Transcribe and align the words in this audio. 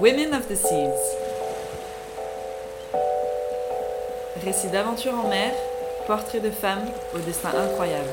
Women 0.00 0.32
of 0.32 0.48
the 0.48 0.54
Seas. 0.54 0.96
Récits 4.42 4.70
d'aventure 4.70 5.12
en 5.12 5.28
mer, 5.28 5.52
portraits 6.06 6.42
de 6.42 6.50
femmes 6.50 6.86
au 7.14 7.18
destin 7.18 7.50
incroyable. 7.50 8.08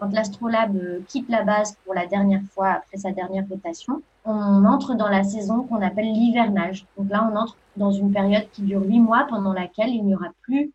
Quand 0.00 0.10
l'astrolabe 0.12 1.04
quitte 1.06 1.28
la 1.28 1.44
base 1.44 1.76
pour 1.84 1.94
la 1.94 2.06
dernière 2.06 2.42
fois 2.52 2.70
après 2.70 2.96
sa 2.96 3.12
dernière 3.12 3.44
rotation, 3.48 4.02
on 4.24 4.64
entre 4.64 4.94
dans 4.94 5.08
la 5.08 5.22
saison 5.22 5.64
qu'on 5.64 5.82
appelle 5.82 6.12
l'hivernage. 6.12 6.86
Donc 6.96 7.10
là, 7.10 7.28
on 7.30 7.36
entre 7.36 7.56
dans 7.76 7.92
une 7.92 8.12
période 8.12 8.46
qui 8.52 8.62
dure 8.62 8.82
huit 8.82 9.00
mois 9.00 9.26
pendant 9.28 9.52
laquelle 9.52 9.90
il 9.90 10.04
n'y 10.04 10.14
aura 10.14 10.28
plus 10.42 10.72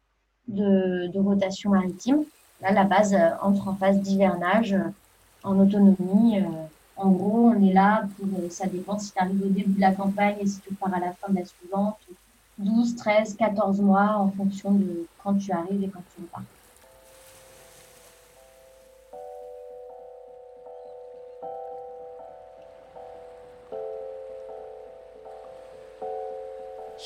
de, 0.47 1.17
rotation 1.19 1.71
maritime. 1.71 2.23
Là, 2.61 2.71
la 2.71 2.83
base 2.83 3.13
euh, 3.13 3.29
entre 3.41 3.67
en 3.69 3.75
phase 3.75 3.99
d'hivernage 4.01 4.73
euh, 4.73 4.83
en 5.43 5.57
autonomie. 5.59 6.43
En 6.97 7.11
gros, 7.11 7.51
on 7.55 7.63
est 7.63 7.73
là 7.73 8.03
pour, 8.17 8.27
ça 8.51 8.67
dépend 8.67 8.99
si 8.99 9.13
tu 9.13 9.19
arrives 9.19 9.41
au 9.41 9.47
début 9.49 9.71
de 9.71 9.79
la 9.79 9.93
campagne 9.93 10.35
et 10.41 10.45
si 10.45 10.59
tu 10.59 10.73
pars 10.73 10.93
à 10.93 10.99
la 10.99 11.13
fin 11.13 11.31
de 11.31 11.39
la 11.39 11.45
suivante, 11.45 11.97
12, 12.57 12.97
13, 12.97 13.35
14 13.35 13.79
mois 13.79 14.17
en 14.17 14.29
fonction 14.31 14.71
de 14.73 15.07
quand 15.23 15.35
tu 15.35 15.51
arrives 15.53 15.81
et 15.81 15.87
quand 15.87 16.03
tu 16.13 16.21
repars. 16.21 16.43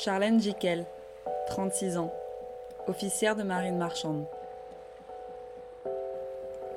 Charlène 0.04 0.38
Jiquel, 0.38 0.84
36 1.46 1.96
ans, 1.96 2.12
officière 2.88 3.36
de 3.36 3.42
marine 3.42 3.78
marchande. 3.78 4.26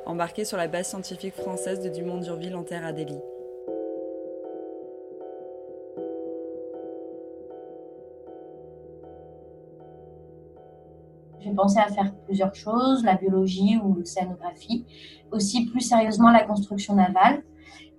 Embarquée 0.05 0.45
sur 0.45 0.55
la 0.55 0.69
base 0.69 0.87
scientifique 0.87 1.33
française 1.33 1.81
de 1.81 1.89
Dumont-Durville 1.89 2.55
en 2.55 2.63
terre 2.63 2.85
Adélie. 2.85 3.19
J'ai 11.41 11.51
pensé 11.51 11.79
à 11.79 11.89
faire 11.89 12.13
plusieurs 12.23 12.55
choses, 12.55 13.03
la 13.03 13.15
biologie 13.15 13.77
ou 13.83 13.93
l'océanographie, 13.93 14.85
aussi 15.31 15.65
plus 15.65 15.81
sérieusement 15.81 16.31
la 16.31 16.45
construction 16.45 16.95
navale. 16.95 17.43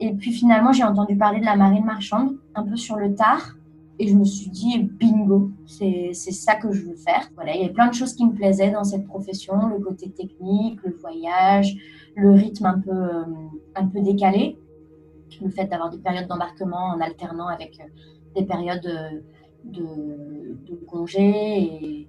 Et 0.01 0.15
puis 0.15 0.33
finalement, 0.33 0.73
j'ai 0.73 0.85
entendu 0.85 1.19
parler 1.19 1.41
de 1.41 1.45
la 1.45 1.57
marine 1.57 1.85
marchande, 1.85 2.39
un 2.55 2.65
peu 2.65 2.77
sur 2.77 2.97
le 2.97 3.15
tard. 3.15 3.58
Et 4.01 4.07
je 4.07 4.15
me 4.15 4.25
suis 4.25 4.51
dit, 4.51 4.79
bingo, 4.79 5.51
c'est 5.67 6.13
ça 6.13 6.55
que 6.55 6.71
je 6.73 6.83
veux 6.83 6.97
faire. 6.97 7.31
Voilà, 7.35 7.55
il 7.55 7.61
y 7.61 7.65
avait 7.65 7.73
plein 7.73 7.89
de 7.89 7.95
choses 7.95 8.15
qui 8.15 8.25
me 8.25 8.33
plaisaient 8.33 8.71
dans 8.71 8.85
cette 8.85 9.07
profession, 9.07 9.69
le 9.69 9.81
côté 9.81 10.11
technique, 10.11 10.79
le 10.85 10.95
voyage, 10.95 11.77
le 12.15 12.31
rythme 12.31 12.67
un 12.67 12.79
peu, 12.79 12.91
euh, 12.91 13.25
un 13.75 13.87
peu 13.87 14.01
décalé, 14.01 14.57
le 15.43 15.51
fait 15.51 15.67
d'avoir 15.67 15.91
des 15.91 15.99
périodes 15.99 16.29
d'embarquement 16.29 16.95
en 16.95 17.01
alternant 17.01 17.49
avec 17.49 17.81
euh, 17.81 17.89
des 18.37 18.47
périodes 18.47 18.87
euh, 18.87 19.21
de, 19.65 20.71
de, 20.71 20.77
congé. 20.87 21.63
Et... 21.63 22.09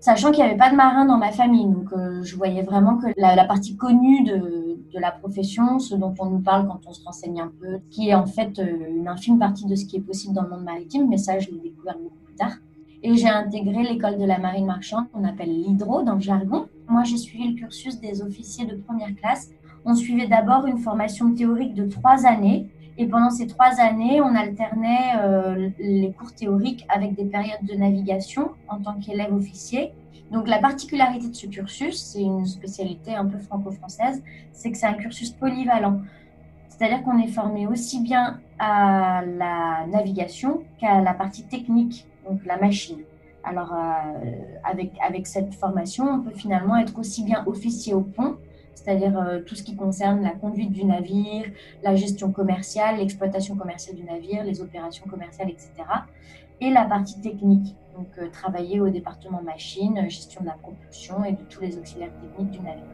Sachant 0.00 0.32
qu'il 0.32 0.42
n'y 0.42 0.48
avait 0.48 0.58
pas 0.58 0.70
de 0.70 0.76
marin 0.76 1.04
dans 1.04 1.18
ma 1.18 1.30
famille, 1.30 1.66
donc 1.66 1.90
je 2.22 2.34
voyais 2.34 2.62
vraiment 2.62 2.96
que 2.96 3.06
la 3.16 3.44
partie 3.44 3.76
connue 3.76 4.24
de, 4.24 4.61
de 4.92 4.98
la 4.98 5.10
profession, 5.10 5.78
ce 5.78 5.94
dont 5.94 6.14
on 6.18 6.26
nous 6.26 6.40
parle 6.40 6.66
quand 6.66 6.80
on 6.86 6.92
se 6.92 7.04
renseigne 7.04 7.40
un 7.40 7.52
peu, 7.60 7.80
qui 7.90 8.10
est 8.10 8.14
en 8.14 8.26
fait 8.26 8.60
une 8.60 9.08
infime 9.08 9.38
partie 9.38 9.66
de 9.66 9.74
ce 9.74 9.84
qui 9.84 9.96
est 9.96 10.00
possible 10.00 10.34
dans 10.34 10.42
le 10.42 10.50
monde 10.50 10.64
maritime, 10.64 11.08
mais 11.08 11.16
ça, 11.16 11.38
je 11.38 11.50
l'ai 11.50 11.58
découvert 11.58 11.96
beaucoup 11.98 12.18
plus 12.24 12.34
tard. 12.34 12.52
Et 13.02 13.16
j'ai 13.16 13.28
intégré 13.28 13.82
l'école 13.82 14.16
de 14.18 14.24
la 14.24 14.38
marine 14.38 14.66
marchande, 14.66 15.10
qu'on 15.12 15.24
appelle 15.24 15.50
l'hydro 15.50 16.02
dans 16.02 16.14
le 16.14 16.20
jargon. 16.20 16.66
Moi, 16.88 17.02
j'ai 17.02 17.16
suivi 17.16 17.48
le 17.48 17.54
cursus 17.54 18.00
des 18.00 18.22
officiers 18.22 18.64
de 18.64 18.76
première 18.76 19.14
classe. 19.16 19.50
On 19.84 19.94
suivait 19.94 20.28
d'abord 20.28 20.66
une 20.66 20.78
formation 20.78 21.34
théorique 21.34 21.74
de 21.74 21.86
trois 21.86 22.26
années. 22.26 22.70
Et 22.98 23.06
pendant 23.06 23.30
ces 23.30 23.48
trois 23.48 23.80
années, 23.80 24.20
on 24.20 24.34
alternait 24.36 25.16
euh, 25.18 25.70
les 25.80 26.12
cours 26.12 26.32
théoriques 26.32 26.86
avec 26.88 27.16
des 27.16 27.24
périodes 27.24 27.64
de 27.64 27.74
navigation 27.74 28.50
en 28.68 28.78
tant 28.78 28.94
qu'élève 29.00 29.34
officier. 29.34 29.92
Donc 30.32 30.48
la 30.48 30.58
particularité 30.58 31.28
de 31.28 31.34
ce 31.34 31.46
cursus, 31.46 32.02
c'est 32.02 32.22
une 32.22 32.46
spécialité 32.46 33.14
un 33.14 33.26
peu 33.26 33.38
franco-française, 33.38 34.22
c'est 34.52 34.72
que 34.72 34.78
c'est 34.78 34.86
un 34.86 34.94
cursus 34.94 35.30
polyvalent. 35.30 36.00
C'est-à-dire 36.68 37.02
qu'on 37.02 37.18
est 37.18 37.28
formé 37.28 37.66
aussi 37.66 38.00
bien 38.00 38.40
à 38.58 39.22
la 39.26 39.86
navigation 39.88 40.62
qu'à 40.80 41.02
la 41.02 41.12
partie 41.12 41.42
technique, 41.44 42.06
donc 42.26 42.44
la 42.46 42.56
machine. 42.56 43.00
Alors 43.44 43.74
euh, 43.74 44.30
avec, 44.64 45.26
cette 45.26 45.52
formation, 45.54 46.08
on 46.08 46.20
peut 46.20 46.34
finalement 46.34 46.76
être 46.76 46.98
aussi 46.98 47.24
bien 47.24 47.44
officier 47.46 47.92
au 47.92 48.00
pont, 48.00 48.36
c'est-à-dire 48.74 49.18
euh, 49.18 49.40
tout 49.40 49.54
ce 49.54 49.62
qui 49.62 49.76
concerne 49.76 50.22
la 50.22 50.30
conduite 50.30 50.72
du 50.72 50.84
navire, 50.84 51.44
la 51.82 51.94
gestion 51.94 52.32
commerciale, 52.32 52.96
l'exploitation 52.96 53.54
commerciale 53.54 53.96
du 53.96 54.04
navire, 54.04 54.44
les 54.44 54.62
opérations 54.62 55.04
commerciales, 55.06 55.50
etc. 55.50 55.70
Et 56.62 56.70
la 56.70 56.84
partie 56.84 57.20
technique, 57.20 57.76
donc 57.96 58.08
euh, 58.18 58.28
travailler 58.30 58.80
au 58.80 58.88
département 58.88 59.42
machine, 59.42 60.08
gestion 60.08 60.40
de 60.42 60.46
la 60.46 60.54
propulsion 60.54 61.24
et 61.24 61.32
de 61.32 61.42
tous 61.48 61.60
les 61.60 61.78
auxiliaires 61.78 62.12
techniques 62.20 62.50
du 62.50 62.60
navire. 62.60 62.84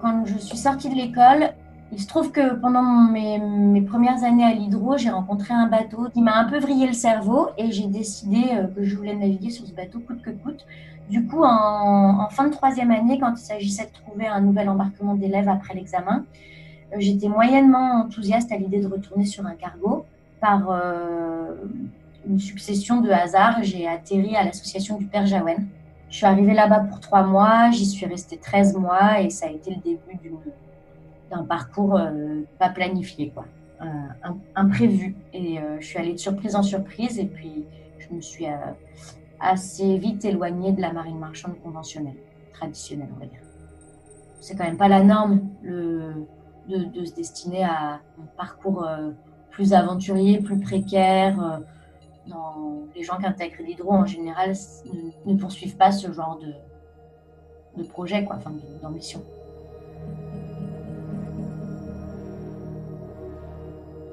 Quand 0.00 0.24
je 0.24 0.36
suis 0.38 0.56
sortie 0.56 0.88
de 0.88 0.94
l'école, 0.96 1.54
il 1.92 2.00
se 2.00 2.08
trouve 2.08 2.32
que 2.32 2.54
pendant 2.54 2.82
mes, 2.82 3.38
mes 3.38 3.82
premières 3.82 4.24
années 4.24 4.44
à 4.44 4.52
l'hydro, 4.52 4.96
j'ai 4.96 5.10
rencontré 5.10 5.54
un 5.54 5.66
bateau 5.66 6.08
qui 6.12 6.22
m'a 6.22 6.36
un 6.36 6.44
peu 6.44 6.58
vrillé 6.58 6.86
le 6.86 6.92
cerveau 6.92 7.48
et 7.58 7.70
j'ai 7.70 7.86
décidé 7.86 8.42
euh, 8.52 8.66
que 8.66 8.82
je 8.82 8.96
voulais 8.96 9.14
naviguer 9.14 9.50
sur 9.50 9.66
ce 9.66 9.72
bateau 9.72 10.00
coûte 10.00 10.22
que 10.22 10.30
coûte. 10.30 10.66
Du 11.10 11.26
coup, 11.26 11.42
en, 11.42 12.20
en 12.20 12.28
fin 12.30 12.46
de 12.48 12.52
troisième 12.52 12.90
année, 12.90 13.18
quand 13.18 13.32
il 13.32 13.44
s'agissait 13.44 13.86
de 13.86 13.92
trouver 13.92 14.26
un 14.26 14.40
nouvel 14.40 14.68
embarquement 14.68 15.14
d'élèves 15.14 15.48
après 15.48 15.74
l'examen, 15.74 16.24
euh, 16.24 16.61
j'étais 16.98 17.28
moyennement 17.28 18.04
enthousiaste 18.04 18.52
à 18.52 18.56
l'idée 18.56 18.80
de 18.80 18.86
retourner 18.86 19.24
sur 19.24 19.46
un 19.46 19.54
cargo. 19.54 20.04
Par 20.40 20.70
euh, 20.70 21.54
une 22.26 22.40
succession 22.40 23.00
de 23.00 23.10
hasards, 23.10 23.62
j'ai 23.62 23.86
atterri 23.86 24.36
à 24.36 24.44
l'association 24.44 24.98
du 24.98 25.06
Père 25.06 25.26
Jaouen. 25.26 25.64
Je 26.10 26.16
suis 26.16 26.26
arrivée 26.26 26.54
là-bas 26.54 26.80
pour 26.80 27.00
trois 27.00 27.22
mois, 27.22 27.70
j'y 27.70 27.86
suis 27.86 28.06
restée 28.06 28.36
13 28.36 28.76
mois 28.76 29.20
et 29.20 29.30
ça 29.30 29.46
a 29.46 29.50
été 29.50 29.70
le 29.70 29.80
début 29.80 30.30
d'un 31.30 31.44
parcours 31.44 31.96
euh, 31.96 32.42
pas 32.58 32.68
planifié, 32.68 33.30
quoi, 33.30 33.46
imprévu. 34.54 35.14
Et 35.32 35.58
je 35.80 35.86
suis 35.86 35.98
allée 35.98 36.12
de 36.12 36.18
surprise 36.18 36.54
en 36.54 36.62
surprise 36.62 37.18
et 37.18 37.24
puis 37.24 37.64
je 37.98 38.14
me 38.14 38.20
suis 38.20 38.46
assez 39.40 39.96
vite 39.96 40.24
éloignée 40.24 40.72
de 40.72 40.80
la 40.80 40.92
marine 40.92 41.18
marchande 41.18 41.54
conventionnelle, 41.62 42.16
traditionnelle, 42.52 43.08
on 43.16 43.20
va 43.20 43.26
dire. 43.26 43.40
C'est 44.40 44.56
quand 44.56 44.64
même 44.64 44.76
pas 44.76 44.88
la 44.88 45.02
norme. 45.02 45.40
De, 46.68 47.04
se 47.04 47.14
destiner 47.14 47.64
à 47.64 47.94
un 47.94 48.26
parcours 48.36 48.84
euh, 48.84 49.10
plus 49.50 49.72
aventuriers, 49.72 50.38
plus 50.38 50.60
précaires. 50.60 51.60
Dans 52.26 52.82
les 52.94 53.02
gens 53.02 53.18
qui 53.18 53.26
intègrent 53.26 53.62
l'hydro, 53.64 53.92
en 53.92 54.06
général, 54.06 54.52
ne, 55.26 55.34
poursuivent 55.34 55.76
pas 55.76 55.90
ce 55.90 56.12
genre 56.12 56.38
de, 56.38 57.82
de 57.82 57.86
projet, 57.86 58.24
quoi, 58.24 58.36
enfin, 58.36 58.52
d'ambition. 58.80 59.22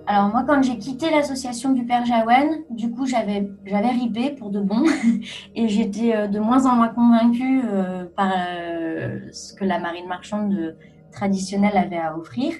Alors 0.09 0.29
moi, 0.29 0.43
quand 0.43 0.63
j'ai 0.63 0.79
quitté 0.79 1.11
l'association 1.11 1.71
du 1.71 1.85
Père 1.85 2.03
Jaouen, 2.03 2.63
du 2.71 2.89
coup, 2.89 3.05
j'avais 3.05 3.47
ripé 3.91 4.31
pour 4.31 4.49
de 4.49 4.59
bon 4.59 4.83
et 5.55 5.67
j'étais 5.67 6.15
euh, 6.15 6.25
de 6.27 6.39
moins 6.39 6.65
en 6.65 6.77
moins 6.77 6.87
convaincue 6.87 7.61
euh, 7.63 8.05
par 8.17 8.33
euh, 8.35 9.19
ce 9.31 9.53
que 9.53 9.63
la 9.65 9.77
marine 9.77 10.07
marchande 10.07 10.75
traditionnelle 11.11 11.77
avait 11.77 11.97
à 11.97 12.17
offrir. 12.17 12.53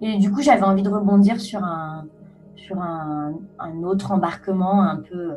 Et 0.00 0.18
du 0.18 0.30
coup, 0.30 0.42
j'avais 0.42 0.62
envie 0.62 0.82
de 0.82 0.90
rebondir 0.90 1.40
sur 1.40 1.62
un 1.64 2.06
sur 2.56 2.80
un, 2.80 3.34
un 3.58 3.82
autre 3.82 4.12
embarquement 4.12 4.82
un 4.82 4.96
peu 4.96 5.32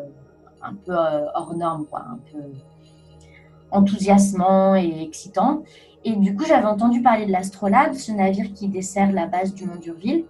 un 0.62 0.74
peu 0.74 0.94
hors 0.94 1.56
norme, 1.56 1.86
quoi, 1.86 2.06
un 2.10 2.20
peu 2.32 2.40
enthousiasmant 3.72 4.76
et 4.76 5.02
excitant. 5.02 5.64
Et 6.04 6.16
du 6.16 6.36
coup, 6.36 6.46
j'avais 6.46 6.68
entendu 6.68 7.02
parler 7.02 7.26
de 7.26 7.32
l'Astrolabe, 7.32 7.94
ce 7.94 8.12
navire 8.12 8.54
qui 8.54 8.68
dessert 8.68 9.12
la 9.12 9.28
base 9.28 9.54
du 9.54 9.66
Mont 9.66 9.76
d'Urville. 9.76 10.26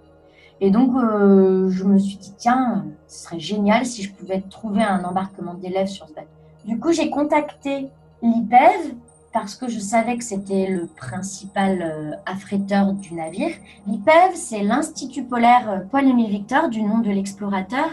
Et 0.60 0.69
donc, 0.69 0.95
euh, 0.95 1.69
je 1.69 1.83
me 1.86 1.98
suis 1.98 2.18
dit, 2.18 2.33
tiens, 2.38 2.86
ce 3.07 3.24
serait 3.24 3.39
génial 3.39 3.86
si 3.86 4.04
je 4.04 4.13
pouvais 4.13 4.42
trouver 4.42 4.83
un 4.83 5.04
embarquement 5.04 5.56
d'élèves 5.56 5.88
sur 5.88 6.07
ce 6.07 6.13
bateau. 6.13 6.28
Du 6.66 6.78
coup, 6.78 6.92
j'ai 6.92 7.10
contacté 7.10 7.89
l'IPEV 8.22 8.95
parce 9.33 9.56
que 9.56 9.68
je 9.68 9.80
savais 9.80 10.18
que 10.18 10.24
c'était 10.24 10.68
le 10.68 10.88
principal 10.88 11.81
euh, 11.81 12.12
affréteur 12.25 12.94
du 12.94 13.13
navire. 13.13 13.56
L'IPEV, 13.88 14.36
c'est 14.36 14.63
l'Institut 14.63 15.24
polaire 15.24 15.69
euh, 15.69 15.80
Paul-Émile 15.89 16.30
Victor, 16.30 16.69
du 16.69 16.81
nom 16.81 17.00
de 17.00 17.10
l'explorateur, 17.10 17.89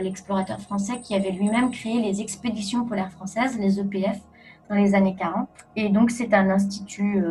l'explorateur 0.00 0.60
français 0.60 1.00
qui 1.00 1.14
avait 1.14 1.30
lui-même 1.30 1.70
créé 1.70 2.00
les 2.00 2.20
expéditions 2.20 2.84
polaires 2.84 3.10
françaises, 3.10 3.58
les 3.58 3.80
EPF, 3.80 4.20
dans 4.68 4.76
les 4.76 4.94
années 4.94 5.16
40. 5.18 5.48
Et 5.76 5.88
donc, 5.88 6.10
c'est 6.10 6.34
un 6.34 6.50
institut 6.50 7.24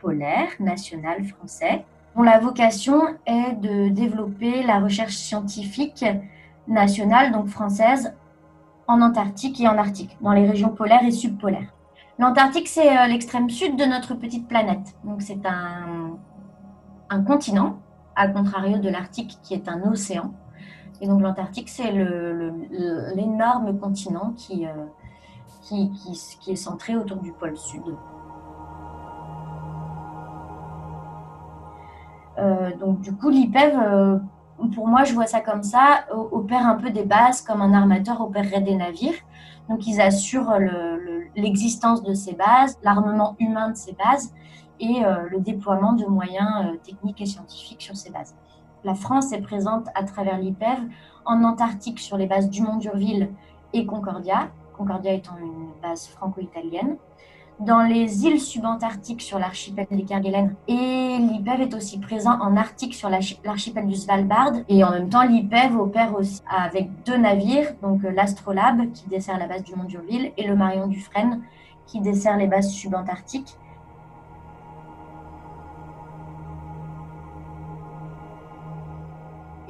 polaire 0.00 0.48
national 0.60 1.24
français 1.24 1.84
dont 2.14 2.22
la 2.22 2.38
vocation 2.38 3.00
est 3.26 3.54
de 3.60 3.88
développer 3.88 4.62
la 4.62 4.80
recherche 4.80 5.14
scientifique 5.16 6.04
nationale, 6.66 7.32
donc 7.32 7.48
française, 7.48 8.12
en 8.86 9.00
Antarctique 9.02 9.60
et 9.60 9.68
en 9.68 9.76
Arctique, 9.78 10.16
dans 10.20 10.32
les 10.32 10.48
régions 10.48 10.70
polaires 10.70 11.04
et 11.04 11.10
subpolaires. 11.10 11.72
L'Antarctique, 12.18 12.66
c'est 12.66 12.98
euh, 12.98 13.06
l'extrême 13.06 13.48
sud 13.48 13.76
de 13.76 13.84
notre 13.84 14.14
petite 14.14 14.48
planète. 14.48 14.96
Donc, 15.04 15.22
c'est 15.22 15.46
un, 15.46 16.18
un 17.10 17.22
continent, 17.22 17.78
à 18.16 18.26
contrario 18.26 18.78
de 18.78 18.88
l'Arctique, 18.88 19.38
qui 19.42 19.54
est 19.54 19.68
un 19.68 19.82
océan. 19.88 20.32
Et 21.00 21.06
donc, 21.06 21.22
l'Antarctique, 21.22 21.68
c'est 21.68 21.92
l'énorme 21.92 23.66
le, 23.66 23.72
continent 23.74 24.32
qui, 24.36 24.66
euh, 24.66 24.70
qui, 25.62 25.92
qui, 25.92 26.20
qui 26.40 26.50
est 26.50 26.56
centré 26.56 26.96
autour 26.96 27.18
du 27.18 27.30
pôle 27.32 27.56
sud. 27.56 27.84
Euh, 32.38 32.76
donc 32.76 33.00
du 33.00 33.14
coup, 33.14 33.30
l'IPEV, 33.30 34.20
pour 34.74 34.88
moi, 34.88 35.04
je 35.04 35.14
vois 35.14 35.26
ça 35.26 35.40
comme 35.40 35.62
ça, 35.62 36.04
opère 36.10 36.66
un 36.66 36.74
peu 36.74 36.90
des 36.90 37.04
bases 37.04 37.42
comme 37.42 37.62
un 37.62 37.72
armateur 37.72 38.20
opérerait 38.20 38.60
des 38.60 38.74
navires. 38.74 39.14
Donc 39.68 39.86
ils 39.86 40.00
assurent 40.00 40.58
l'existence 41.38 42.02
de 42.02 42.14
ces 42.14 42.34
bases, 42.34 42.78
l'armement 42.82 43.36
humain 43.38 43.70
de 43.70 43.76
ces 43.76 43.92
bases 43.92 44.32
et 44.80 45.04
euh, 45.04 45.28
le 45.30 45.40
déploiement 45.40 45.92
de 45.92 46.04
moyens 46.04 46.78
techniques 46.82 47.20
et 47.20 47.26
scientifiques 47.26 47.82
sur 47.82 47.96
ces 47.96 48.10
bases. 48.10 48.34
La 48.84 48.94
France 48.94 49.32
est 49.32 49.40
présente 49.40 49.88
à 49.94 50.04
travers 50.04 50.38
l'IPEV 50.38 50.78
en 51.24 51.42
Antarctique 51.44 51.98
sur 51.98 52.16
les 52.16 52.26
bases 52.26 52.48
Dumont 52.48 52.76
d'Urville 52.76 53.30
et 53.72 53.86
Concordia, 53.86 54.50
Concordia 54.76 55.12
étant 55.12 55.36
une 55.40 55.70
base 55.82 56.06
franco-italienne, 56.08 56.96
dans 57.60 57.82
les 57.82 58.24
îles 58.24 58.40
subantarctiques 58.40 59.22
sur 59.22 59.38
l'archipel 59.38 59.86
des 59.90 60.04
Kerguelen. 60.04 60.54
Et 60.68 61.18
l'IPEV 61.18 61.62
est 61.62 61.74
aussi 61.74 61.98
présent 61.98 62.38
en 62.40 62.56
Arctique 62.56 62.94
sur 62.94 63.08
l'archipel 63.08 63.86
du 63.86 63.96
Svalbard. 63.96 64.52
Et 64.68 64.84
en 64.84 64.90
même 64.92 65.08
temps, 65.08 65.24
l'IPEV 65.24 65.76
opère 65.76 66.14
aussi 66.14 66.40
avec 66.48 66.88
deux 67.04 67.16
navires, 67.16 67.74
donc 67.82 68.04
euh, 68.04 68.10
l'Astrolabe 68.10 68.92
qui 68.92 69.08
dessert 69.08 69.38
la 69.38 69.46
base 69.46 69.64
du 69.64 69.74
Mont 69.74 69.84
d'Urville 69.84 70.32
et 70.36 70.46
le 70.46 70.54
Marion 70.54 70.86
Dufresne 70.86 71.42
qui 71.86 72.00
dessert 72.00 72.36
les 72.36 72.46
bases 72.46 72.70
subantarctiques. 72.70 73.56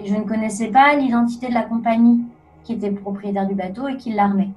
Et 0.00 0.06
je 0.06 0.14
ne 0.14 0.22
connaissais 0.22 0.68
pas 0.68 0.94
l'identité 0.94 1.48
de 1.48 1.54
la 1.54 1.62
compagnie 1.62 2.22
qui 2.64 2.74
était 2.74 2.90
propriétaire 2.90 3.46
du 3.46 3.54
bateau 3.54 3.88
et 3.88 3.96
qui 3.96 4.12
l'armait. 4.12 4.50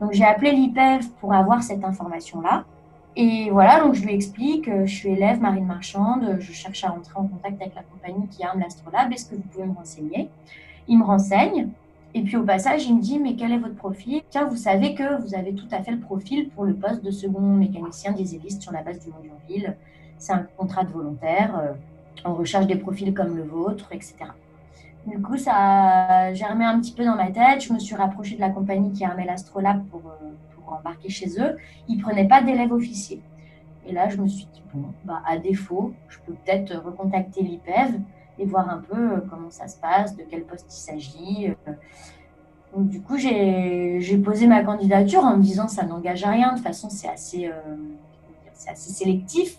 Donc 0.00 0.12
j'ai 0.12 0.24
appelé 0.24 0.52
l'IPEV 0.52 1.08
pour 1.20 1.32
avoir 1.32 1.62
cette 1.62 1.84
information-là. 1.84 2.64
Et 3.16 3.50
voilà, 3.50 3.80
donc 3.80 3.94
je 3.94 4.04
lui 4.04 4.14
explique, 4.14 4.70
je 4.84 4.94
suis 4.94 5.08
élève 5.08 5.40
marine 5.40 5.66
marchande, 5.66 6.36
je 6.38 6.52
cherche 6.52 6.84
à 6.84 6.92
entrer 6.92 7.18
en 7.18 7.26
contact 7.26 7.60
avec 7.60 7.74
la 7.74 7.82
compagnie 7.82 8.28
qui 8.28 8.44
arme 8.44 8.60
l'Astrolabe, 8.60 9.12
est-ce 9.12 9.28
que 9.28 9.34
vous 9.34 9.42
pouvez 9.42 9.64
me 9.64 9.74
renseigner? 9.74 10.28
Il 10.86 10.98
me 11.00 11.04
renseigne, 11.04 11.68
et 12.14 12.22
puis 12.22 12.36
au 12.36 12.44
passage, 12.44 12.86
il 12.86 12.96
me 12.96 13.02
dit, 13.02 13.18
mais 13.18 13.34
quel 13.34 13.52
est 13.52 13.58
votre 13.58 13.74
profil? 13.74 14.22
Tiens, 14.30 14.46
vous 14.46 14.56
savez 14.56 14.94
que 14.94 15.20
vous 15.20 15.34
avez 15.34 15.52
tout 15.52 15.66
à 15.72 15.82
fait 15.82 15.90
le 15.90 15.98
profil 15.98 16.48
pour 16.50 16.64
le 16.64 16.74
poste 16.74 17.04
de 17.04 17.10
second 17.10 17.40
mécanicien 17.40 18.12
dieseliste 18.12 18.62
sur 18.62 18.72
la 18.72 18.82
base 18.82 19.00
du 19.00 19.10
Mont-Durville. 19.10 19.76
C'est 20.18 20.32
un 20.32 20.46
contrat 20.56 20.84
de 20.84 20.92
volontaire, 20.92 21.58
euh, 21.58 21.72
on 22.24 22.34
recherche 22.34 22.66
des 22.66 22.76
profils 22.76 23.12
comme 23.12 23.36
le 23.36 23.42
vôtre, 23.42 23.88
etc. 23.92 24.14
Du 25.06 25.20
coup, 25.22 25.36
ça 25.36 25.54
a 25.54 26.34
germé 26.34 26.64
un 26.64 26.78
petit 26.80 26.92
peu 26.92 27.04
dans 27.04 27.16
ma 27.16 27.30
tête. 27.30 27.62
Je 27.62 27.72
me 27.72 27.78
suis 27.78 27.94
rapprochée 27.94 28.36
de 28.36 28.40
la 28.40 28.50
compagnie 28.50 28.92
qui 28.92 29.04
armait 29.04 29.24
l'Astrolabe 29.24 29.84
pour, 29.90 30.02
euh, 30.06 30.30
pour 30.54 30.72
embarquer 30.72 31.08
chez 31.08 31.40
eux. 31.40 31.56
Ils 31.88 31.96
ne 31.96 32.02
prenaient 32.02 32.28
pas 32.28 32.42
d'élèves 32.42 32.72
officiers. 32.72 33.22
Et 33.86 33.92
là, 33.92 34.08
je 34.08 34.18
me 34.18 34.28
suis 34.28 34.46
dit, 34.52 34.62
bon, 34.74 34.88
bah, 35.04 35.22
à 35.26 35.38
défaut, 35.38 35.94
je 36.08 36.18
peux 36.26 36.34
peut-être 36.34 36.76
recontacter 36.84 37.42
l'IPEV 37.42 38.00
et 38.38 38.44
voir 38.44 38.68
un 38.68 38.78
peu 38.78 38.96
euh, 38.96 39.20
comment 39.30 39.50
ça 39.50 39.66
se 39.66 39.78
passe, 39.78 40.14
de 40.14 40.24
quel 40.28 40.44
poste 40.44 40.66
il 40.68 40.76
s'agit. 40.76 41.48
Euh. 41.48 41.72
Donc, 42.76 42.88
du 42.88 43.00
coup, 43.00 43.16
j'ai 43.16 44.18
posé 44.22 44.46
ma 44.46 44.62
candidature 44.62 45.24
en 45.24 45.38
me 45.38 45.42
disant, 45.42 45.68
ça 45.68 45.84
n'engage 45.84 46.22
à 46.24 46.30
rien. 46.30 46.50
De 46.50 46.56
toute 46.56 46.66
façon, 46.66 46.90
c'est 46.90 47.08
assez, 47.08 47.50
assez 48.68 48.92
sélectif. 48.92 49.58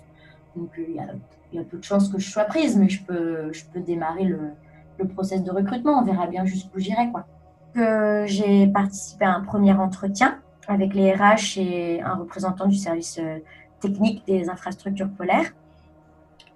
Donc, 0.55 0.69
il 0.77 0.93
y, 0.93 0.99
a, 0.99 1.07
y, 1.53 1.57
a 1.57 1.63
peu 1.63 1.77
de 1.77 1.83
chances 1.83 2.09
que 2.09 2.19
je 2.19 2.29
sois 2.29 2.43
prise, 2.43 2.77
mais 2.77 2.87
je 2.87 3.03
peux, 3.03 3.51
je 3.51 3.65
peux 3.65 3.79
démarrer 3.79 4.25
le, 4.25 4.51
le 4.99 5.07
process 5.07 5.43
de 5.43 5.51
recrutement. 5.51 5.99
On 5.99 6.03
verra 6.03 6.27
bien 6.27 6.45
jusqu'où 6.45 6.79
j'irai. 6.79 7.09
J'ai 8.25 8.67
participé 8.67 9.25
à 9.25 9.33
un 9.35 9.41
premier 9.41 9.73
entretien 9.73 10.39
avec 10.69 10.93
les 10.93 11.11
RH 11.11 11.57
et 11.57 12.01
un 12.01 12.15
représentant 12.15 12.67
du 12.67 12.77
service 12.77 13.17
euh, 13.19 13.39
technique 13.79 14.25
des 14.27 14.49
infrastructures 14.49 15.09
polaires. 15.09 15.51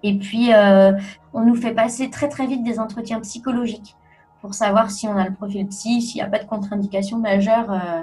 Et 0.02 0.18
puis, 0.18 0.54
euh, 0.54 0.92
on 1.32 1.44
nous 1.44 1.56
fait 1.56 1.72
passer 1.72 2.10
très 2.10 2.28
très 2.28 2.46
vite 2.46 2.62
des 2.62 2.78
entretiens 2.78 3.20
psychologiques 3.20 3.96
pour 4.40 4.54
savoir 4.54 4.90
si 4.90 5.08
on 5.08 5.16
a 5.16 5.26
le 5.26 5.34
profil 5.34 5.66
psy, 5.66 6.00
s'il 6.00 6.16
n'y 6.16 6.22
a 6.22 6.28
pas 6.28 6.38
de 6.38 6.46
contre-indication 6.46 7.18
majeure 7.18 7.72
euh, 7.72 8.02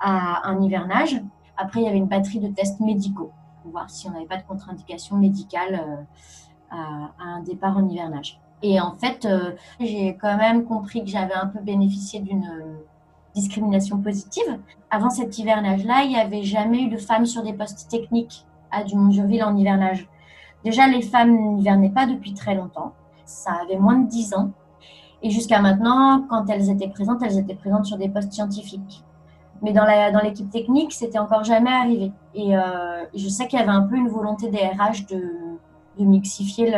à 0.00 0.48
un 0.48 0.62
hivernage. 0.62 1.20
Après, 1.56 1.80
il 1.80 1.84
y 1.84 1.88
avait 1.88 1.98
une 1.98 2.06
batterie 2.06 2.40
de 2.40 2.48
tests 2.48 2.80
médicaux 2.80 3.32
pour 3.62 3.72
voir 3.72 3.90
si 3.90 4.08
on 4.08 4.12
n'avait 4.12 4.26
pas 4.26 4.38
de 4.38 4.44
contre-indication 4.44 5.16
médicale 5.18 6.06
à, 6.70 7.10
un 7.18 7.40
départ 7.42 7.76
en 7.76 7.86
hivernage. 7.86 8.39
Et 8.62 8.80
en 8.80 8.92
fait, 8.92 9.24
euh, 9.24 9.52
j'ai 9.78 10.16
quand 10.20 10.36
même 10.36 10.64
compris 10.64 11.02
que 11.02 11.10
j'avais 11.10 11.34
un 11.34 11.46
peu 11.46 11.60
bénéficié 11.60 12.20
d'une 12.20 12.44
euh, 12.44 12.84
discrimination 13.34 13.98
positive. 13.98 14.58
Avant 14.90 15.10
cet 15.10 15.38
hivernage-là, 15.38 16.02
il 16.04 16.10
n'y 16.10 16.18
avait 16.18 16.42
jamais 16.42 16.82
eu 16.82 16.88
de 16.88 16.98
femmes 16.98 17.26
sur 17.26 17.42
des 17.42 17.54
postes 17.54 17.88
techniques 17.90 18.44
à 18.70 18.84
Dumont-Durville 18.84 19.42
en 19.44 19.56
hivernage. 19.56 20.08
Déjà, 20.64 20.86
les 20.86 21.00
femmes 21.00 21.54
n'hivernaient 21.54 21.90
pas 21.90 22.06
depuis 22.06 22.34
très 22.34 22.54
longtemps. 22.54 22.92
Ça 23.24 23.52
avait 23.62 23.78
moins 23.78 23.96
de 23.96 24.08
10 24.08 24.34
ans. 24.34 24.50
Et 25.22 25.30
jusqu'à 25.30 25.60
maintenant, 25.60 26.26
quand 26.28 26.48
elles 26.50 26.70
étaient 26.70 26.88
présentes, 26.88 27.22
elles 27.22 27.38
étaient 27.38 27.54
présentes 27.54 27.86
sur 27.86 27.96
des 27.96 28.08
postes 28.08 28.32
scientifiques. 28.32 29.02
Mais 29.62 29.72
dans 29.72 29.84
l'équipe 30.22 30.46
dans 30.46 30.50
technique, 30.50 30.92
c'était 30.92 31.18
encore 31.18 31.44
jamais 31.44 31.70
arrivé. 31.70 32.12
Et 32.34 32.56
euh, 32.56 33.04
je 33.14 33.28
sais 33.28 33.46
qu'il 33.46 33.58
y 33.58 33.62
avait 33.62 33.70
un 33.70 33.82
peu 33.82 33.96
une 33.96 34.08
volonté 34.08 34.48
des 34.48 34.58
RH 34.58 35.06
de, 35.10 35.22
de 35.98 36.04
mixifier 36.04 36.74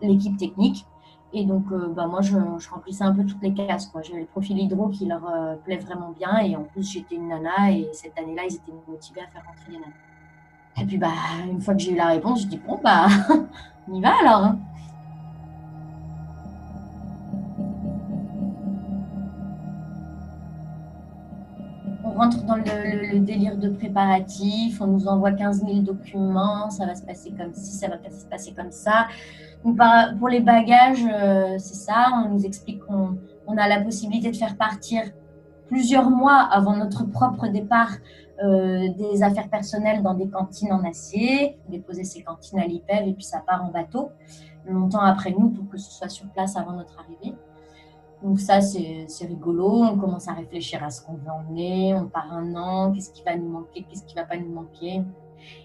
l'équipe 0.00 0.36
technique. 0.36 0.86
Et 1.34 1.44
donc, 1.44 1.64
euh, 1.72 1.88
bah, 1.88 2.06
moi, 2.06 2.20
je, 2.20 2.36
remplissais 2.70 3.04
un 3.04 3.14
peu 3.14 3.24
toutes 3.24 3.42
les 3.42 3.54
cases. 3.54 3.90
J'avais 4.02 4.20
le 4.20 4.26
profil 4.26 4.58
hydro 4.58 4.88
qui 4.88 5.06
leur 5.06 5.26
euh, 5.26 5.54
plaît 5.56 5.78
vraiment 5.78 6.10
bien. 6.10 6.38
Et 6.38 6.56
en 6.56 6.64
plus, 6.64 6.90
j'étais 6.90 7.14
une 7.14 7.28
nana. 7.28 7.72
Et 7.72 7.88
cette 7.92 8.18
année-là, 8.18 8.42
ils 8.48 8.56
étaient 8.56 8.72
motivés 8.86 9.22
à 9.22 9.26
faire 9.28 9.42
rentrer 9.46 9.72
les 9.72 9.78
nanas. 9.78 9.92
Et 10.80 10.84
puis, 10.84 10.98
bah, 10.98 11.12
une 11.50 11.60
fois 11.60 11.74
que 11.74 11.80
j'ai 11.80 11.92
eu 11.92 11.96
la 11.96 12.08
réponse, 12.08 12.42
je 12.42 12.46
dis 12.48 12.58
bon, 12.58 12.78
bah, 12.82 13.06
on 13.88 13.94
y 13.94 14.00
va 14.00 14.12
alors. 14.20 14.44
Hein. 14.44 14.58
Dans 22.46 22.56
le, 22.56 23.18
délire 23.18 23.56
de 23.56 23.68
préparatif. 23.68 24.80
On 24.80 24.86
nous 24.86 25.08
envoie 25.08 25.32
15 25.32 25.64
000 25.64 25.80
documents. 25.80 26.70
Ça 26.70 26.86
va 26.86 26.94
se 26.94 27.02
passer 27.02 27.32
comme 27.32 27.52
ci, 27.54 27.72
ça 27.72 27.88
va 27.88 27.96
se 27.96 28.26
passer 28.26 28.52
comme 28.52 28.70
ça. 28.72 29.06
Pour 30.18 30.28
les 30.28 30.40
bagages, 30.40 31.04
euh, 31.04 31.56
c'est 31.58 31.74
ça. 31.74 32.06
On 32.24 32.30
nous 32.30 32.44
explique 32.44 32.80
qu'on 32.84 33.16
on 33.46 33.56
a 33.56 33.68
la 33.68 33.80
possibilité 33.80 34.30
de 34.30 34.36
faire 34.36 34.56
partir 34.56 35.02
plusieurs 35.68 36.10
mois 36.10 36.48
avant 36.50 36.76
notre 36.76 37.04
propre 37.04 37.48
départ 37.48 37.92
euh, 38.42 38.88
des 38.98 39.22
affaires 39.22 39.48
personnelles 39.48 40.02
dans 40.02 40.14
des 40.14 40.28
cantines 40.28 40.72
en 40.72 40.84
acier, 40.84 41.58
déposer 41.68 42.04
ces 42.04 42.22
cantines 42.22 42.58
à 42.58 42.66
l'IPEV 42.66 43.08
et 43.08 43.12
puis 43.14 43.24
ça 43.24 43.42
part 43.46 43.64
en 43.64 43.70
bateau 43.70 44.10
longtemps 44.66 45.00
après 45.00 45.30
nous 45.30 45.50
pour 45.50 45.68
que 45.68 45.78
ce 45.78 45.90
soit 45.90 46.08
sur 46.08 46.26
place 46.28 46.56
avant 46.56 46.72
notre 46.72 46.98
arrivée. 46.98 47.36
Donc 48.22 48.38
ça, 48.38 48.60
c'est 48.60 49.06
rigolo. 49.26 49.84
On 49.84 49.98
commence 49.98 50.28
à 50.28 50.32
réfléchir 50.32 50.82
à 50.84 50.90
ce 50.90 51.02
qu'on 51.02 51.14
veut 51.14 51.30
emmener. 51.30 51.94
On 51.94 52.06
part 52.06 52.32
un 52.32 52.54
an. 52.54 52.92
Qu'est-ce 52.92 53.10
qui 53.10 53.22
va 53.24 53.36
nous 53.36 53.48
manquer? 53.48 53.84
Qu'est-ce 53.88 54.04
qui 54.04 54.14
va 54.14 54.24
pas 54.24 54.36
nous 54.36 54.52
manquer? 54.52 55.02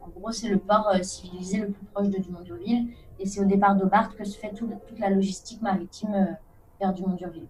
En 0.00 0.08
gros, 0.08 0.32
c'est 0.32 0.48
le 0.48 0.58
port 0.58 0.92
civilisé 1.02 1.58
le 1.58 1.70
plus 1.70 1.86
proche 1.86 2.08
de 2.08 2.18
Dumont-Durville 2.18 2.88
et 3.18 3.26
c'est 3.26 3.40
au 3.40 3.44
départ 3.44 3.76
d'Hobart 3.76 4.16
que 4.16 4.24
se 4.24 4.38
fait 4.38 4.52
toute 4.52 4.98
la 4.98 5.10
logistique 5.10 5.62
maritime 5.62 6.36
vers 6.80 6.92
Dumont-Durville. 6.92 7.46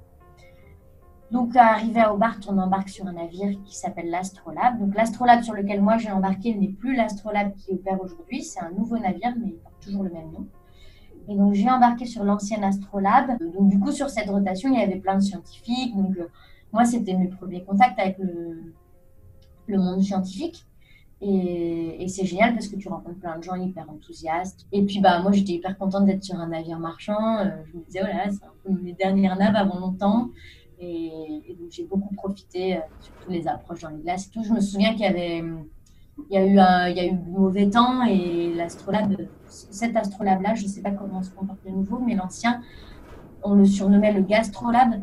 Donc, 1.33 1.57
arrivé 1.57 1.99
à 1.99 2.13
Hobart, 2.13 2.37
on 2.47 2.59
embarque 2.59 2.91
sur 2.91 3.07
un 3.07 3.15
navire 3.15 3.57
qui 3.65 3.75
s'appelle 3.75 4.11
l'Astrolabe. 4.11 4.79
Donc, 4.79 4.95
l'Astrolabe 4.95 5.43
sur 5.43 5.55
lequel 5.55 5.81
moi 5.81 5.97
j'ai 5.97 6.11
embarqué 6.11 6.55
n'est 6.55 6.69
plus 6.69 6.95
l'Astrolabe 6.95 7.55
qui 7.57 7.73
opère 7.73 7.99
aujourd'hui. 8.03 8.43
C'est 8.43 8.61
un 8.61 8.71
nouveau 8.71 8.99
navire, 8.99 9.33
mais 9.41 9.49
il 9.49 9.55
porte 9.55 9.81
toujours 9.81 10.03
le 10.03 10.11
même 10.11 10.31
nom. 10.31 10.47
Et 11.29 11.35
donc, 11.35 11.55
j'ai 11.55 11.71
embarqué 11.71 12.05
sur 12.05 12.23
l'ancienne 12.23 12.63
Astrolabe. 12.63 13.39
Donc, 13.41 13.71
du 13.71 13.81
coup, 13.81 13.93
sur 13.93 14.11
cette 14.11 14.29
rotation, 14.29 14.69
il 14.75 14.79
y 14.79 14.83
avait 14.83 15.01
plein 15.01 15.15
de 15.15 15.23
scientifiques. 15.23 15.97
Donc, 15.97 16.19
euh, 16.19 16.27
moi, 16.71 16.85
c'était 16.85 17.15
mes 17.15 17.29
premiers 17.29 17.65
contacts 17.65 17.99
avec 17.99 18.19
le, 18.19 18.75
monde 19.79 20.03
scientifique. 20.03 20.67
Et, 21.23 22.05
c'est 22.09 22.27
génial 22.27 22.53
parce 22.53 22.69
que 22.69 22.77
tu 22.77 22.89
rencontres 22.89 23.21
plein 23.21 23.39
de 23.39 23.43
gens 23.43 23.55
hyper 23.55 23.89
enthousiastes. 23.89 24.67
Et 24.71 24.85
puis, 24.85 25.01
bah, 25.01 25.23
moi, 25.23 25.33
j'étais 25.33 25.53
hyper 25.53 25.79
contente 25.79 26.05
d'être 26.05 26.25
sur 26.25 26.35
un 26.35 26.49
navire 26.49 26.79
marchand. 26.79 27.39
Euh, 27.39 27.49
je 27.73 27.79
me 27.79 27.85
disais, 27.85 28.01
oh 28.03 28.29
c'est 28.29 28.45
un 28.45 28.53
peu 28.65 28.83
mes 28.83 28.93
dernières 28.93 29.37
naves 29.37 29.57
avant 29.57 29.79
longtemps. 29.79 30.29
Et, 30.83 31.57
donc, 31.59 31.71
j'ai 31.71 31.85
beaucoup 31.85 32.13
profité, 32.15 32.77
euh, 32.77 32.81
surtout 33.01 33.31
les 33.31 33.47
approches 33.47 33.83
dans 33.83 33.91
les 33.91 34.03
glaces 34.03 34.31
tout. 34.31 34.43
Je 34.43 34.53
me 34.53 34.61
souviens 34.61 34.93
qu'il 34.93 35.03
y 35.03 35.07
avait. 35.07 35.43
Il 36.31 36.35
y, 36.35 36.37
a 36.37 36.45
eu 36.45 36.59
un, 36.59 36.89
il 36.89 36.97
y 36.97 37.01
a 37.01 37.07
eu 37.07 37.15
mauvais 37.15 37.71
temps 37.71 38.05
et 38.05 38.53
l'astrolabe, 38.55 39.17
cet 39.47 39.97
astrolabe-là, 39.97 40.55
je 40.55 40.65
ne 40.65 40.69
sais 40.69 40.83
pas 40.83 40.91
comment 40.91 41.23
se 41.23 41.31
comporte 41.31 41.65
de 41.65 41.71
nouveau, 41.71 42.01
mais 42.01 42.15
l'ancien, 42.15 42.61
on 43.43 43.55
le 43.55 43.65
surnommait 43.65 44.13
le 44.13 44.21
gastrolabe. 44.21 45.01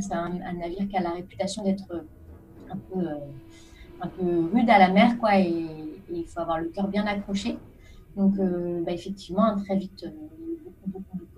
C'est 0.00 0.14
un, 0.14 0.30
navire 0.30 0.88
qui 0.88 0.96
a 0.96 1.02
la 1.02 1.10
réputation 1.10 1.62
d'être 1.62 2.04
un 2.70 2.76
peu, 2.76 3.00
euh, 3.00 3.18
un 4.00 4.08
peu 4.08 4.48
rude 4.52 4.70
à 4.70 4.78
la 4.78 4.88
mer, 4.88 5.18
quoi, 5.18 5.38
et, 5.38 5.66
il 6.12 6.24
faut 6.26 6.40
avoir 6.40 6.58
le 6.58 6.68
cœur 6.68 6.88
bien 6.88 7.06
accroché. 7.06 7.58
Donc, 8.16 8.38
euh, 8.38 8.82
bah, 8.82 8.92
effectivement, 8.92 9.54
très 9.56 9.76
vite, 9.76 10.06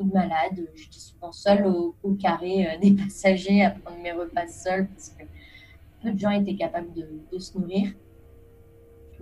beaucoup, 0.02 0.08
de 0.08 0.14
malades. 0.14 0.68
J'étais 0.74 0.98
souvent 0.98 1.32
seule 1.32 1.66
au, 1.66 1.94
carré 2.20 2.66
euh, 2.66 2.78
des 2.80 2.92
passagers 3.04 3.64
à 3.64 3.70
prendre 3.70 4.00
mes 4.02 4.12
repas 4.12 4.48
seule 4.48 4.88
parce 4.88 5.10
que 5.10 5.24
peu 6.02 6.12
de 6.12 6.18
gens 6.18 6.30
étaient 6.30 6.56
capables 6.56 6.92
de, 6.94 7.38
se 7.38 7.56
nourrir. 7.58 7.92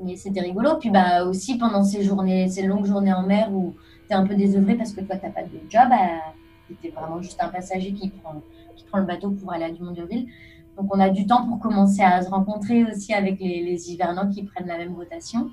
Mais 0.02 0.16
c'était 0.16 0.40
rigolo. 0.40 0.76
Puis 0.78 0.90
bah, 0.90 1.24
aussi 1.24 1.58
pendant 1.58 1.84
ces 1.84 2.02
journées, 2.02 2.48
ces 2.48 2.62
longues 2.62 2.86
journées 2.86 3.12
en 3.12 3.22
mer 3.22 3.52
où 3.52 3.74
tu 4.08 4.12
es 4.12 4.14
un 4.14 4.26
peu 4.26 4.34
désœuvré 4.34 4.74
parce 4.74 4.92
que 4.92 5.00
toi, 5.02 5.16
tu 5.16 5.26
n'as 5.26 5.32
pas 5.32 5.42
de 5.42 5.60
job, 5.68 5.88
bah, 5.90 6.34
tu 6.68 6.88
es 6.88 6.90
vraiment 6.90 7.20
juste 7.20 7.42
un 7.42 7.48
passager 7.48 7.92
qui 7.92 8.08
prend, 8.08 8.42
qui 8.76 8.84
prend 8.84 8.98
le 8.98 9.06
bateau 9.06 9.30
pour 9.30 9.52
aller 9.52 9.64
à 9.64 9.70
Dumont-Durville. 9.70 10.28
Donc 10.76 10.94
on 10.94 11.00
a 11.00 11.10
du 11.10 11.26
temps 11.26 11.46
pour 11.46 11.58
commencer 11.58 12.02
à 12.02 12.22
se 12.22 12.30
rencontrer 12.30 12.84
aussi 12.84 13.12
avec 13.12 13.38
les, 13.40 13.62
les 13.62 13.92
hivernants 13.92 14.30
qui 14.30 14.44
prennent 14.44 14.68
la 14.68 14.78
même 14.78 14.94
rotation. 14.94 15.50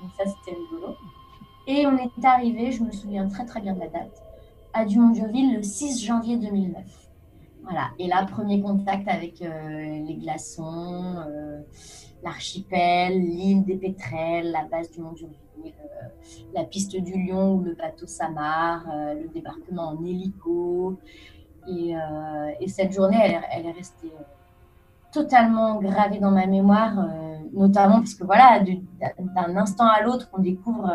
Donc 0.00 0.10
ça, 0.16 0.24
c'était 0.24 0.56
rigolo. 0.56 0.96
Et 1.66 1.86
on 1.86 1.96
est 1.96 2.24
arrivé, 2.24 2.72
je 2.72 2.82
me 2.82 2.90
souviens 2.90 3.28
très 3.28 3.44
très 3.44 3.60
bien 3.60 3.74
de 3.74 3.80
la 3.80 3.88
date, 3.88 4.22
à 4.72 4.84
Dumont-Durville 4.84 5.56
le 5.56 5.62
6 5.62 6.04
janvier 6.04 6.36
2009. 6.36 6.82
Voilà. 7.62 7.90
Et 7.98 8.08
là, 8.08 8.24
premier 8.24 8.60
contact 8.60 9.06
avec 9.08 9.42
euh, 9.42 9.50
les 10.06 10.14
glaçons, 10.14 11.16
euh, 11.28 11.60
l'archipel, 12.22 13.20
l'île 13.20 13.64
des 13.64 13.76
pétrels, 13.76 14.50
la 14.50 14.64
base 14.64 14.90
du 14.90 15.00
Mont-Durville, 15.00 15.36
euh, 15.64 16.08
la 16.54 16.64
piste 16.64 16.96
du 16.96 17.12
Lion 17.12 17.54
où 17.54 17.62
le 17.62 17.74
bateau 17.74 18.06
s'amarre, 18.06 18.86
le 19.14 19.28
débarquement 19.28 19.88
en 19.88 20.04
hélico. 20.04 20.98
Et, 21.68 21.94
cette 22.66 22.92
journée, 22.92 23.18
elle, 23.22 23.40
elle 23.52 23.66
est 23.66 23.72
restée 23.72 24.12
totalement 25.12 25.80
gravée 25.80 26.18
dans 26.18 26.30
ma 26.30 26.46
mémoire, 26.46 27.08
notamment 27.52 27.98
parce 27.98 28.14
que 28.14 28.24
voilà, 28.24 28.60
d'un 28.60 29.56
instant 29.56 29.86
à 29.86 30.02
l'autre, 30.02 30.30
on 30.32 30.40
découvre 30.40 30.90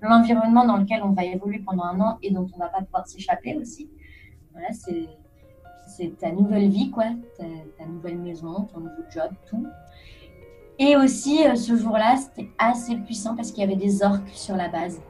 l'environnement 0.00 0.64
dans 0.64 0.76
lequel 0.76 1.02
on 1.02 1.10
va 1.10 1.24
évoluer 1.24 1.58
pendant 1.58 1.84
un 1.84 2.00
an 2.00 2.18
et 2.22 2.30
dont 2.30 2.46
on 2.54 2.58
va 2.58 2.68
pas 2.68 2.82
pouvoir 2.82 3.06
s'échapper 3.06 3.56
aussi. 3.56 3.88
Voilà, 4.52 4.68
c'est, 4.72 6.16
ta 6.18 6.30
nouvelle 6.30 6.68
vie, 6.68 6.90
quoi, 6.90 7.06
ta, 7.36 7.86
nouvelle 7.86 8.18
maison, 8.18 8.68
ton 8.72 8.80
nouveau 8.80 9.02
job, 9.10 9.30
tout. 9.48 9.66
Et 10.78 10.96
aussi, 10.96 11.44
euh, 11.44 11.56
ce 11.56 11.76
jour-là, 11.76 12.16
c'était 12.16 12.48
assez 12.56 12.94
puissant 12.96 13.34
parce 13.34 13.50
qu'il 13.50 13.60
y 13.62 13.66
avait 13.66 13.76
des 13.76 14.02
orques 14.02 14.28
sur 14.28 14.54
la 14.54 14.68
base. 14.68 15.00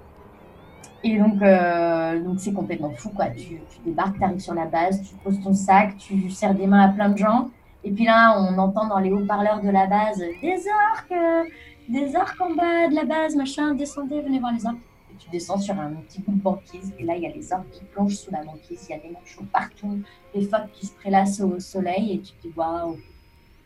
Et 1.04 1.18
donc, 1.18 1.42
euh, 1.42 2.22
donc 2.22 2.40
c'est 2.40 2.52
complètement 2.52 2.90
fou, 2.90 3.10
quoi. 3.10 3.26
Tu, 3.28 3.60
tu 3.70 3.80
débarques, 3.84 4.16
tu 4.16 4.24
arrives 4.24 4.40
sur 4.40 4.54
la 4.54 4.66
base, 4.66 5.02
tu 5.02 5.14
poses 5.16 5.40
ton 5.42 5.52
sac, 5.52 5.96
tu 5.98 6.30
serres 6.30 6.54
des 6.54 6.66
mains 6.66 6.80
à 6.80 6.88
plein 6.88 7.10
de 7.10 7.18
gens. 7.18 7.50
Et 7.84 7.90
puis 7.90 8.04
là, 8.04 8.38
on 8.38 8.58
entend 8.58 8.86
dans 8.86 8.98
les 8.98 9.12
haut-parleurs 9.12 9.62
de 9.62 9.70
la 9.70 9.86
base 9.86 10.18
des 10.18 10.64
orques, 10.92 11.48
des 11.88 12.14
orques 12.16 12.40
en 12.40 12.54
bas 12.54 12.88
de 12.88 12.94
la 12.94 13.04
base, 13.04 13.34
machin, 13.34 13.74
descendez, 13.74 14.20
venez 14.20 14.38
voir 14.38 14.52
les 14.52 14.66
orques. 14.66 14.76
Et 15.10 15.16
tu 15.18 15.30
descends 15.30 15.58
sur 15.58 15.78
un 15.78 15.92
petit 15.94 16.20
bout 16.20 16.32
de 16.32 16.40
banquise, 16.40 16.92
et 16.98 17.04
là, 17.04 17.16
il 17.16 17.22
y 17.22 17.26
a 17.26 17.30
les 17.30 17.52
orques 17.52 17.70
qui 17.70 17.84
plongent 17.84 18.16
sous 18.16 18.30
la 18.30 18.44
banquise, 18.44 18.86
il 18.88 18.92
y 18.92 18.94
a 18.94 18.98
des 18.98 19.10
manchots 19.10 19.44
partout, 19.52 20.00
des 20.34 20.42
phoques 20.42 20.70
qui 20.74 20.86
se 20.86 20.92
prélassent 20.92 21.40
au 21.40 21.58
soleil, 21.58 22.12
et 22.12 22.20
tu 22.20 22.32
te 22.32 22.48
dis, 22.48 22.54
waouh, 22.54 22.98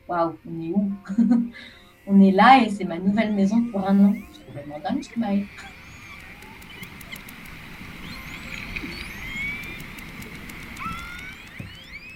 waouh, 0.08 0.34
on 0.48 0.62
est 0.62 0.72
où 0.72 0.92
On 2.06 2.20
est 2.20 2.32
là, 2.32 2.60
et 2.62 2.68
c'est 2.68 2.84
ma 2.84 2.98
nouvelle 2.98 3.32
maison 3.32 3.62
pour 3.70 3.86
un 3.86 4.06
an. 4.06 4.12
C'est 4.32 4.46
complètement 4.46 4.78
dingue 4.80 5.02
ce 5.02 5.08
qui 5.08 5.20
m'arrive. 5.20 5.46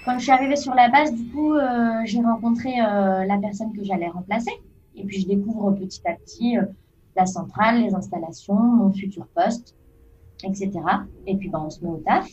Quand 0.03 0.17
je 0.19 0.23
suis 0.23 0.31
arrivée 0.31 0.55
sur 0.55 0.73
la 0.73 0.89
base, 0.89 1.13
du 1.13 1.25
coup, 1.31 1.53
euh, 1.53 2.01
j'ai 2.05 2.21
rencontré 2.21 2.81
euh, 2.81 3.25
la 3.25 3.37
personne 3.37 3.73
que 3.73 3.83
j'allais 3.83 4.07
remplacer. 4.07 4.51
Et 4.97 5.03
puis, 5.03 5.21
je 5.21 5.27
découvre 5.27 5.71
petit 5.71 6.01
à 6.05 6.13
petit 6.13 6.57
euh, 6.57 6.65
la 7.15 7.25
centrale, 7.25 7.81
les 7.81 7.93
installations, 7.93 8.55
mon 8.55 8.91
futur 8.91 9.27
poste, 9.27 9.75
etc. 10.43 10.71
Et 11.25 11.35
puis, 11.37 11.49
ben, 11.49 11.63
on 11.65 11.69
se 11.69 11.83
met 11.83 11.89
au 11.89 12.01
taf. 12.05 12.29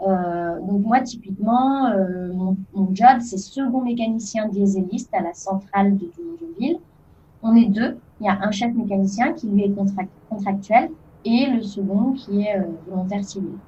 donc, 0.00 0.84
moi, 0.84 1.00
typiquement, 1.00 1.90
mon, 2.32 2.56
mon, 2.74 2.94
job, 2.94 3.20
c'est 3.20 3.38
second 3.38 3.80
mécanicien 3.82 4.48
dieseliste 4.48 5.12
à 5.14 5.22
la 5.22 5.32
centrale 5.32 5.96
de 5.96 6.10
Ville. 6.58 6.78
On 7.42 7.56
est 7.56 7.66
deux. 7.66 7.96
Il 8.20 8.26
y 8.26 8.28
a 8.28 8.38
un 8.40 8.50
chef 8.50 8.72
mécanicien 8.74 9.32
qui, 9.32 9.48
lui, 9.48 9.64
est 9.64 9.74
contractuel 10.28 10.90
et 11.24 11.46
le 11.46 11.62
second 11.62 12.12
qui 12.12 12.42
est 12.42 12.62
volontaire 12.86 13.24
civil. 13.24 13.58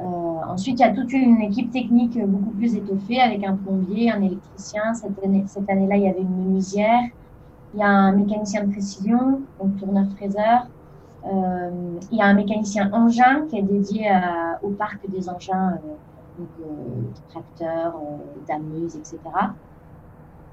Euh, 0.00 0.04
ensuite, 0.48 0.78
il 0.78 0.82
y 0.82 0.86
a 0.86 0.92
toute 0.92 1.12
une 1.12 1.40
équipe 1.42 1.70
technique 1.70 2.18
beaucoup 2.24 2.50
plus 2.50 2.74
étoffée 2.74 3.20
avec 3.20 3.44
un 3.44 3.56
plombier, 3.56 4.10
un 4.10 4.22
électricien. 4.22 4.94
Cette 4.94 5.22
année, 5.22 5.44
cette 5.46 5.68
année-là, 5.68 5.96
il 5.96 6.02
y 6.04 6.08
avait 6.08 6.22
une 6.22 6.36
menuisière. 6.36 7.02
Il 7.74 7.80
y 7.80 7.82
a 7.82 7.88
un 7.88 8.12
mécanicien 8.12 8.64
de 8.64 8.72
précision, 8.72 9.42
donc 9.60 9.76
tourneur-fraiseur. 9.78 10.66
Euh, 11.24 11.70
il 12.10 12.18
y 12.18 12.22
a 12.22 12.26
un 12.26 12.34
mécanicien 12.34 12.90
engin 12.92 13.46
qui 13.48 13.58
est 13.58 13.62
dédié 13.62 14.10
au 14.62 14.70
parc 14.70 15.08
des 15.08 15.28
engins, 15.28 15.72
euh, 15.72 16.38
donc 16.38 16.48
euh, 16.60 16.70
tracteurs, 17.30 17.94
euh, 17.96 18.16
dameuses, 18.48 18.96
etc. 18.96 19.18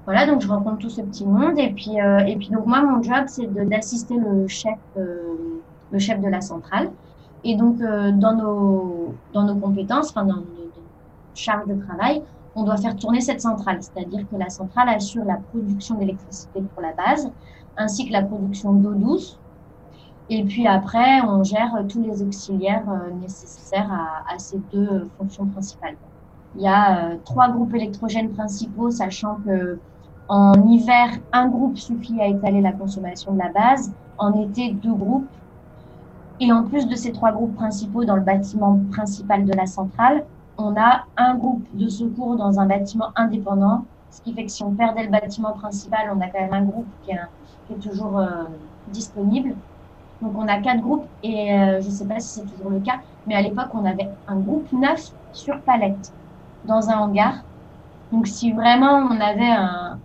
Voilà, 0.04 0.26
donc 0.26 0.40
je 0.40 0.48
rencontre 0.48 0.78
tout 0.78 0.90
ce 0.90 1.02
petit 1.02 1.26
monde 1.26 1.58
et 1.58 1.70
puis 1.70 1.96
et 1.98 2.36
puis 2.36 2.48
donc 2.48 2.64
moi 2.64 2.80
mon 2.80 3.02
job 3.02 3.24
c'est 3.26 3.46
d'assister 3.68 4.16
le 4.16 4.48
chef 4.48 4.78
le 4.96 5.98
chef 5.98 6.18
de 6.22 6.28
la 6.28 6.40
centrale 6.40 6.90
et 7.44 7.56
donc, 7.56 7.78
dans, 7.78 8.34
nos, 8.34 9.14
dans 9.34 9.42
nos 9.42 9.54
compétences, 9.56 10.10
enfin, 10.10 10.24
dans 10.24 10.36
nos, 10.36 10.58
charges 11.34 11.68
de 11.68 11.74
travail, 11.74 12.22
on 12.58 12.64
doit 12.64 12.76
faire 12.76 12.96
tourner 12.96 13.20
cette 13.20 13.40
centrale. 13.40 13.78
C'est-à-dire 13.80 14.26
que 14.28 14.36
la 14.36 14.48
centrale 14.48 14.88
assure 14.88 15.24
la 15.24 15.36
production 15.36 15.94
d'électricité 15.94 16.60
pour 16.74 16.82
la 16.82 16.92
base, 16.92 17.30
ainsi 17.76 18.06
que 18.06 18.12
la 18.12 18.22
production 18.22 18.72
d'eau 18.72 18.94
douce. 18.94 19.38
Et 20.28 20.44
puis 20.44 20.66
après, 20.66 21.22
on 21.22 21.42
gère 21.44 21.72
tous 21.88 22.02
les 22.02 22.22
auxiliaires 22.22 22.84
euh, 22.90 23.10
nécessaires 23.22 23.90
à, 24.28 24.38
ces 24.38 24.58
deux 24.72 24.88
euh, 24.88 25.08
fonctions 25.16 25.46
principales. 25.46 25.96
Il 26.56 26.62
y 26.62 26.68
a 26.68 27.16
trois 27.24 27.48
groupes 27.48 27.74
électrogènes 27.74 28.30
principaux, 28.30 28.90
sachant 28.90 29.36
que 29.46 29.78
en 30.28 30.52
hiver, 30.66 31.08
un 31.32 31.48
groupe 31.48 31.78
suffit 31.78 32.20
à 32.20 32.26
étaler 32.26 32.60
la 32.60 32.72
consommation 32.72 33.32
de 33.32 33.38
la 33.38 33.50
base. 33.50 33.92
En 34.18 34.32
été, 34.34 34.72
deux 34.72 34.92
groupes 34.92 35.28
et 36.40 36.52
en 36.52 36.64
plus 36.64 36.86
de 36.86 36.94
ces 36.94 37.12
trois 37.12 37.32
groupes 37.32 37.54
principaux 37.54 38.04
dans 38.04 38.16
le 38.16 38.22
bâtiment 38.22 38.80
principal 38.90 39.44
de 39.44 39.52
la 39.54 39.66
centrale, 39.66 40.24
on 40.58 40.76
a 40.76 41.04
un 41.16 41.36
groupe 41.36 41.64
de 41.72 41.88
secours 41.88 42.36
dans 42.36 42.58
un 42.58 42.66
bâtiment 42.66 43.10
indépendant, 43.14 43.84
ce 44.10 44.20
qui 44.20 44.34
fait 44.34 44.44
que 44.44 44.50
si 44.50 44.62
on 44.64 44.72
perdait 44.72 45.04
le 45.04 45.10
bâtiment 45.10 45.52
principal, 45.52 46.10
on 46.14 46.20
a 46.20 46.26
quand 46.26 46.40
même 46.40 46.52
un 46.52 46.64
groupe 46.64 46.86
qui 47.04 47.12
est, 47.12 47.78
toujours 47.80 48.18
euh, 48.18 48.44
disponible. 48.88 49.54
Donc 50.22 50.32
on 50.36 50.48
a 50.48 50.58
quatre 50.60 50.80
groupes 50.80 51.06
et 51.22 51.52
euh, 51.52 51.80
je 51.80 51.86
ne 51.86 51.92
sais 51.92 52.06
pas 52.06 52.18
si 52.18 52.40
c'est 52.40 52.46
toujours 52.46 52.70
le 52.70 52.80
cas, 52.80 53.00
mais 53.26 53.34
à 53.34 53.42
l'époque 53.42 53.68
on 53.74 53.84
avait 53.84 54.08
un 54.26 54.36
groupe 54.36 54.72
neuf 54.72 55.12
sur 55.32 55.60
palette 55.60 56.12
dans 56.64 56.88
un 56.90 56.98
hangar. 56.98 57.34
Donc 58.10 58.26
si 58.26 58.52
vraiment 58.52 58.94
on 59.10 59.20
avait 59.20 59.50
un, 59.50 59.98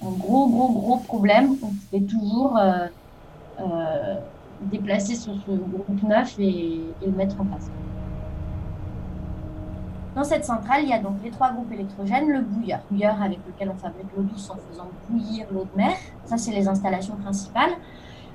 gros 0.00 0.48
gros 0.48 0.72
gros 0.72 0.96
problème, 0.98 1.56
on 1.62 1.68
pouvait 1.90 2.06
toujours 2.06 2.56
euh, 2.56 2.86
déplacer 4.60 5.16
sur 5.16 5.34
ce 5.34 5.50
groupe 5.50 6.02
neuf 6.04 6.38
et, 6.38 6.80
le 7.04 7.12
mettre 7.12 7.40
en 7.40 7.44
place. 7.44 7.68
Dans 10.18 10.24
cette 10.24 10.44
centrale, 10.44 10.82
il 10.82 10.88
y 10.88 10.92
a 10.92 10.98
donc 10.98 11.14
les 11.22 11.30
trois 11.30 11.52
groupes 11.52 11.70
électrogènes, 11.70 12.28
le 12.28 12.40
bouilleur, 12.40 12.80
bouilleur 12.90 13.22
avec 13.22 13.38
lequel 13.46 13.70
on 13.72 13.78
fabrique 13.78 14.08
l'eau 14.16 14.24
douce 14.24 14.50
en 14.50 14.56
faisant 14.68 14.88
bouillir 15.08 15.46
l'eau 15.52 15.64
de 15.72 15.78
mer. 15.78 15.92
Ça, 16.24 16.36
c'est 16.36 16.50
les 16.50 16.66
installations 16.66 17.14
principales. 17.14 17.70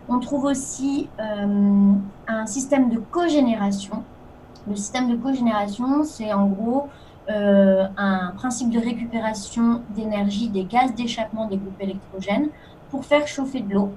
On 0.08 0.20
trouve 0.20 0.46
aussi 0.46 1.10
euh, 1.20 1.94
un 2.30 2.46
système 2.46 2.90
de 2.90 3.00
cogénération. 3.12 4.02
Le 4.66 4.78
système 4.78 5.12
de 5.12 5.18
cogénération, 5.18 6.06
c'est 6.06 6.32
en 6.32 6.48
gros 6.48 6.88
euh, 7.30 7.86
un 7.98 8.32
principe 8.38 8.70
de 8.70 8.80
récupération 8.80 9.82
d'énergie 9.90 10.48
des 10.48 10.64
gaz 10.64 10.96
d'échappement 10.96 11.50
des 11.50 11.58
groupes 11.58 11.82
électrogènes 11.82 12.48
pour 12.92 13.04
faire 13.04 13.28
chauffer 13.28 13.60
de 13.60 13.74
l'eau 13.74 13.92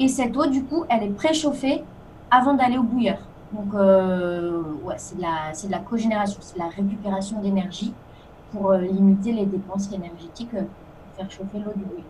et 0.00 0.08
cette 0.08 0.36
eau, 0.36 0.46
du 0.46 0.64
coup, 0.64 0.84
elle 0.88 1.04
est 1.04 1.14
préchauffée 1.14 1.82
avant 2.30 2.54
d'aller 2.54 2.78
au 2.78 2.82
bouilleur. 2.82 3.18
Donc, 3.52 3.74
euh, 3.74 4.62
ouais, 4.82 4.96
c'est 4.98 5.16
de, 5.16 5.22
la, 5.22 5.52
de 5.52 5.70
la 5.70 5.78
cogénération, 5.80 6.38
c'est 6.42 6.54
de 6.54 6.58
la 6.60 6.68
récupération 6.68 7.40
d'énergie 7.40 7.94
pour 8.50 8.70
euh, 8.70 8.78
limiter 8.78 9.32
les 9.32 9.46
dépenses 9.46 9.90
énergétiques 9.92 10.54
euh, 10.54 10.62
pour 10.62 11.12
faire 11.16 11.30
chauffer 11.30 11.58
l'eau 11.58 11.72
du 11.74 11.84
bouilleur. 11.84 12.04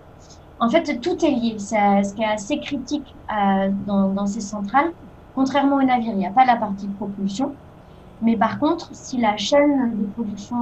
En 0.61 0.69
fait, 0.69 1.01
tout 1.01 1.25
est 1.25 1.31
lié. 1.31 1.57
C'est 1.59 2.03
ce 2.03 2.15
qui 2.15 2.23
est 2.23 2.27
assez 2.27 2.59
critique 2.59 3.17
dans, 3.29 4.09
dans, 4.09 4.27
ces 4.27 4.41
centrales. 4.41 4.93
Contrairement 5.33 5.77
au 5.77 5.83
navire, 5.83 6.13
il 6.13 6.19
n'y 6.19 6.27
a 6.27 6.33
pas 6.33 6.45
la 6.45 6.57
partie 6.57 6.89
propulsion. 6.89 7.57
Mais 8.21 8.37
par 8.37 8.59
contre, 8.59 8.91
si 8.93 9.19
la 9.19 9.37
chaîne 9.37 9.97
de 10.01 10.07
production 10.07 10.57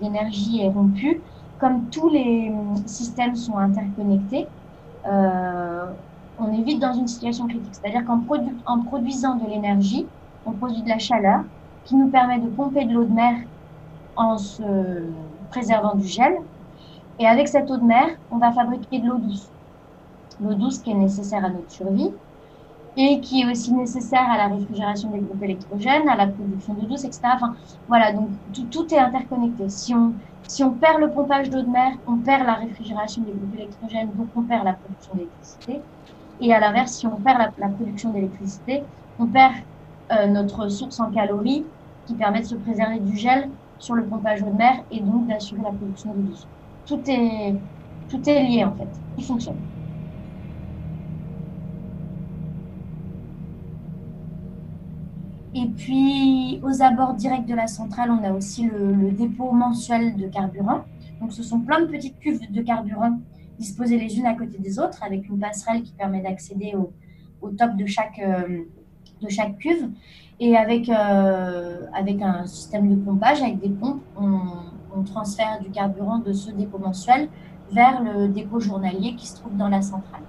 d'énergie 0.00 0.62
est 0.62 0.70
rompue, 0.70 1.22
comme 1.58 1.90
tous 1.90 2.08
les 2.08 2.50
systèmes 2.86 3.36
sont 3.36 3.58
interconnectés, 3.58 4.48
euh, 5.06 5.92
on 6.38 6.52
est 6.52 6.62
vite 6.62 6.80
dans 6.80 6.92
une 6.92 7.06
situation 7.06 7.46
critique. 7.46 7.74
C'est-à-dire 7.74 8.04
qu'en 8.04 8.22
en 8.66 8.82
produisant 8.82 9.36
de 9.36 9.48
l'énergie, 9.48 10.06
on 10.44 10.52
produit 10.52 10.82
de 10.82 10.88
la 10.88 10.98
chaleur 10.98 11.42
qui 11.84 11.96
nous 11.96 12.08
permet 12.08 12.38
de 12.38 12.48
pomper 12.48 12.84
de 12.84 12.92
l'eau 12.92 13.04
de 13.04 13.12
mer 13.12 13.36
en 14.16 14.38
se 14.38 14.62
préservant 15.50 15.94
du 15.94 16.06
gel. 16.06 16.34
Et 17.18 17.26
avec 17.26 17.48
cette 17.48 17.70
eau 17.70 17.76
de 17.76 17.84
mer, 17.84 18.08
on 18.30 18.38
va 18.38 18.52
fabriquer 18.52 19.00
de 19.00 19.08
l'eau 19.08 19.18
douce. 19.18 19.50
L'eau 20.40 20.54
douce 20.54 20.78
qui 20.78 20.90
est 20.90 20.94
nécessaire 20.94 21.44
à 21.44 21.50
notre 21.50 21.70
survie 21.70 22.10
et 22.96 23.20
qui 23.20 23.42
est 23.42 23.50
aussi 23.50 23.72
nécessaire 23.72 24.28
à 24.30 24.36
la 24.36 24.48
réfrigération 24.48 25.10
des 25.10 25.20
groupes 25.20 25.42
électrogènes, 25.42 26.08
à 26.08 26.16
la 26.16 26.26
production 26.26 26.74
d'eau 26.74 26.86
douce, 26.86 27.04
etc. 27.04 27.20
Enfin, 27.34 27.54
voilà, 27.88 28.12
donc 28.12 28.28
tout, 28.52 28.64
tout, 28.64 28.92
est 28.92 28.98
interconnecté. 28.98 29.68
Si 29.70 29.94
on, 29.94 30.12
si 30.46 30.62
on 30.62 30.72
perd 30.72 31.00
le 31.00 31.10
pompage 31.10 31.48
d'eau 31.48 31.62
de 31.62 31.70
mer, 31.70 31.92
on 32.06 32.18
perd 32.18 32.46
la 32.46 32.54
réfrigération 32.54 33.22
des 33.22 33.32
groupes 33.32 33.54
électrogènes, 33.54 34.10
donc 34.12 34.28
on 34.36 34.42
perd 34.42 34.64
la 34.64 34.74
production 34.74 35.14
d'électricité. 35.14 35.80
Et 36.42 36.52
à 36.52 36.58
l'inverse, 36.58 36.92
si 36.92 37.06
on 37.06 37.16
perd 37.16 37.52
la, 37.56 37.68
production 37.68 38.10
d'électricité, 38.10 38.82
on 39.20 39.26
perd 39.26 39.54
euh, 40.10 40.26
notre 40.26 40.68
source 40.68 40.98
en 40.98 41.08
calories 41.12 41.64
qui 42.06 42.14
permet 42.14 42.40
de 42.40 42.46
se 42.46 42.56
préserver 42.56 42.98
du 42.98 43.16
gel 43.16 43.48
sur 43.78 43.94
le 43.94 44.04
pompage 44.04 44.42
de 44.42 44.50
mer 44.50 44.82
et 44.90 45.00
donc 45.00 45.28
d'assurer 45.28 45.62
la 45.62 45.70
production 45.70 46.12
d'eau 46.12 46.22
douce. 46.22 46.48
Tout 46.84 47.00
est, 47.06 47.54
tout 48.08 48.28
est 48.28 48.42
lié 48.42 48.64
en 48.64 48.72
fait, 48.72 48.88
tout 49.16 49.22
fonctionne. 49.22 49.56
Et 55.54 55.66
puis, 55.66 56.60
aux 56.64 56.82
abords 56.82 57.14
directs 57.14 57.46
de 57.46 57.54
la 57.54 57.68
centrale, 57.68 58.10
on 58.10 58.24
a 58.24 58.32
aussi 58.32 58.64
le, 58.64 59.12
dépôt 59.12 59.52
mensuel 59.52 60.16
de 60.16 60.26
carburant. 60.26 60.80
Donc, 61.20 61.32
ce 61.32 61.44
sont 61.44 61.60
plein 61.60 61.82
de 61.82 61.86
petites 61.86 62.18
cuves 62.18 62.50
de 62.50 62.62
carburant 62.62 63.18
disposées 63.62 63.98
les 63.98 64.18
unes 64.18 64.26
à 64.26 64.34
côté 64.34 64.58
des 64.58 64.78
autres 64.78 65.02
avec 65.02 65.28
une 65.28 65.38
passerelle 65.38 65.82
qui 65.82 65.92
permet 65.92 66.20
d'accéder 66.20 66.74
au, 66.74 67.48
top 67.50 67.76
de 67.76 67.86
chaque, 67.86 68.18
euh, 68.18 68.64
de 69.22 69.28
chaque 69.28 69.56
cuve. 69.58 69.88
Et 70.40 70.56
avec, 70.56 70.88
euh, 70.88 71.86
avec 71.94 72.20
un 72.20 72.46
système 72.46 72.88
de 72.90 72.96
pompage, 72.96 73.40
avec 73.42 73.60
des 73.60 73.70
pompes, 73.70 74.02
on, 74.20 75.02
transfère 75.06 75.58
du 75.60 75.70
carburant 75.70 76.18
de 76.18 76.32
ce 76.32 76.50
dépôt 76.50 76.78
mensuel 76.78 77.28
vers 77.72 78.02
le 78.02 78.28
dépôt 78.28 78.60
journalier 78.60 79.14
qui 79.16 79.26
se 79.26 79.36
trouve 79.36 79.56
dans 79.56 79.68
la 79.68 79.80
centrale. 79.80 80.22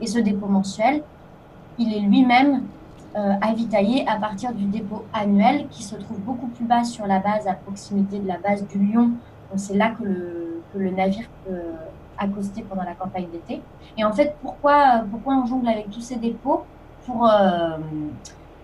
Et 0.00 0.06
ce 0.06 0.18
dépôt 0.18 0.46
mensuel, 0.46 1.02
il 1.78 1.92
est 1.94 2.00
lui-même 2.00 2.62
euh, 3.16 3.32
avitaillé 3.40 4.06
à 4.06 4.16
partir 4.16 4.52
du 4.52 4.66
dépôt 4.66 5.04
annuel 5.14 5.66
qui 5.70 5.82
se 5.82 5.96
trouve 5.96 6.20
beaucoup 6.20 6.48
plus 6.48 6.66
bas 6.66 6.84
sur 6.84 7.06
la 7.06 7.18
base, 7.20 7.48
à 7.48 7.54
proximité 7.54 8.18
de 8.18 8.28
la 8.28 8.38
base 8.38 8.66
du 8.68 8.78
Lyon. 8.78 9.12
C'est 9.56 9.76
là 9.76 9.90
que 9.98 10.04
le, 10.04 10.62
que 10.72 10.78
le 10.78 10.90
navire 10.90 11.28
peut 11.44 11.62
accoster 12.18 12.62
pendant 12.62 12.84
la 12.84 12.94
campagne 12.94 13.28
d'été. 13.30 13.62
Et 13.96 14.04
en 14.04 14.12
fait, 14.12 14.36
pourquoi, 14.42 15.02
pourquoi 15.10 15.34
on 15.34 15.46
jongle 15.46 15.68
avec 15.68 15.90
tous 15.90 16.00
ces 16.00 16.16
dépôts 16.16 16.64
Pour 17.06 17.28
euh, 17.28 17.78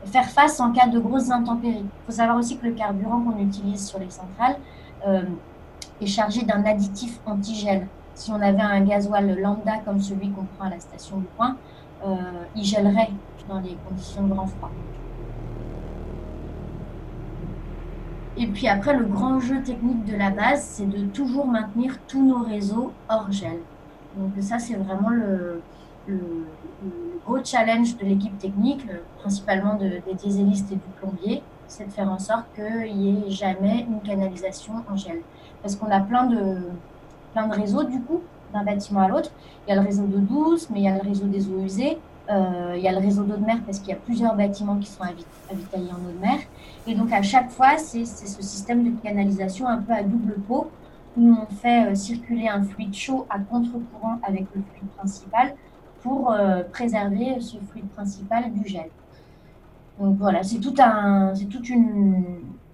faire 0.06 0.26
face 0.26 0.60
en 0.60 0.72
cas 0.72 0.86
de 0.86 0.98
grosses 0.98 1.30
intempéries? 1.30 1.84
Il 1.84 2.06
faut 2.06 2.12
savoir 2.12 2.36
aussi 2.38 2.56
que 2.58 2.66
le 2.66 2.72
carburant 2.72 3.20
qu'on 3.20 3.38
utilise 3.38 3.86
sur 3.86 3.98
les 3.98 4.10
centrales 4.10 4.56
euh, 5.06 5.22
est 6.00 6.06
chargé 6.06 6.42
d'un 6.42 6.64
additif 6.64 7.20
anti-gel. 7.26 7.86
Si 8.14 8.30
on 8.32 8.40
avait 8.40 8.60
un 8.60 8.80
gasoil 8.80 9.38
lambda 9.40 9.78
comme 9.84 10.00
celui 10.00 10.30
qu'on 10.30 10.44
prend 10.56 10.66
à 10.66 10.70
la 10.70 10.80
station 10.80 11.18
du 11.18 11.26
Point, 11.36 11.56
euh, 12.04 12.16
il 12.56 12.64
gèlerait 12.64 13.10
dans 13.48 13.60
les 13.60 13.76
conditions 13.88 14.22
de 14.22 14.34
grand 14.34 14.46
froid. 14.46 14.70
Et 18.40 18.46
puis 18.46 18.68
après, 18.68 18.96
le 18.96 19.04
grand 19.04 19.40
jeu 19.40 19.60
technique 19.62 20.04
de 20.04 20.16
la 20.16 20.30
base, 20.30 20.62
c'est 20.62 20.88
de 20.88 21.06
toujours 21.06 21.46
maintenir 21.46 21.98
tous 22.06 22.24
nos 22.24 22.44
réseaux 22.44 22.92
hors 23.08 23.32
gel. 23.32 23.58
Donc 24.16 24.30
ça, 24.40 24.60
c'est 24.60 24.74
vraiment 24.74 25.10
le, 25.10 25.60
gros 27.26 27.44
challenge 27.44 27.96
de 27.96 28.04
l'équipe 28.04 28.38
technique, 28.38 28.86
principalement 29.18 29.74
de, 29.74 30.00
des 30.06 30.14
dieselistes 30.14 30.70
et 30.70 30.76
du 30.76 30.80
plombier. 31.00 31.42
c'est 31.66 31.86
de 31.86 31.92
faire 31.92 32.10
en 32.10 32.20
sorte 32.20 32.44
qu'il 32.54 32.96
n'y 32.96 33.26
ait 33.26 33.30
jamais 33.30 33.84
une 33.88 34.00
canalisation 34.00 34.84
en 34.88 34.96
gel. 34.96 35.20
Parce 35.60 35.74
qu'on 35.74 35.90
a 35.90 36.00
plein 36.00 36.26
de, 36.26 36.62
plein 37.32 37.48
de 37.48 37.54
réseaux, 37.54 37.82
du 37.82 38.00
coup, 38.00 38.20
d'un 38.54 38.62
bâtiment 38.62 39.00
à 39.00 39.08
l'autre. 39.08 39.32
Il 39.66 39.70
y 39.70 39.76
a 39.76 39.80
le 39.80 39.86
réseau 39.86 40.04
d'eau 40.04 40.20
douce, 40.20 40.70
mais 40.70 40.78
il 40.78 40.84
y 40.84 40.88
a 40.88 40.94
le 40.94 41.02
réseau 41.02 41.26
des 41.26 41.48
eaux 41.48 41.60
usées. 41.60 41.98
Euh, 42.30 42.74
il 42.76 42.82
y 42.82 42.88
a 42.88 42.92
le 42.92 42.98
réseau 42.98 43.24
d'eau 43.24 43.36
de 43.36 43.44
mer 43.44 43.58
parce 43.64 43.78
qu'il 43.78 43.88
y 43.88 43.92
a 43.92 43.96
plusieurs 43.96 44.34
bâtiments 44.34 44.76
qui 44.76 44.86
sont 44.86 45.02
avitaillés 45.02 45.90
en 45.90 46.08
eau 46.08 46.12
de 46.14 46.20
mer. 46.20 46.38
Et 46.86 46.94
donc, 46.94 47.10
à 47.12 47.22
chaque 47.22 47.50
fois, 47.50 47.78
c'est 47.78 48.04
ce 48.04 48.42
système 48.42 48.84
de 48.84 49.00
canalisation 49.00 49.66
un 49.66 49.78
peu 49.78 49.92
à 49.92 50.02
double 50.02 50.34
pot 50.46 50.70
où 51.16 51.34
on 51.34 51.46
fait 51.46 51.90
euh, 51.90 51.94
circuler 51.94 52.48
un 52.48 52.62
fluide 52.62 52.94
chaud 52.94 53.26
à 53.30 53.38
contre-courant 53.38 54.18
avec 54.22 54.42
le 54.54 54.62
fluide 54.62 54.90
principal 54.96 55.54
pour 56.02 56.30
euh, 56.30 56.62
préserver 56.70 57.40
ce 57.40 57.56
fluide 57.70 57.88
principal 57.88 58.52
du 58.52 58.68
gel. 58.68 58.90
Donc 59.98 60.18
voilà, 60.18 60.42
c'est 60.42 60.60
tout 60.60 60.74
un, 60.78 61.34
c'est 61.34 61.46
toute 61.46 61.68
une, 61.70 62.24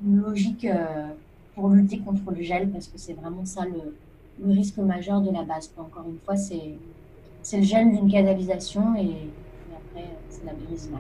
logique 0.04 0.66
pour 1.54 1.70
lutter 1.70 1.98
contre 1.98 2.30
le 2.30 2.42
gel 2.42 2.68
parce 2.68 2.88
que 2.88 2.98
c'est 2.98 3.14
vraiment 3.14 3.46
ça 3.46 3.62
le, 3.64 4.52
risque 4.52 4.76
majeur 4.76 5.22
de 5.22 5.30
la 5.30 5.42
base. 5.42 5.72
Encore 5.78 6.04
une 6.06 6.18
fois, 6.18 6.36
c'est, 6.36 6.74
c'est 7.40 7.58
le 7.58 7.62
gel 7.62 7.90
d'une 7.90 8.10
canalisation 8.10 8.94
et 8.96 9.16
après 9.96 10.54
brise 10.66 10.90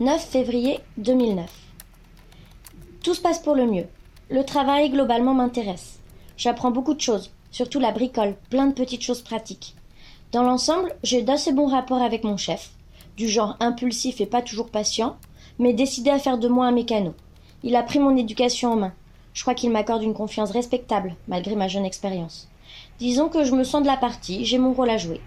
9 0.00 0.24
février 0.24 0.80
2009. 0.96 1.50
Tout 3.02 3.14
se 3.14 3.20
passe 3.20 3.38
pour 3.38 3.54
le 3.54 3.66
mieux. 3.66 3.86
Le 4.30 4.44
travail 4.44 4.88
globalement 4.90 5.34
m'intéresse. 5.34 5.98
J'apprends 6.38 6.70
beaucoup 6.70 6.94
de 6.94 7.00
choses, 7.00 7.30
surtout 7.50 7.80
la 7.80 7.92
bricole, 7.92 8.36
plein 8.48 8.66
de 8.66 8.72
petites 8.72 9.02
choses 9.02 9.20
pratiques. 9.20 9.76
Dans 10.32 10.42
l'ensemble, 10.42 10.94
j'ai 11.02 11.22
d'assez 11.22 11.52
bons 11.52 11.66
rapports 11.66 12.00
avec 12.00 12.24
mon 12.24 12.38
chef, 12.38 12.70
du 13.16 13.28
genre 13.28 13.56
impulsif 13.60 14.22
et 14.22 14.26
pas 14.26 14.40
toujours 14.40 14.70
patient, 14.70 15.18
mais 15.58 15.74
décidé 15.74 16.08
à 16.08 16.18
faire 16.18 16.38
de 16.38 16.48
moi 16.48 16.66
un 16.66 16.72
mécano. 16.72 17.14
Il 17.62 17.74
a 17.76 17.82
pris 17.82 17.98
mon 17.98 18.16
éducation 18.16 18.72
en 18.72 18.76
main. 18.76 18.92
Je 19.32 19.42
crois 19.42 19.54
qu'il 19.54 19.70
m'accorde 19.70 20.02
une 20.02 20.12
confiance 20.14 20.50
respectable, 20.50 21.16
malgré 21.28 21.56
ma 21.56 21.68
jeune 21.68 21.86
expérience. 21.86 22.48
Disons 22.98 23.28
que 23.30 23.44
je 23.44 23.54
me 23.54 23.64
sens 23.64 23.82
de 23.82 23.86
la 23.86 23.96
partie, 23.96 24.44
j'ai 24.44 24.58
mon 24.58 24.72
rôle 24.74 24.90
à 24.90 24.98
jouer. 24.98 25.22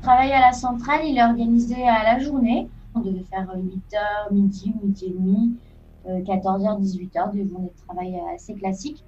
travail 0.00 0.32
à 0.32 0.40
la 0.40 0.52
centrale, 0.52 1.00
il 1.04 1.18
est 1.18 1.22
organisé 1.24 1.86
à 1.86 2.02
la 2.02 2.18
journée. 2.18 2.70
On 2.94 3.00
devait 3.00 3.24
faire 3.24 3.46
8h, 3.56 4.32
midi, 4.32 4.72
midi 4.82 5.06
et 5.06 5.10
demi, 5.10 5.60
14h, 6.24 6.80
18h, 6.80 7.30
des 7.32 7.46
journées 7.46 7.68
de 7.70 7.76
travail 7.86 8.18
assez 8.34 8.54
classiques. 8.54 9.04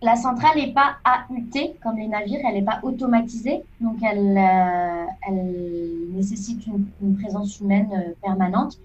La 0.00 0.14
centrale 0.14 0.56
n'est 0.56 0.72
pas 0.72 0.96
AUT 1.28 1.74
comme 1.82 1.96
les 1.96 2.06
navires, 2.06 2.38
elle 2.46 2.54
n'est 2.54 2.62
pas 2.62 2.78
automatisée, 2.84 3.62
donc 3.80 3.96
elle, 4.02 4.38
euh, 4.38 5.04
elle 5.26 6.12
nécessite 6.12 6.64
une, 6.66 7.16
présence 7.16 7.58
humaine 7.58 7.90
euh, 7.92 8.12
permanente. 8.22 8.78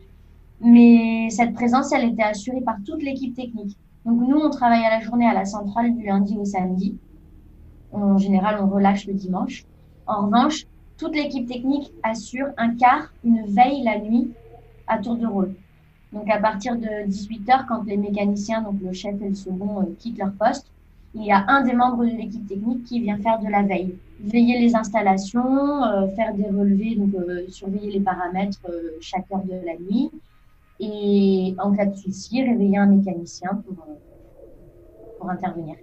Mais 0.59 1.29
cette 1.29 1.53
présence, 1.53 1.91
elle 1.91 2.09
était 2.09 2.23
assurée 2.23 2.61
par 2.61 2.77
toute 2.83 3.03
l'équipe 3.03 3.35
technique. 3.35 3.77
Donc 4.05 4.27
nous, 4.27 4.37
on 4.37 4.49
travaille 4.49 4.83
à 4.83 4.89
la 4.89 4.99
journée 5.01 5.27
à 5.27 5.33
la 5.33 5.45
centrale 5.45 5.95
du 5.95 6.05
lundi 6.05 6.35
au 6.37 6.45
samedi. 6.45 6.97
En 7.91 8.17
général, 8.17 8.59
on 8.61 8.67
relâche 8.67 9.05
le 9.05 9.13
dimanche. 9.13 9.65
En 10.07 10.25
revanche, 10.25 10.65
toute 10.97 11.15
l'équipe 11.15 11.47
technique 11.47 11.91
assure 12.01 12.47
un 12.57 12.75
quart, 12.75 13.13
une 13.23 13.45
veille 13.45 13.83
la 13.83 13.99
nuit 13.99 14.31
à 14.87 14.97
tour 14.97 15.15
de 15.15 15.27
rôle. 15.27 15.53
Donc 16.11 16.29
à 16.29 16.37
partir 16.39 16.75
de 16.75 17.07
18h, 17.07 17.65
quand 17.67 17.83
les 17.83 17.97
mécaniciens, 17.97 18.61
donc 18.61 18.75
le 18.81 18.93
chef 18.93 19.21
et 19.21 19.29
le 19.29 19.35
second, 19.35 19.81
euh, 19.81 19.95
quittent 19.99 20.17
leur 20.17 20.31
poste, 20.33 20.67
il 21.15 21.23
y 21.23 21.31
a 21.31 21.45
un 21.47 21.63
des 21.63 21.73
membres 21.73 22.05
de 22.05 22.11
l'équipe 22.11 22.47
technique 22.47 22.83
qui 22.85 22.99
vient 22.99 23.17
faire 23.17 23.39
de 23.39 23.47
la 23.47 23.63
veille. 23.63 23.95
Veiller 24.19 24.59
les 24.59 24.75
installations, 24.75 25.83
euh, 25.83 26.07
faire 26.09 26.33
des 26.33 26.45
relevés, 26.45 26.95
donc 26.95 27.13
euh, 27.15 27.45
surveiller 27.49 27.91
les 27.91 27.99
paramètres 27.99 28.61
chaque 28.99 29.31
heure 29.31 29.43
de 29.43 29.65
la 29.65 29.77
nuit. 29.77 30.09
Et 30.79 31.55
en 31.59 31.71
cas 31.73 31.85
de 31.85 31.95
souci, 31.95 32.43
réveiller 32.43 32.77
un 32.77 32.87
mécanicien 32.87 33.61
pour, 33.65 33.75
pour 35.19 35.29
intervenir. 35.29 35.75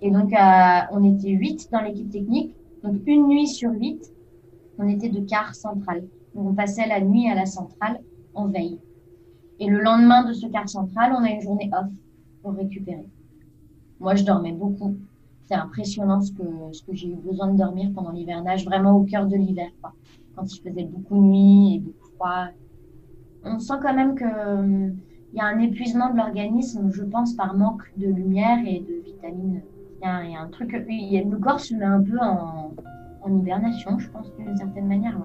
Et 0.00 0.10
donc, 0.10 0.32
on 0.92 1.04
était 1.04 1.30
huit 1.30 1.68
dans 1.70 1.80
l'équipe 1.80 2.10
technique. 2.10 2.54
Donc, 2.82 2.96
une 3.06 3.26
nuit 3.26 3.46
sur 3.46 3.70
huit, 3.72 4.12
on 4.78 4.88
était 4.88 5.08
de 5.08 5.20
quart 5.20 5.54
central. 5.54 6.04
on 6.34 6.54
passait 6.54 6.86
la 6.86 7.00
nuit 7.00 7.28
à 7.28 7.34
la 7.34 7.46
centrale 7.46 8.00
en 8.34 8.46
veille. 8.46 8.78
Et 9.60 9.66
le 9.66 9.80
lendemain 9.80 10.24
de 10.24 10.32
ce 10.32 10.46
quart 10.46 10.68
central, 10.68 11.12
on 11.18 11.24
a 11.24 11.30
une 11.30 11.40
journée 11.40 11.70
off 11.72 11.88
pour 12.42 12.54
récupérer. 12.54 13.06
Moi, 14.00 14.14
je 14.14 14.24
dormais 14.24 14.52
beaucoup. 14.52 14.96
C'est 15.46 15.54
impressionnant 15.54 16.20
ce 16.20 16.32
que, 16.32 16.42
ce 16.72 16.82
que 16.82 16.94
j'ai 16.94 17.08
eu 17.08 17.16
besoin 17.16 17.48
de 17.52 17.56
dormir 17.56 17.90
pendant 17.94 18.10
l'hivernage, 18.10 18.64
vraiment 18.64 18.96
au 18.96 19.04
cœur 19.04 19.26
de 19.26 19.36
l'hiver, 19.36 19.70
Quand 20.36 20.44
il 20.44 20.60
faisait 20.60 20.84
beaucoup 20.84 21.16
nuit 21.16 21.76
et 21.76 21.78
beaucoup 21.80 22.10
froid. 22.16 22.48
On 23.44 23.58
sent 23.58 23.74
quand 23.80 23.94
même 23.94 24.16
qu'il 24.16 24.26
hum, 24.26 24.96
y 25.32 25.40
a 25.40 25.46
un 25.46 25.58
épuisement 25.58 26.10
de 26.10 26.16
l'organisme, 26.16 26.90
je 26.92 27.02
pense, 27.02 27.34
par 27.34 27.54
manque 27.54 27.82
de 27.96 28.06
lumière 28.06 28.58
et 28.66 28.80
de 28.80 29.02
vitamines. 29.04 29.62
Il 30.00 30.04
y 30.04 30.36
a, 30.36 30.40
un 30.40 30.48
truc, 30.48 30.72
le 30.72 31.36
corps 31.38 31.60
se 31.60 31.74
met 31.74 31.84
un 31.84 32.02
peu 32.02 32.18
en, 32.20 32.74
hibernation, 33.26 33.98
je 33.98 34.08
pense, 34.10 34.26
d'une 34.38 34.56
certaine 34.56 34.86
manière. 34.86 35.18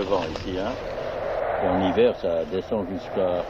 Le 0.00 0.06
vent 0.06 0.22
ici, 0.22 0.58
hein. 0.58 0.72
en 1.62 1.90
hiver, 1.90 2.16
ça 2.16 2.44
descend 2.50 2.86
jusqu'à 2.90 3.44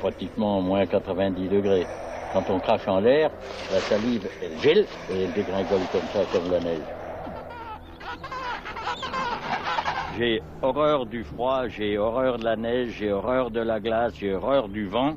pratiquement 0.00 0.60
moins 0.60 0.84
90 0.86 1.48
degrés. 1.48 1.86
Quand 2.32 2.44
on 2.50 2.58
crache 2.58 2.86
en 2.86 3.00
l'air, 3.00 3.30
la 3.72 3.80
salive, 3.80 4.28
elle 4.42 4.60
gèle 4.60 4.86
et 5.10 5.22
elle 5.22 5.32
dégringole 5.32 5.80
comme 5.92 6.08
ça, 6.12 6.24
comme 6.30 6.50
la 6.50 6.60
neige. 6.60 6.82
J'ai 10.18 10.42
horreur 10.62 11.06
du 11.06 11.24
froid, 11.24 11.68
j'ai 11.68 11.96
horreur 11.96 12.38
de 12.38 12.44
la 12.44 12.56
neige, 12.56 12.96
j'ai 12.98 13.12
horreur 13.12 13.50
de 13.50 13.60
la 13.60 13.80
glace, 13.80 14.14
j'ai 14.18 14.34
horreur 14.34 14.68
du 14.68 14.86
vent. 14.86 15.14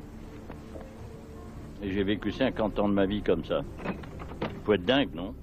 Et 1.82 1.90
j'ai 1.90 2.02
vécu 2.02 2.32
50 2.32 2.78
ans 2.78 2.88
de 2.88 2.94
ma 2.94 3.06
vie 3.06 3.22
comme 3.22 3.44
ça. 3.44 3.60
Faut 4.64 4.72
être 4.72 4.84
dingue, 4.84 5.14
non? 5.14 5.34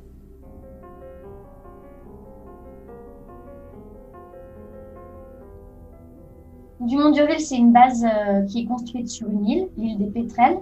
Dumont-Durville, 6.88 7.40
c'est 7.40 7.58
une 7.58 7.72
base 7.72 8.06
euh, 8.06 8.44
qui 8.44 8.62
est 8.62 8.66
construite 8.66 9.10
sur 9.10 9.30
une 9.30 9.46
île, 9.46 9.68
l'île 9.78 9.98
des 9.98 10.08
Pétrels. 10.08 10.58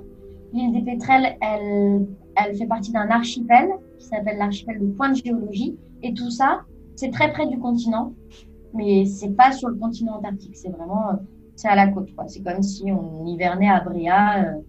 L'île 0.54 0.74
des 0.74 0.82
Pétrels, 0.82 1.38
elle, 1.42 2.08
elle 2.36 2.56
fait 2.56 2.68
partie 2.68 2.92
d'un 2.92 3.10
archipel 3.10 3.70
qui 3.98 4.06
s'appelle 4.08 4.38
l'archipel 4.38 4.80
de 4.80 4.88
Pointe 4.88 5.16
Géologie. 5.24 5.76
Et 6.04 6.14
tout 6.14 6.30
ça, 6.30 6.62
c'est 6.96 7.12
très 7.12 7.32
près 7.32 7.48
du 7.48 7.60
continent 7.60 8.14
mais 8.76 9.06
c'est 9.06 9.32
pas 9.32 9.52
sur 9.52 9.70
le 9.70 9.76
continent 9.76 10.18
antarctique, 10.18 10.56
c'est 10.56 10.70
vraiment 10.70 11.10
euh, 11.10 11.16
c'est 11.56 11.70
à 11.70 11.76
la 11.76 11.88
côte 11.88 12.14
quoi. 12.14 12.28
C'est 12.28 12.44
comme 12.44 12.62
si 12.62 12.92
on 12.92 13.26
hivernait 13.26 13.70
à 13.70 13.80
Bréa 13.80 14.44
euh, 14.44 14.62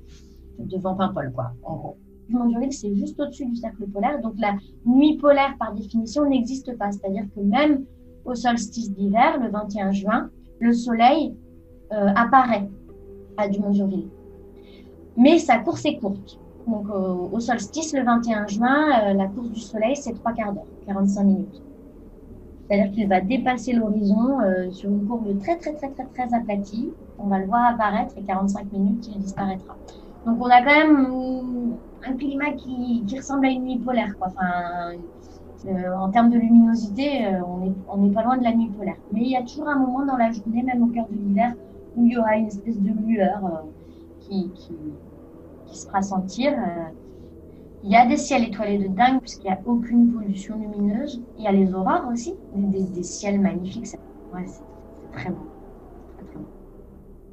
devant 0.60 0.94
Paimpol 0.94 1.32
quoi, 1.34 1.52
en 1.64 1.76
gros. 1.76 1.96
Le 2.28 2.70
c'est 2.70 2.94
juste 2.96 3.20
au-dessus 3.20 3.46
du 3.46 3.56
cercle 3.56 3.86
polaire, 3.86 4.20
donc 4.20 4.34
la 4.38 4.56
nuit 4.84 5.16
polaire 5.16 5.54
par 5.58 5.74
définition 5.74 6.28
n'existe 6.28 6.76
pas. 6.76 6.90
C'est-à-dire 6.90 7.24
que 7.34 7.40
même 7.40 7.84
au 8.24 8.34
solstice 8.34 8.92
d'hiver, 8.92 9.38
le 9.40 9.48
21 9.50 9.92
juin, 9.92 10.30
le 10.58 10.72
soleil 10.72 11.36
euh, 11.92 12.08
apparaît 12.14 12.68
à 13.36 13.48
Dumont-Durville. 13.48 14.08
Mais 15.16 15.38
sa 15.38 15.58
course 15.58 15.84
est 15.84 15.96
courte. 15.96 16.38
Donc 16.66 16.86
au 16.90 17.38
solstice, 17.38 17.94
le 17.94 18.02
21 18.02 18.48
juin, 18.48 19.14
la 19.14 19.26
course 19.28 19.50
du 19.50 19.60
soleil, 19.60 19.94
c'est 19.94 20.14
trois 20.14 20.32
quarts 20.32 20.52
d'heure, 20.52 20.66
45 20.86 21.22
minutes. 21.22 21.62
C'est-à-dire 22.66 22.92
qu'il 22.92 23.08
va 23.08 23.20
dépasser 23.20 23.72
l'horizon 23.72 24.40
euh, 24.40 24.70
sur 24.70 24.90
une 24.90 25.06
courbe 25.06 25.38
très, 25.38 25.56
très, 25.56 25.74
très, 25.74 25.88
très, 25.90 26.04
très 26.04 26.34
aplatie. 26.34 26.92
On 27.18 27.28
va 27.28 27.38
le 27.38 27.46
voir 27.46 27.72
apparaître 27.72 28.14
et 28.16 28.22
45 28.22 28.72
minutes, 28.72 29.08
il 29.14 29.20
disparaîtra. 29.20 29.76
Donc, 30.26 30.38
on 30.40 30.46
a 30.46 30.58
quand 30.62 30.74
même 30.74 31.76
un 32.04 32.12
climat 32.14 32.52
qui, 32.52 33.04
qui 33.06 33.18
ressemble 33.18 33.46
à 33.46 33.50
une 33.50 33.64
nuit 33.64 33.78
polaire. 33.78 34.14
Enfin, 34.20 34.96
euh, 35.66 35.94
en 35.96 36.10
termes 36.10 36.30
de 36.30 36.38
luminosité, 36.38 37.26
euh, 37.26 37.40
on 37.88 37.98
n'est 37.98 38.10
pas 38.10 38.24
loin 38.24 38.36
de 38.36 38.42
la 38.42 38.52
nuit 38.52 38.70
polaire. 38.76 38.96
Mais 39.12 39.20
il 39.20 39.30
y 39.30 39.36
a 39.36 39.42
toujours 39.42 39.68
un 39.68 39.78
moment 39.78 40.04
dans 40.04 40.16
la 40.16 40.32
journée, 40.32 40.62
même 40.62 40.82
au 40.82 40.88
cœur 40.88 41.06
de 41.08 41.14
l'hiver, 41.14 41.54
où 41.96 42.06
il 42.06 42.12
y 42.12 42.18
aura 42.18 42.36
une 42.36 42.46
espèce 42.46 42.78
de 42.78 42.90
lueur 42.90 43.64
qui, 44.20 44.50
qui, 44.54 44.74
qui, 45.66 45.78
se 45.78 45.86
fera 45.86 46.02
sentir. 46.02 46.52
Il 47.82 47.90
y 47.90 47.96
a 47.96 48.06
des 48.06 48.16
ciels 48.16 48.44
étoilés 48.44 48.78
de 48.78 48.88
dingue 48.88 49.20
puisqu'il 49.20 49.46
n'y 49.46 49.52
a 49.52 49.60
aucune 49.64 50.12
pollution 50.12 50.58
lumineuse. 50.58 51.22
Il 51.38 51.44
y 51.44 51.46
a 51.46 51.52
les 51.52 51.72
aurores 51.72 52.08
aussi, 52.12 52.34
des, 52.54 53.02
ciels 53.02 53.40
magnifiques. 53.40 53.86
Ouais, 54.34 54.44
c'est 54.46 55.12
très 55.12 55.30
beau. 55.30 55.46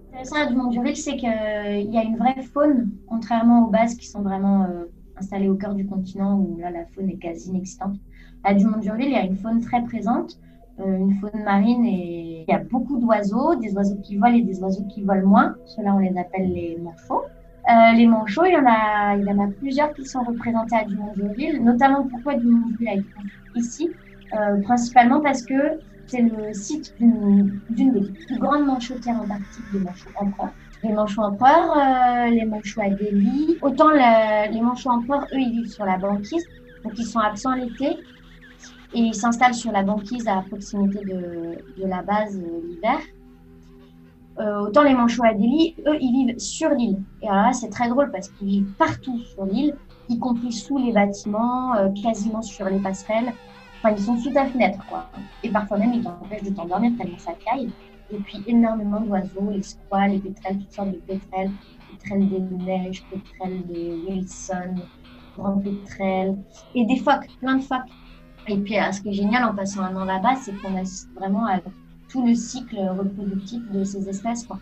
intéressant 0.09 0.35
à 0.35 0.45
Dumont-Durville, 0.45 0.95
c'est 0.95 1.15
qu'il 1.17 1.91
y 1.91 1.97
a 1.97 2.03
une 2.03 2.17
vraie 2.17 2.41
faune, 2.43 2.91
contrairement 3.07 3.67
aux 3.67 3.71
bases 3.71 3.95
qui 3.95 4.07
sont 4.07 4.21
vraiment 4.21 4.63
euh, 4.65 4.85
installées 5.17 5.49
au 5.49 5.55
cœur 5.55 5.73
du 5.73 5.87
continent, 5.87 6.37
où 6.39 6.57
là, 6.59 6.69
la 6.69 6.85
faune 6.85 7.09
est 7.09 7.17
quasi 7.17 7.49
inexistante. 7.49 7.95
À 8.43 8.53
Dumont-Durville, 8.53 9.07
il 9.07 9.13
y 9.13 9.17
a 9.17 9.25
une 9.25 9.37
faune 9.37 9.59
très 9.59 9.83
présente, 9.83 10.37
euh, 10.37 10.52
une 10.79 11.13
faune 11.15 11.43
marine, 11.43 11.85
et 11.85 12.45
il 12.47 12.51
y 12.51 12.55
a 12.55 12.59
beaucoup 12.59 12.97
d'oiseaux, 12.99 13.55
des 13.55 13.73
oiseaux 13.73 13.97
qui 14.03 14.17
volent 14.17 14.35
et 14.35 14.41
des 14.41 14.59
oiseaux 14.61 14.85
qui 14.85 15.03
volent 15.03 15.27
moins. 15.27 15.55
Ceux-là, 15.65 15.95
on 15.95 15.99
les 15.99 16.17
appelle 16.17 16.51
les 16.51 16.77
manchots. 16.81 17.23
Euh, 17.69 17.93
les 17.93 18.07
manchots, 18.07 18.45
il 18.45 18.53
y, 18.53 18.57
en 18.57 18.65
a, 18.65 19.15
il 19.15 19.25
y 19.25 19.31
en 19.31 19.39
a 19.39 19.47
plusieurs 19.47 19.93
qui 19.93 20.05
sont 20.05 20.21
représentés 20.23 20.75
à 20.75 20.83
Dumont-Durville, 20.83 21.63
notamment 21.63 22.07
pourquoi 22.07 22.33
été 22.33 22.47
ici, 23.55 23.89
principalement 24.63 25.21
parce 25.21 25.43
que 25.43 25.79
c'est 26.07 26.21
le 26.21 26.53
site 26.53 26.93
d'une 26.99 27.61
des 27.69 28.01
plus 28.27 28.37
grandes 28.37 28.65
manchotières 28.65 29.19
antarctiques 29.21 29.71
de 29.73 29.79
manchots 29.79 30.09
empereurs. 30.15 30.53
Les 30.83 30.91
manchots 30.91 31.21
empereurs, 31.21 31.77
euh, 31.77 32.29
les 32.29 32.45
manchots 32.45 32.81
Adélie. 32.81 33.57
Autant 33.61 33.89
les 33.91 34.61
manchots 34.61 34.89
empereurs, 34.89 35.27
eux, 35.33 35.39
ils 35.39 35.51
vivent 35.51 35.71
sur 35.71 35.85
la 35.85 35.97
banquise, 35.97 36.45
donc 36.83 36.93
ils 36.97 37.05
sont 37.05 37.19
absents 37.19 37.55
l'été 37.55 37.97
et 38.93 38.99
ils 38.99 39.15
s'installent 39.15 39.53
sur 39.53 39.71
la 39.71 39.83
banquise 39.83 40.27
à 40.27 40.41
proximité 40.41 40.99
de, 41.05 41.85
la 41.85 42.01
base 42.01 42.37
euh, 42.37 42.61
l'hiver. 42.67 42.99
Euh, 44.39 44.67
autant 44.67 44.83
les 44.83 44.93
manchots 44.93 45.23
Adélie, 45.23 45.75
eux, 45.87 45.97
ils 45.99 46.11
vivent 46.11 46.39
sur 46.39 46.69
l'île. 46.69 46.99
Et 47.21 47.29
alors 47.29 47.47
là, 47.47 47.53
c'est 47.53 47.69
très 47.69 47.87
drôle 47.87 48.11
parce 48.11 48.29
qu'ils 48.29 48.47
vivent 48.47 48.73
partout 48.77 49.19
sur 49.19 49.45
l'île, 49.45 49.75
y 50.09 50.17
compris 50.17 50.51
sous 50.51 50.77
les 50.77 50.91
bâtiments, 50.91 51.73
quasiment 52.01 52.41
sur 52.41 52.65
les 52.65 52.79
passerelles. 52.79 53.33
Enfin, 53.77 53.95
ils 53.95 54.03
sont 54.03 54.17
sous 54.17 54.31
ta 54.31 54.45
fenêtre, 54.45 54.79
quoi. 54.87 55.09
Et 55.43 55.49
parfois 55.49 55.77
même, 55.77 55.93
ils 55.93 56.01
t'empêchent 56.01 56.43
de 56.43 56.49
t'endormir 56.49 56.93
tellement 56.97 57.17
ça 57.19 57.33
caille. 57.33 57.69
Et 58.11 58.17
puis, 58.17 58.43
énormément 58.47 59.01
d'oiseaux, 59.01 59.49
les 59.51 59.61
squales, 59.61 60.11
les 60.11 60.19
pétrels, 60.19 60.57
toutes 60.59 60.71
sortes 60.71 60.91
de 60.91 60.97
pétrels, 60.97 61.51
pétrels 61.91 62.29
des 62.29 62.39
neiges, 62.39 63.03
pétrels 63.09 63.65
des 63.67 63.95
Wilson, 64.07 64.75
grands 65.37 65.57
pétrels, 65.57 66.37
et 66.75 66.85
des 66.85 66.97
phoques, 66.97 67.27
plein 67.39 67.57
de 67.57 67.63
phoques. 67.63 67.91
Et 68.47 68.57
puis, 68.57 68.75
ce 68.91 69.01
qui 69.01 69.09
est 69.09 69.13
génial 69.13 69.43
en 69.45 69.55
passant 69.55 69.81
un 69.81 69.95
an 69.95 70.05
là-bas, 70.05 70.35
c'est 70.35 70.53
qu'on 70.61 70.75
assiste 70.77 71.09
vraiment 71.15 71.45
à 71.47 71.59
tout 72.09 72.25
le 72.25 72.35
cycle 72.35 72.77
reproductif 72.77 73.61
de 73.71 73.83
ces 73.83 74.07
espèces, 74.09 74.45
quoi. 74.45 74.59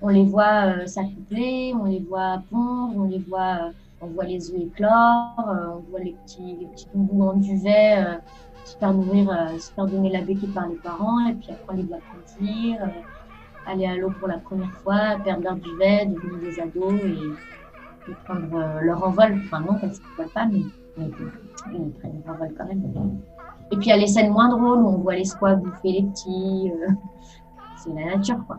On 0.00 0.08
les 0.08 0.24
voit 0.24 0.66
euh, 0.66 0.86
s'accoupler, 0.86 1.72
on 1.80 1.84
les 1.84 2.00
voit 2.00 2.42
pondre, 2.50 2.94
on 2.96 3.04
les 3.04 3.20
voit, 3.20 3.68
euh, 3.68 3.72
on 4.00 4.08
voit 4.08 4.24
les 4.24 4.50
œufs 4.50 4.60
éclore, 4.60 5.34
euh, 5.48 5.76
on 5.76 5.90
voit 5.90 6.00
les 6.00 6.16
petits, 6.24 6.56
les 6.58 6.66
petits 6.66 6.88
en 6.94 7.34
duvet 7.34 8.18
se 8.64 8.76
faire 8.76 8.92
nourrir, 8.92 9.30
euh, 9.30 9.58
se 9.58 9.72
faire 9.72 9.86
donner 9.86 10.10
la 10.10 10.20
béquille 10.20 10.48
par 10.48 10.68
les 10.68 10.76
parents, 10.76 11.26
et 11.26 11.34
puis 11.34 11.48
après 11.50 11.74
on 11.74 11.76
les 11.76 11.82
doit 11.82 11.98
grandir, 11.98 12.82
euh, 12.82 13.70
aller 13.70 13.86
à 13.86 13.96
l'eau 13.96 14.10
pour 14.18 14.28
la 14.28 14.38
première 14.38 14.72
fois, 14.82 15.16
perdre 15.24 15.44
leur 15.44 15.56
duvet, 15.56 16.06
devenir 16.06 16.38
des 16.40 16.60
ados 16.60 17.00
et, 17.04 18.12
prendre 18.24 18.54
euh, 18.54 18.80
leur 18.80 19.02
envol. 19.04 19.40
Enfin 19.44 19.60
non, 19.60 19.78
parce 19.78 20.00
qu'ils 20.00 20.24
ne 20.24 20.28
pas, 20.28 20.46
mais, 20.46 20.62
Et 23.70 23.76
puis 23.76 23.86
il 23.86 23.88
y 23.88 23.92
a 23.92 23.96
les 23.96 24.06
scènes 24.06 24.32
moins 24.32 24.48
drôles 24.48 24.82
où 24.82 24.88
on 24.88 24.98
voit 24.98 25.16
les 25.16 25.24
squats 25.24 25.54
bouffer 25.54 25.92
les 25.92 26.02
petits. 26.02 26.70
c'est 27.76 27.92
la 27.94 28.16
nature, 28.16 28.44
quoi. 28.46 28.58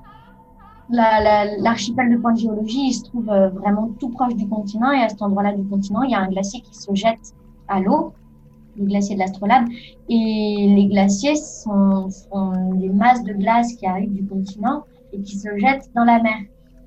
L'archipel 0.90 2.12
de 2.12 2.18
Point 2.18 2.34
de 2.34 2.40
Géologie, 2.40 2.88
il 2.88 2.94
se 2.94 3.06
trouve 3.06 3.26
vraiment 3.26 3.90
tout 4.00 4.10
proche 4.10 4.36
du 4.36 4.48
continent 4.48 4.92
et 4.92 5.02
à 5.02 5.10
cet 5.10 5.22
endroit-là 5.22 5.54
du 5.54 5.64
continent, 5.64 6.04
il 6.04 6.12
y 6.12 6.16
a 6.16 6.20
un 6.20 6.28
glacier 6.28 6.62
qui 6.62 6.76
se 6.76 6.94
jette 6.94 7.34
à 7.68 7.80
l'eau 7.80 8.14
le 8.78 8.86
glacier 8.86 9.16
de 9.16 9.20
l'Astrolabe. 9.20 9.66
Et 10.10 10.74
les 10.76 10.88
glaciers 10.88 11.36
sont, 11.36 12.10
sont, 12.10 12.76
des 12.76 12.90
masses 12.90 13.24
de 13.24 13.34
glace 13.34 13.74
qui 13.76 13.86
arrivent 13.86 14.14
du 14.14 14.26
continent 14.26 14.84
et 15.12 15.22
qui 15.22 15.38
se 15.38 15.50
jettent 15.58 15.90
dans 15.96 16.06
la 16.06 16.22
mer 16.22 16.38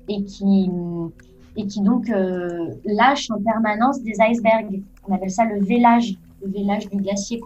et 0.09 0.23
qui, 0.23 0.69
et 1.57 1.65
qui 1.65 1.81
donc 1.81 2.09
euh, 2.09 2.75
lâchent 2.85 3.29
en 3.31 3.41
permanence 3.41 4.01
des 4.01 4.13
icebergs. 4.21 4.81
On 5.07 5.13
appelle 5.13 5.31
ça 5.31 5.43
le 5.43 5.59
vélage, 5.59 6.13
le 6.41 6.49
vélage 6.49 6.87
du 6.87 6.97
glacier. 6.97 7.41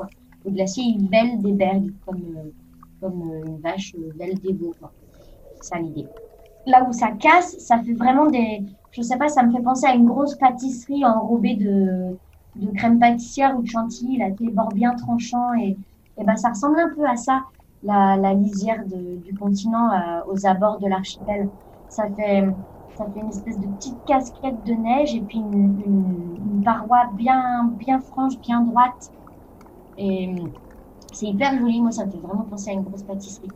Le 0.45 0.51
glacier, 0.51 0.83
il 0.83 1.07
vèle 1.07 1.41
des 1.41 1.53
bergs 1.53 1.91
comme, 2.05 2.21
euh, 2.37 2.51
comme 2.99 3.21
euh, 3.31 3.45
une 3.47 3.59
vache 3.59 3.95
vèle 4.17 4.37
des 4.39 4.53
veaux. 4.53 4.75
C'est 5.61 5.69
ça 5.69 5.79
l'idée. 5.79 6.07
Là 6.67 6.85
où 6.87 6.91
ça 6.91 7.11
casse, 7.11 7.57
ça 7.57 7.79
fait 7.79 7.93
vraiment 7.93 8.27
des... 8.27 8.63
Je 8.91 9.01
sais 9.01 9.17
pas, 9.17 9.29
ça 9.29 9.43
me 9.43 9.51
fait 9.51 9.63
penser 9.63 9.87
à 9.87 9.95
une 9.95 10.05
grosse 10.05 10.35
pâtisserie 10.35 11.05
enrobée 11.05 11.55
de, 11.55 12.17
de 12.57 12.71
crème 12.75 12.99
pâtissière 12.99 13.57
ou 13.57 13.61
de 13.61 13.67
chantilly, 13.67 14.17
là, 14.17 14.27
les 14.37 14.51
bords 14.51 14.73
bien 14.73 14.93
tranchants. 14.95 15.53
Et, 15.53 15.77
et 16.17 16.23
ben, 16.25 16.35
ça 16.35 16.49
ressemble 16.49 16.79
un 16.79 16.89
peu 16.93 17.07
à 17.07 17.15
ça, 17.15 17.43
la, 17.83 18.17
la 18.17 18.33
lisière 18.33 18.83
du 18.85 19.33
continent 19.35 19.89
aux 20.27 20.45
abords 20.45 20.79
de 20.79 20.87
l'archipel. 20.87 21.49
Ça 21.87 22.03
fait, 22.15 22.45
ça 22.97 23.05
fait 23.05 23.19
une 23.19 23.29
espèce 23.29 23.59
de 23.59 23.67
petite 23.67 24.03
casquette 24.05 24.63
de 24.65 24.73
neige 24.73 25.15
et 25.15 25.21
puis 25.21 25.39
une, 25.39 25.81
une, 25.85 26.63
paroi 26.63 27.09
bien, 27.15 27.71
bien 27.77 27.99
franche, 27.99 28.37
bien 28.39 28.61
droite. 28.61 29.11
Et 29.97 30.35
c'est 31.11 31.27
hyper 31.27 31.59
joli. 31.59 31.81
Moi, 31.81 31.91
ça 31.91 32.05
me 32.05 32.11
fait 32.11 32.19
vraiment 32.19 32.43
penser 32.43 32.69
à 32.69 32.73
une 32.73 32.83
grosse 32.83 33.03
pâtisserie. 33.03 33.47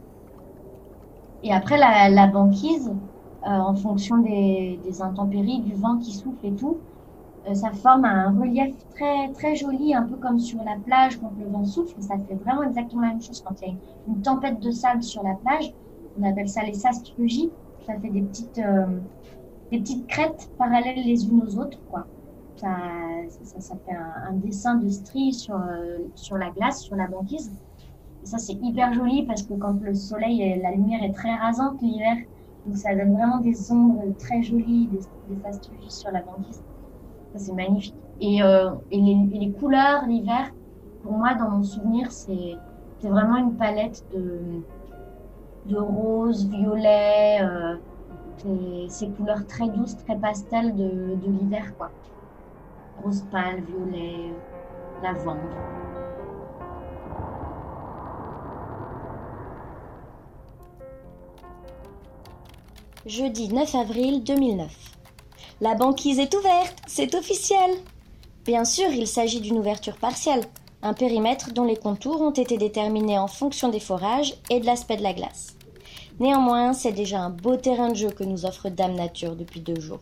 Et 1.43 1.53
après, 1.53 1.77
la, 1.77 2.27
banquise, 2.27 2.91
euh, 3.45 3.49
en 3.49 3.75
fonction 3.75 4.17
des, 4.17 4.79
des 4.83 5.01
intempéries, 5.01 5.59
du 5.59 5.75
vent 5.75 5.97
qui 5.97 6.11
souffle 6.11 6.43
et 6.43 6.53
tout, 6.53 6.77
euh, 7.47 7.53
ça 7.53 7.71
forme 7.71 8.05
un 8.05 8.31
relief 8.31 8.75
très, 8.95 9.29
très 9.33 9.55
joli, 9.55 9.93
un 9.93 10.03
peu 10.03 10.15
comme 10.15 10.39
sur 10.39 10.63
la 10.63 10.77
plage 10.83 11.19
quand 11.19 11.31
le 11.39 11.45
vent 11.47 11.63
souffle. 11.63 12.01
Ça 12.01 12.15
fait 12.17 12.35
vraiment 12.35 12.63
exactement 12.63 13.03
la 13.03 13.09
même 13.09 13.21
chose 13.21 13.41
quand 13.45 13.55
il 13.61 13.67
y 13.67 13.71
a 13.71 13.73
une, 14.07 14.21
tempête 14.21 14.59
de 14.59 14.71
sable 14.71 15.03
sur 15.03 15.21
la 15.23 15.35
plage. 15.35 15.71
On 16.19 16.23
appelle 16.27 16.49
ça 16.49 16.63
les 16.63 16.73
sastrugies. 16.73 17.51
Ça 17.85 17.99
fait 17.99 18.09
des 18.09 18.21
petites, 18.21 18.57
euh, 18.59 18.85
des 19.71 19.79
petites 19.79 20.07
crêtes 20.07 20.49
parallèles 20.57 21.03
les 21.05 21.25
unes 21.27 21.41
aux 21.45 21.57
autres. 21.59 21.77
Quoi. 21.89 22.05
Ça, 22.55 22.69
ça, 23.43 23.59
ça 23.59 23.75
fait 23.85 23.95
un, 23.95 24.33
dessin 24.33 24.75
de 24.75 24.89
stries 24.89 25.33
sur, 25.33 25.55
euh, 25.55 25.97
sur 26.15 26.37
la 26.37 26.49
glace, 26.51 26.81
sur 26.81 26.95
la 26.95 27.07
banquise. 27.07 27.51
Et 28.23 28.25
ça, 28.25 28.37
c'est 28.37 28.53
hyper 28.53 28.93
joli 28.93 29.23
parce 29.23 29.43
que 29.43 29.53
quand 29.53 29.79
le 29.81 29.93
soleil 29.93 30.41
et 30.41 30.61
la 30.61 30.71
lumière 30.71 31.03
est 31.03 31.13
très 31.13 31.35
rasante 31.35 31.81
l'hiver, 31.81 32.15
donc 32.65 32.77
ça 32.77 32.95
donne 32.95 33.13
vraiment 33.13 33.39
des 33.39 33.71
ombres 33.71 34.03
très 34.17 34.41
jolies, 34.41 34.87
des, 34.87 35.35
des 35.35 35.89
sur 35.89 36.11
la 36.11 36.21
banquise 36.21 36.63
c'est 37.37 37.53
magnifique. 37.53 37.95
Et, 38.21 38.41
euh, 38.41 38.71
et, 38.91 38.99
les, 38.99 39.51
couleurs, 39.51 40.05
l'hiver, 40.07 40.51
pour 41.03 41.13
moi, 41.13 41.33
dans 41.35 41.49
mon 41.49 41.63
souvenir, 41.63 42.11
c'est 42.11 42.57
vraiment 43.03 43.37
une 43.37 43.55
palette 43.55 44.03
de, 44.13 44.63
de 45.65 45.77
rose, 45.77 46.47
violet, 46.47 47.39
euh, 47.41 47.75
ces 48.87 49.07
couleurs 49.09 49.45
très 49.47 49.67
douces, 49.67 49.97
très 49.97 50.15
pastel 50.15 50.75
de, 50.75 51.17
l'hiver, 51.25 51.73
quoi. 51.77 51.91
Rose 53.03 53.23
pâle, 53.31 53.63
violet, 53.63 54.33
lavande. 55.01 55.39
Jeudi 63.05 63.53
9 63.53 63.75
avril 63.75 64.23
2009. 64.23 64.71
La 65.61 65.75
banquise 65.75 66.19
est 66.19 66.33
ouverte, 66.35 66.75
c'est 66.87 67.13
officiel. 67.15 67.71
Bien 68.45 68.65
sûr, 68.65 68.89
il 68.89 69.07
s'agit 69.07 69.41
d'une 69.41 69.57
ouverture 69.57 69.97
partielle, 69.97 70.43
un 70.81 70.93
périmètre 70.93 71.51
dont 71.51 71.65
les 71.65 71.77
contours 71.77 72.21
ont 72.21 72.31
été 72.31 72.57
déterminés 72.57 73.17
en 73.17 73.27
fonction 73.27 73.69
des 73.69 73.79
forages 73.79 74.35
et 74.49 74.59
de 74.59 74.65
l'aspect 74.65 74.97
de 74.97 75.03
la 75.03 75.13
glace. 75.13 75.54
Néanmoins, 76.19 76.73
c'est 76.73 76.91
déjà 76.91 77.19
un 77.21 77.29
beau 77.29 77.55
terrain 77.57 77.89
de 77.89 77.95
jeu 77.95 78.09
que 78.09 78.23
nous 78.23 78.45
offre 78.45 78.69
Dame 78.69 78.95
Nature 78.95 79.35
depuis 79.35 79.59
deux 79.59 79.79
jours. 79.79 79.99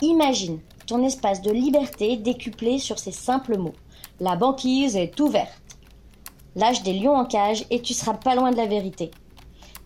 Imagine 0.00 0.60
ton 0.86 1.02
espace 1.04 1.42
de 1.42 1.50
liberté 1.50 2.16
décuplé 2.16 2.78
sur 2.78 2.98
ces 2.98 3.12
simples 3.12 3.58
mots. 3.58 3.74
La 4.20 4.36
banquise 4.36 4.96
est 4.96 5.18
ouverte. 5.20 5.62
Lâche 6.56 6.82
des 6.82 6.92
lions 6.92 7.16
en 7.16 7.24
cage 7.24 7.64
et 7.70 7.82
tu 7.82 7.94
seras 7.94 8.14
pas 8.14 8.34
loin 8.34 8.50
de 8.50 8.56
la 8.56 8.66
vérité. 8.66 9.10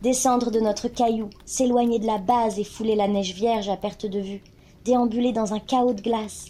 Descendre 0.00 0.50
de 0.50 0.60
notre 0.60 0.88
caillou, 0.88 1.30
s'éloigner 1.44 1.98
de 1.98 2.06
la 2.06 2.18
base 2.18 2.58
et 2.58 2.64
fouler 2.64 2.96
la 2.96 3.08
neige 3.08 3.34
vierge 3.34 3.68
à 3.68 3.76
perte 3.76 4.06
de 4.06 4.20
vue 4.20 4.42
déambuler 4.84 5.32
dans 5.32 5.54
un 5.54 5.60
chaos 5.60 5.94
de 5.94 6.02
glace, 6.02 6.46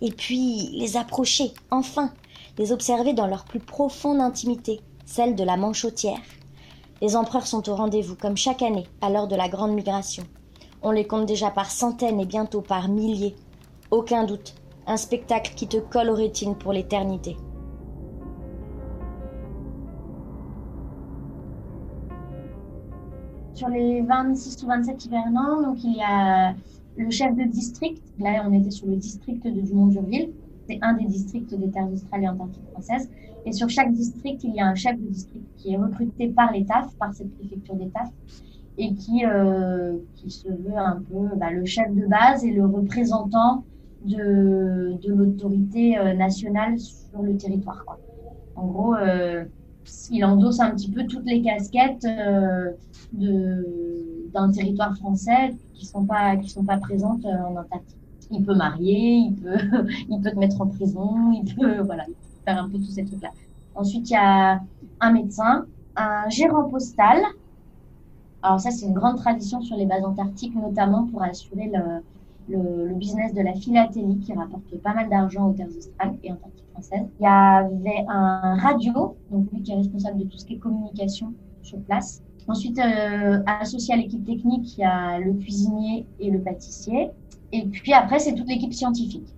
et 0.00 0.10
puis 0.10 0.70
les 0.72 0.96
approcher, 0.96 1.52
enfin, 1.70 2.12
les 2.58 2.72
observer 2.72 3.12
dans 3.12 3.26
leur 3.26 3.44
plus 3.44 3.60
profonde 3.60 4.20
intimité, 4.20 4.80
celle 5.04 5.34
de 5.34 5.44
la 5.44 5.56
manchotière. 5.56 6.20
Les 7.02 7.16
empereurs 7.16 7.48
sont 7.48 7.68
au 7.68 7.74
rendez-vous, 7.74 8.14
comme 8.14 8.36
chaque 8.36 8.62
année, 8.62 8.86
à 9.00 9.10
l'heure 9.10 9.26
de 9.26 9.34
la 9.34 9.48
grande 9.48 9.74
migration. 9.74 10.22
On 10.82 10.92
les 10.92 11.04
compte 11.04 11.26
déjà 11.26 11.50
par 11.50 11.68
centaines 11.68 12.20
et 12.20 12.26
bientôt 12.26 12.60
par 12.60 12.88
milliers. 12.88 13.34
Aucun 13.90 14.22
doute, 14.22 14.54
un 14.86 14.96
spectacle 14.96 15.52
qui 15.56 15.66
te 15.66 15.78
colle 15.78 16.10
aux 16.10 16.14
rétines 16.14 16.54
pour 16.54 16.72
l'éternité. 16.72 17.36
Sur 23.54 23.68
les 23.68 24.02
26 24.02 24.62
ou 24.62 24.68
27 24.68 25.04
hivernants, 25.06 25.74
il 25.82 25.96
y 25.96 26.02
a 26.02 26.54
le 26.96 27.10
chef 27.10 27.34
de 27.34 27.42
district, 27.50 28.00
là 28.20 28.44
on 28.48 28.52
était 28.52 28.70
sur 28.70 28.86
le 28.86 28.94
district 28.94 29.44
de 29.44 29.60
Dumont-Durville, 29.60 30.32
c'est 30.68 30.78
un 30.82 30.92
des 30.92 31.06
districts 31.06 31.52
des 31.52 31.68
terres 31.68 31.92
australes 31.92 32.22
et 32.22 32.28
antarctiques 32.28 32.70
françaises. 32.72 33.10
Et 33.44 33.52
sur 33.52 33.68
chaque 33.68 33.92
district, 33.92 34.44
il 34.44 34.54
y 34.54 34.60
a 34.60 34.66
un 34.66 34.74
chef 34.74 34.98
de 34.98 35.06
district 35.06 35.44
qui 35.56 35.72
est 35.72 35.76
recruté 35.76 36.28
par 36.28 36.52
les 36.52 36.64
TAF, 36.64 36.94
par 36.96 37.12
cette 37.12 37.34
préfecture 37.36 37.74
des 37.74 37.88
TAF. 37.88 38.10
et 38.78 38.94
qui, 38.94 39.24
euh, 39.26 39.98
qui 40.14 40.30
se 40.30 40.48
veut 40.48 40.76
un 40.76 41.02
peu 41.10 41.36
bah, 41.36 41.50
le 41.50 41.64
chef 41.64 41.94
de 41.94 42.06
base 42.06 42.44
et 42.44 42.52
le 42.52 42.64
représentant 42.64 43.64
de, 44.04 44.94
de 45.02 45.12
l'autorité 45.12 45.98
euh, 45.98 46.14
nationale 46.14 46.78
sur 46.78 47.22
le 47.22 47.36
territoire. 47.36 47.84
En 48.56 48.66
gros, 48.66 48.94
euh, 48.94 49.44
il 50.10 50.24
endosse 50.24 50.60
un 50.60 50.70
petit 50.70 50.90
peu 50.90 51.06
toutes 51.06 51.26
les 51.26 51.42
casquettes 51.42 52.06
euh, 52.06 52.72
d'un 54.32 54.50
territoire 54.50 54.96
français 54.96 55.54
qui 55.74 55.86
sont 55.86 56.06
sont 56.46 56.64
pas 56.64 56.76
présentes 56.78 57.24
en 57.26 57.56
Antarctique. 57.56 57.98
Il 58.30 58.44
peut 58.44 58.54
marier, 58.54 59.28
il 59.28 59.34
peut 59.34 59.58
il 60.08 60.20
peut 60.20 60.30
te 60.30 60.38
mettre 60.38 60.60
en 60.60 60.66
prison, 60.66 61.32
il 61.32 61.54
peut 61.54 61.80
voilà 61.80 62.04
faire 62.44 62.62
un 62.62 62.68
peu 62.68 62.78
tous 62.78 62.92
ces 62.92 63.04
trucs 63.04 63.22
là. 63.22 63.30
Ensuite, 63.74 64.10
il 64.10 64.12
y 64.12 64.16
a 64.16 64.60
un 65.00 65.12
médecin, 65.12 65.66
un 65.96 66.28
gérant 66.28 66.68
postal. 66.68 67.22
Alors 68.42 68.60
ça, 68.60 68.70
c'est 68.70 68.86
une 68.86 68.94
grande 68.94 69.16
tradition 69.16 69.62
sur 69.62 69.76
les 69.76 69.86
bases 69.86 70.04
antarctiques, 70.04 70.54
notamment 70.54 71.06
pour 71.06 71.22
assurer 71.22 71.70
le, 71.72 72.02
le, 72.48 72.88
le, 72.88 72.94
business 72.94 73.32
de 73.32 73.40
la 73.40 73.54
philatélie 73.54 74.18
qui 74.18 74.32
rapporte 74.32 74.76
pas 74.82 74.94
mal 74.94 75.08
d'argent 75.08 75.48
aux 75.48 75.52
terres 75.52 75.68
australes 75.68 76.14
et 76.22 76.32
antarctiques 76.32 76.66
françaises. 76.72 77.06
Il 77.20 77.22
y 77.22 77.26
avait 77.26 78.04
un 78.08 78.56
radio, 78.56 79.16
donc 79.30 79.50
lui 79.52 79.62
qui 79.62 79.72
est 79.72 79.76
responsable 79.76 80.18
de 80.18 80.24
tout 80.24 80.38
ce 80.38 80.44
qui 80.44 80.54
est 80.54 80.58
communication 80.58 81.32
sur 81.62 81.78
place. 81.82 82.22
Ensuite, 82.48 82.78
euh, 82.78 83.40
associé 83.46 83.94
à 83.94 83.96
l'équipe 83.96 84.24
technique, 84.24 84.76
il 84.76 84.80
y 84.80 84.84
a 84.84 85.18
le 85.20 85.32
cuisinier 85.34 86.06
et 86.18 86.30
le 86.30 86.40
pâtissier. 86.40 87.10
Et 87.52 87.66
puis 87.66 87.92
après, 87.92 88.18
c'est 88.18 88.34
toute 88.34 88.48
l'équipe 88.48 88.72
scientifique. 88.72 89.32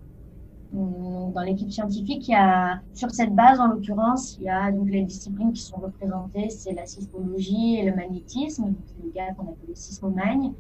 Dans 0.75 1.43
l'équipe 1.43 1.71
scientifique, 1.71 2.27
il 2.29 2.33
y 2.33 2.35
a, 2.35 2.81
sur 2.95 3.11
cette 3.11 3.35
base, 3.35 3.61
en 3.61 3.69
l'occurrence, 3.69 4.37
il 4.39 4.45
y 4.45 4.49
a 4.49 4.73
donc 4.73 4.91
les 4.91 5.03
disciplines 5.03 5.53
qui 5.53 5.63
sont 5.63 5.77
représentées, 5.77 6.51
c'est 6.51 6.73
la 6.73 6.85
sismologie 6.85 7.77
et 7.77 7.85
le 7.89 7.95
magnétisme, 7.95 8.75
c'est 8.87 9.05
le 9.05 9.13
gars 9.13 9.33
qu'on 9.35 9.45
appelle 9.45 9.69
le 9.69 9.75
sismomagnes. 9.75 10.53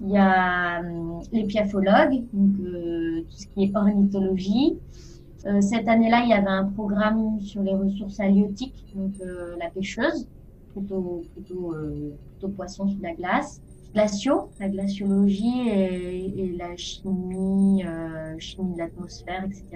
Il 0.00 0.10
y 0.10 0.18
a 0.18 0.82
euh, 0.82 1.20
les 1.32 1.44
piaphologues, 1.44 2.22
donc 2.32 2.56
tout 2.56 3.36
ce 3.36 3.46
qui 3.46 3.64
est 3.64 3.76
ornithologie. 3.76 4.76
Euh, 5.46 5.60
cette 5.60 5.88
année-là, 5.88 6.22
il 6.24 6.30
y 6.30 6.32
avait 6.32 6.48
un 6.48 6.64
programme 6.64 7.40
sur 7.40 7.62
les 7.62 7.74
ressources 7.74 8.18
halieutiques, 8.18 8.84
donc 8.94 9.12
euh, 9.20 9.56
la 9.58 9.70
pêcheuse, 9.70 10.26
plutôt, 10.72 11.22
plutôt, 11.32 11.74
euh, 11.74 12.12
plutôt 12.32 12.48
poisson 12.48 12.88
sous 12.88 13.00
la 13.00 13.14
glace. 13.14 13.60
Glacio, 13.94 14.50
la 14.60 14.68
glaciologie 14.68 15.68
et, 15.68 16.54
la 16.58 16.76
chimie, 16.76 17.84
euh, 17.84 18.38
chimie 18.38 18.74
de 18.74 18.78
l'atmosphère, 18.78 19.44
etc. 19.44 19.66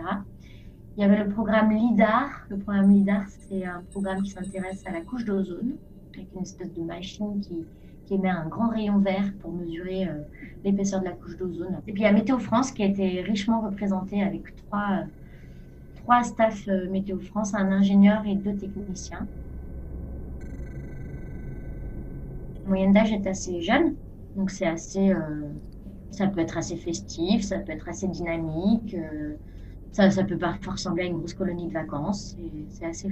Il 0.96 1.00
y 1.00 1.04
avait 1.04 1.24
le 1.24 1.30
programme 1.30 1.70
LIDAR. 1.70 2.44
Le 2.50 2.58
programme 2.58 2.90
LIDAR, 2.90 3.24
c'est 3.28 3.64
un 3.64 3.82
programme 3.90 4.22
qui 4.22 4.30
s'intéresse 4.30 4.82
à 4.86 4.92
la 4.92 5.00
couche 5.00 5.24
d'ozone, 5.24 5.76
avec 6.14 6.28
une 6.34 6.42
espèce 6.42 6.72
de 6.74 6.82
machine 6.82 7.40
qui, 7.40 7.66
émet 8.10 8.28
un 8.28 8.46
grand 8.46 8.68
rayon 8.68 8.98
vert 8.98 9.32
pour 9.40 9.52
mesurer 9.52 10.06
euh, 10.06 10.20
l'épaisseur 10.64 11.00
de 11.00 11.06
la 11.06 11.12
couche 11.12 11.38
d'ozone. 11.38 11.80
Et 11.86 11.94
puis 11.94 12.02
il 12.02 12.04
y 12.04 12.06
a 12.06 12.12
Météo 12.12 12.38
France 12.38 12.70
qui 12.70 12.82
a 12.82 12.86
été 12.86 13.22
richement 13.22 13.62
représenté 13.62 14.22
avec 14.22 14.54
trois, 14.56 15.04
trois 15.94 16.22
staffs 16.22 16.68
euh, 16.68 16.90
Météo 16.90 17.18
France, 17.20 17.54
un 17.54 17.72
ingénieur 17.72 18.22
et 18.26 18.34
deux 18.34 18.54
techniciens. 18.54 19.26
La 22.51 22.51
moyenne 22.64 22.92
d'âge 22.92 23.12
est 23.12 23.26
assez 23.26 23.60
jeune, 23.62 23.96
donc 24.34 24.50
c'est 24.50 24.66
assez, 24.66 25.10
euh, 25.12 25.52
ça 26.10 26.28
peut 26.28 26.40
être 26.40 26.56
assez 26.58 26.76
festif, 26.76 27.42
ça 27.44 27.58
peut 27.60 27.72
être 27.72 27.88
assez 27.88 28.08
dynamique, 28.08 28.94
euh, 28.94 29.36
ça, 29.92 30.10
ça 30.10 30.24
peut 30.24 30.38
parfois 30.38 30.74
ressembler 30.74 31.04
à 31.04 31.06
une 31.06 31.18
grosse 31.18 31.34
colonie 31.34 31.68
de 31.68 31.72
vacances, 31.74 32.36
c'est 32.70 32.86
assez 32.86 33.08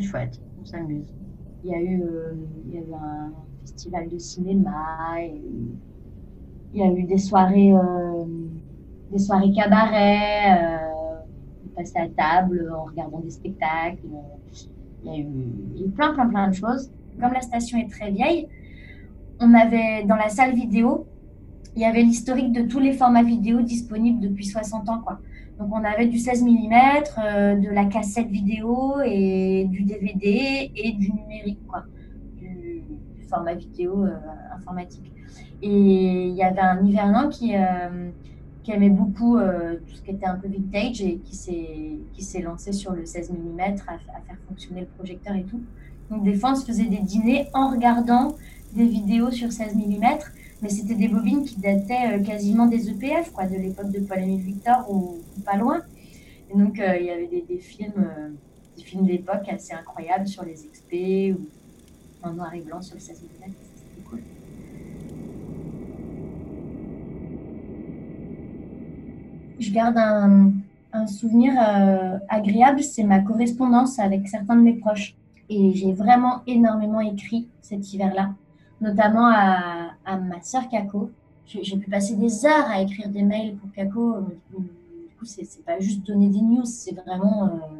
chouette, 0.00 0.40
on 0.58 0.64
s'amuse. 0.64 1.14
Il 1.62 1.70
y 1.70 1.74
a 1.74 1.80
eu, 1.80 2.02
euh, 2.02 2.34
il 2.66 2.74
y 2.74 2.78
a 2.78 2.80
eu 2.80 2.94
un 2.94 3.32
festival 3.64 4.08
de 4.08 4.18
cinéma, 4.18 5.16
il 5.20 5.78
y 6.72 6.82
a 6.82 6.90
eu 6.92 7.04
des 7.04 7.18
soirées, 7.18 7.72
des 9.10 9.18
soirées 9.18 9.52
cabaret, 9.52 10.80
on 11.64 11.68
passait 11.70 12.00
à 12.00 12.08
table 12.08 12.70
en 12.74 12.84
regardant 12.84 13.20
des 13.20 13.30
spectacles. 13.30 14.06
Il 15.02 15.06
y 15.06 15.14
a 15.14 15.18
eu, 15.18 15.22
il 15.74 15.80
y 15.80 15.84
a 15.84 15.86
eu 15.86 15.90
plein, 15.90 16.14
plein, 16.14 16.28
plein 16.28 16.48
de 16.48 16.54
choses. 16.54 16.90
Comme 17.20 17.32
la 17.32 17.40
station 17.40 17.78
est 17.78 17.90
très 17.90 18.10
vieille, 18.10 18.48
on 19.40 19.54
avait 19.54 20.04
dans 20.04 20.16
la 20.16 20.28
salle 20.28 20.54
vidéo, 20.54 21.06
il 21.74 21.82
y 21.82 21.84
avait 21.84 22.02
l'historique 22.02 22.52
de 22.52 22.62
tous 22.62 22.78
les 22.78 22.92
formats 22.92 23.22
vidéo 23.22 23.62
disponibles 23.62 24.20
depuis 24.20 24.44
60 24.46 24.88
ans, 24.88 25.00
quoi. 25.00 25.20
Donc 25.58 25.68
on 25.72 25.84
avait 25.84 26.06
du 26.06 26.18
16 26.18 26.42
mm, 26.42 26.72
euh, 27.18 27.54
de 27.56 27.68
la 27.68 27.84
cassette 27.84 28.28
vidéo 28.28 28.96
et 29.04 29.66
du 29.68 29.82
DVD 29.82 30.70
et 30.74 30.92
du 30.92 31.12
numérique, 31.12 31.60
quoi, 31.66 31.84
du, 32.36 32.82
format 33.28 33.54
vidéo 33.54 34.04
euh, 34.04 34.16
informatique. 34.56 35.12
Et 35.62 36.28
il 36.28 36.34
y 36.34 36.42
avait 36.42 36.60
un 36.60 36.84
hivernant 36.84 37.28
qui, 37.28 37.54
euh, 37.56 38.10
aimait 38.68 38.90
beaucoup 38.90 39.38
tout 39.38 39.94
ce 39.94 40.02
qui 40.02 40.12
était 40.12 40.26
un 40.26 40.36
peu 40.36 40.48
vintage 40.48 41.02
et 41.02 41.18
qui 41.18 41.34
s'est 41.34 42.42
lancé 42.42 42.72
sur 42.72 42.92
le 42.92 43.04
16 43.04 43.30
mm 43.32 43.60
à, 43.60 43.98
faire 43.98 44.38
fonctionner 44.48 44.80
le 44.82 44.86
projecteur 44.86 45.34
et 45.36 45.42
tout. 45.42 45.60
Donc 46.12 46.22
des 46.22 46.34
fois 46.34 46.52
on 46.52 46.54
se 46.54 46.64
faisait 46.64 46.84
des 46.84 47.00
dîners 47.00 47.48
en 47.54 47.70
regardant 47.70 48.36
des 48.74 48.86
vidéos 48.86 49.30
sur 49.30 49.50
16 49.50 49.74
mm 49.74 50.18
mais 50.62 50.68
c'était 50.68 50.94
des 50.94 51.08
bobines 51.08 51.44
qui 51.44 51.58
dataient 51.60 52.14
euh, 52.14 52.22
quasiment 52.22 52.66
des 52.66 52.88
EPF, 52.88 53.32
quoi, 53.32 53.46
de 53.46 53.56
l'époque 53.56 53.90
de 53.90 53.98
Paul-Émile 53.98 54.40
Victor 54.40 54.86
ou, 54.88 55.18
pas 55.44 55.56
loin. 55.56 55.80
Et 56.50 56.56
donc, 56.56 56.78
euh, 56.78 56.96
il 56.98 57.06
y 57.06 57.10
avait 57.10 57.26
des, 57.26 57.42
des 57.42 57.58
films, 57.58 57.92
euh, 57.98 58.28
des 58.76 58.84
films 58.84 59.04
d'époque 59.04 59.48
assez 59.48 59.72
incroyables 59.72 60.28
sur 60.28 60.44
les 60.44 60.54
XP 60.54 61.36
ou 61.36 61.46
en 62.22 62.32
noir 62.32 62.54
et 62.54 62.60
blanc 62.60 62.80
sur 62.80 62.94
le 62.94 63.00
16 63.00 63.22
mm. 63.22 63.50
C'était 63.74 64.08
cool. 64.08 64.20
Je 69.58 69.72
garde 69.72 69.98
un, 69.98 70.52
souvenir 71.06 71.54
agréable, 72.28 72.82
c'est 72.82 73.02
ma 73.02 73.20
correspondance 73.20 73.98
avec 73.98 74.28
certains 74.28 74.56
de 74.56 74.60
mes 74.60 74.74
proches. 74.74 75.16
Et 75.48 75.74
j'ai 75.74 75.92
vraiment 75.92 76.42
énormément 76.46 77.00
écrit 77.00 77.48
cet 77.60 77.92
hiver-là 77.92 78.30
notamment 78.82 79.28
à, 79.28 80.16
ma 80.18 80.42
sœur 80.42 80.68
Kako. 80.68 81.10
J'ai 81.46 81.76
pu 81.76 81.88
passer 81.88 82.16
des 82.16 82.44
heures 82.44 82.66
à 82.66 82.82
écrire 82.82 83.08
des 83.08 83.22
mails 83.22 83.56
pour 83.56 83.70
Kako. 83.72 84.20
Du 84.50 85.14
coup, 85.18 85.24
c'est 85.24 85.64
pas 85.64 85.78
juste 85.78 86.04
donner 86.04 86.28
des 86.28 86.40
news, 86.40 86.64
c'est 86.64 86.94
vraiment, 86.94 87.44
euh, 87.44 87.78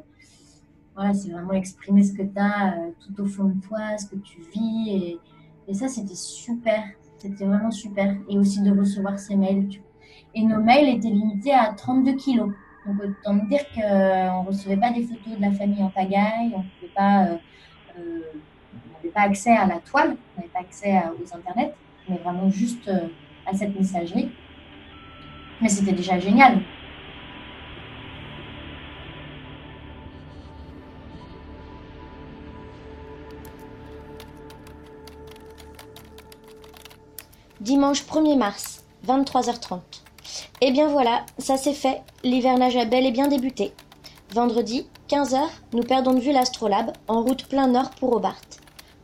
voilà, 0.94 1.12
vraiment 1.12 1.52
exprimer 1.52 2.04
ce 2.04 2.12
que 2.12 2.22
tu 2.22 2.38
as 2.38 2.74
euh, 2.74 2.90
tout 3.00 3.22
au 3.22 3.26
fond 3.26 3.44
de 3.44 3.60
toi, 3.66 3.98
ce 3.98 4.06
que 4.06 4.16
tu 4.16 4.40
vis. 4.54 4.90
Et, 4.90 5.18
et 5.68 5.74
ça, 5.74 5.88
c'était 5.88 6.14
super. 6.14 6.84
C'était 7.18 7.44
vraiment 7.44 7.70
super. 7.70 8.16
Et 8.28 8.38
aussi 8.38 8.62
de 8.62 8.70
recevoir 8.76 9.18
ces 9.18 9.36
mails. 9.36 9.68
Et 10.34 10.44
nos 10.44 10.60
mails 10.60 10.96
étaient 10.96 11.10
limités 11.10 11.52
à 11.52 11.72
32 11.72 12.12
kilos. 12.14 12.52
Donc, 12.86 12.96
autant 13.02 13.34
me 13.34 13.48
dire 13.48 13.64
qu'on 13.74 14.42
ne 14.42 14.46
recevait 14.46 14.76
pas 14.76 14.92
des 14.92 15.02
photos 15.02 15.36
de 15.36 15.40
la 15.40 15.52
famille 15.52 15.82
en 15.82 15.90
pagaille, 15.90 16.52
on 16.54 16.58
ne 16.58 16.64
pouvait 16.78 16.92
pas. 16.94 17.28
Euh, 17.98 18.00
euh, 18.00 18.20
n'avait 18.94 19.12
pas 19.12 19.22
accès 19.22 19.50
à 19.50 19.66
la 19.66 19.78
toile, 19.78 20.16
on 20.36 20.40
n'avait 20.40 20.52
pas 20.52 20.60
accès 20.60 21.02
aux 21.20 21.36
internets, 21.36 21.74
mais 22.08 22.16
vraiment 22.18 22.50
juste 22.50 22.88
euh, 22.88 23.08
à 23.46 23.54
cette 23.54 23.78
messagerie. 23.78 24.30
Mais 25.60 25.68
c'était 25.68 25.92
déjà 25.92 26.18
génial. 26.18 26.60
Dimanche 37.60 38.02
1er 38.04 38.36
mars, 38.36 38.84
23h30. 39.06 39.80
Et 40.60 40.72
bien 40.72 40.88
voilà, 40.88 41.24
ça 41.38 41.56
c'est 41.56 41.74
fait, 41.74 42.02
l'hivernage 42.24 42.76
a 42.76 42.84
bel 42.84 43.06
et 43.06 43.12
bien 43.12 43.28
débuté. 43.28 43.72
Vendredi, 44.34 44.86
15h, 45.10 45.40
nous 45.74 45.82
perdons 45.82 46.14
de 46.14 46.20
vue 46.20 46.32
l'astrolabe 46.32 46.92
en 47.06 47.20
route 47.20 47.44
plein 47.44 47.66
nord 47.66 47.90
pour 47.90 48.14
Hobart. 48.14 48.40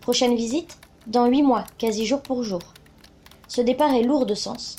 Prochaine 0.00 0.34
visite 0.34 0.78
Dans 1.06 1.26
huit 1.26 1.42
mois, 1.42 1.66
quasi 1.76 2.06
jour 2.06 2.22
pour 2.22 2.44
jour. 2.44 2.60
Ce 3.46 3.60
départ 3.60 3.92
est 3.92 4.04
lourd 4.04 4.24
de 4.24 4.34
sens. 4.34 4.76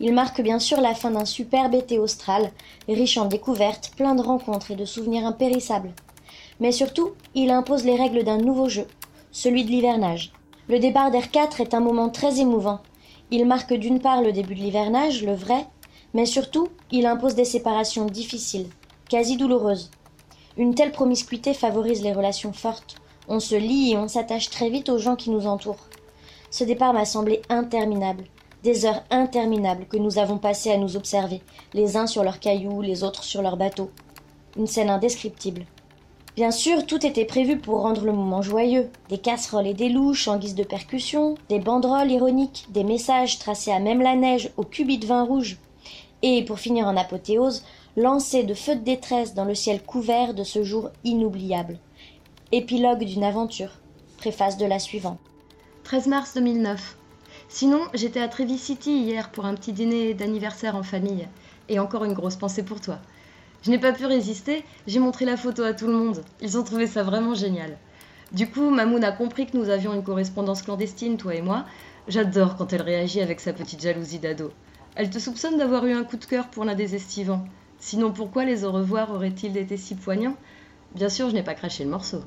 Il 0.00 0.14
marque 0.14 0.40
bien 0.40 0.58
sûr 0.58 0.80
la 0.80 0.94
fin 0.94 1.10
d'un 1.10 1.26
superbe 1.26 1.74
été 1.74 1.98
austral, 1.98 2.50
riche 2.88 3.18
en 3.18 3.26
découvertes, 3.26 3.90
plein 3.94 4.14
de 4.14 4.22
rencontres 4.22 4.70
et 4.70 4.76
de 4.76 4.86
souvenirs 4.86 5.26
impérissables. 5.26 5.92
Mais 6.60 6.72
surtout, 6.72 7.10
il 7.34 7.50
impose 7.50 7.84
les 7.84 7.96
règles 7.96 8.24
d'un 8.24 8.38
nouveau 8.38 8.70
jeu, 8.70 8.86
celui 9.32 9.64
de 9.64 9.70
l'hivernage. 9.70 10.32
Le 10.68 10.78
départ 10.78 11.10
d'R4 11.10 11.60
est 11.60 11.74
un 11.74 11.80
moment 11.80 12.08
très 12.08 12.40
émouvant. 12.40 12.80
Il 13.30 13.44
marque 13.44 13.74
d'une 13.74 14.00
part 14.00 14.22
le 14.22 14.32
début 14.32 14.54
de 14.54 14.60
l'hivernage, 14.60 15.22
le 15.22 15.34
vrai, 15.34 15.66
mais 16.14 16.24
surtout, 16.24 16.68
il 16.90 17.04
impose 17.04 17.34
des 17.34 17.44
séparations 17.44 18.06
difficiles, 18.06 18.70
quasi 19.10 19.36
douloureuses. 19.36 19.90
Une 20.56 20.76
telle 20.76 20.92
promiscuité 20.92 21.52
favorise 21.52 22.02
les 22.02 22.12
relations 22.12 22.52
fortes. 22.52 22.94
On 23.28 23.40
se 23.40 23.56
lie 23.56 23.92
et 23.92 23.98
on 23.98 24.06
s'attache 24.06 24.50
très 24.50 24.70
vite 24.70 24.88
aux 24.88 24.98
gens 24.98 25.16
qui 25.16 25.30
nous 25.30 25.46
entourent. 25.46 25.88
Ce 26.50 26.62
départ 26.62 26.92
m'a 26.92 27.04
semblé 27.04 27.42
interminable. 27.48 28.24
Des 28.62 28.86
heures 28.86 29.02
interminables 29.10 29.86
que 29.86 29.96
nous 29.96 30.18
avons 30.18 30.38
passées 30.38 30.70
à 30.70 30.76
nous 30.76 30.96
observer, 30.96 31.40
les 31.74 31.96
uns 31.96 32.06
sur 32.06 32.22
leurs 32.22 32.38
cailloux, 32.38 32.82
les 32.82 33.02
autres 33.02 33.24
sur 33.24 33.42
leurs 33.42 33.56
bateaux. 33.56 33.90
Une 34.56 34.68
scène 34.68 34.90
indescriptible. 34.90 35.66
Bien 36.36 36.52
sûr, 36.52 36.86
tout 36.86 37.04
était 37.04 37.24
prévu 37.24 37.58
pour 37.58 37.80
rendre 37.80 38.04
le 38.04 38.12
moment 38.12 38.42
joyeux. 38.42 38.90
Des 39.08 39.18
casseroles 39.18 39.66
et 39.66 39.74
des 39.74 39.88
louches 39.88 40.28
en 40.28 40.38
guise 40.38 40.54
de 40.54 40.62
percussion, 40.62 41.34
des 41.48 41.58
banderoles 41.58 42.12
ironiques, 42.12 42.66
des 42.70 42.84
messages 42.84 43.40
tracés 43.40 43.72
à 43.72 43.80
même 43.80 44.02
la 44.02 44.14
neige 44.14 44.50
au 44.56 44.62
cubit 44.62 44.98
de 44.98 45.06
vin 45.06 45.24
rouge. 45.24 45.58
Et, 46.22 46.44
pour 46.44 46.60
finir 46.60 46.86
en 46.86 46.96
apothéose, 46.96 47.64
lancer 47.96 48.44
de 48.44 48.54
feux 48.54 48.76
de 48.76 48.84
détresse 48.84 49.34
dans 49.34 49.44
le 49.44 49.54
ciel 49.54 49.82
couvert 49.82 50.34
de 50.34 50.44
ce 50.44 50.62
jour 50.62 50.90
inoubliable. 51.02 51.78
Épilogue 52.52 53.04
d'une 53.04 53.24
aventure. 53.24 53.70
Préface 54.16 54.56
de 54.56 54.66
la 54.66 54.78
suivante. 54.78 55.18
13 55.84 56.06
mars 56.06 56.34
2009. 56.34 56.96
Sinon, 57.48 57.80
j'étais 57.94 58.20
à 58.20 58.28
Trevi 58.28 58.58
City 58.58 58.92
hier 58.92 59.30
pour 59.30 59.44
un 59.44 59.54
petit 59.54 59.72
dîner 59.72 60.14
d'anniversaire 60.14 60.76
en 60.76 60.84
famille. 60.84 61.26
Et 61.68 61.80
encore 61.80 62.04
une 62.04 62.12
grosse 62.12 62.36
pensée 62.36 62.62
pour 62.62 62.80
toi. 62.80 62.98
Je 63.62 63.70
n'ai 63.70 63.78
pas 63.78 63.92
pu 63.92 64.06
résister, 64.06 64.64
j'ai 64.86 65.00
montré 65.00 65.24
la 65.24 65.36
photo 65.36 65.62
à 65.62 65.74
tout 65.74 65.86
le 65.86 65.92
monde. 65.92 66.22
Ils 66.40 66.58
ont 66.58 66.62
trouvé 66.62 66.86
ça 66.86 67.02
vraiment 67.02 67.34
génial. 67.34 67.76
Du 68.32 68.48
coup, 68.48 68.70
Mamoun 68.70 69.02
a 69.02 69.12
compris 69.12 69.46
que 69.46 69.56
nous 69.56 69.68
avions 69.68 69.92
une 69.92 70.04
correspondance 70.04 70.62
clandestine, 70.62 71.16
toi 71.16 71.34
et 71.34 71.42
moi. 71.42 71.64
J'adore 72.06 72.56
quand 72.56 72.72
elle 72.72 72.82
réagit 72.82 73.20
avec 73.20 73.40
sa 73.40 73.52
petite 73.52 73.82
jalousie 73.82 74.20
d'ado. 74.20 74.52
Elle 74.94 75.10
te 75.10 75.18
soupçonne 75.18 75.58
d'avoir 75.58 75.84
eu 75.86 75.92
un 75.92 76.04
coup 76.04 76.16
de 76.16 76.24
cœur 76.24 76.48
pour 76.48 76.64
l'un 76.64 76.74
des 76.74 76.94
estivants. 76.94 77.44
Sinon, 77.80 78.12
pourquoi 78.12 78.44
les 78.44 78.64
au 78.64 78.72
revoir 78.72 79.10
auraient-ils 79.10 79.56
été 79.56 79.76
si 79.78 79.94
poignants? 79.94 80.36
Bien 80.94 81.08
sûr, 81.08 81.30
je 81.30 81.34
n'ai 81.34 81.42
pas 81.42 81.54
craché 81.54 81.82
le 81.82 81.90
morceau. 81.90 82.20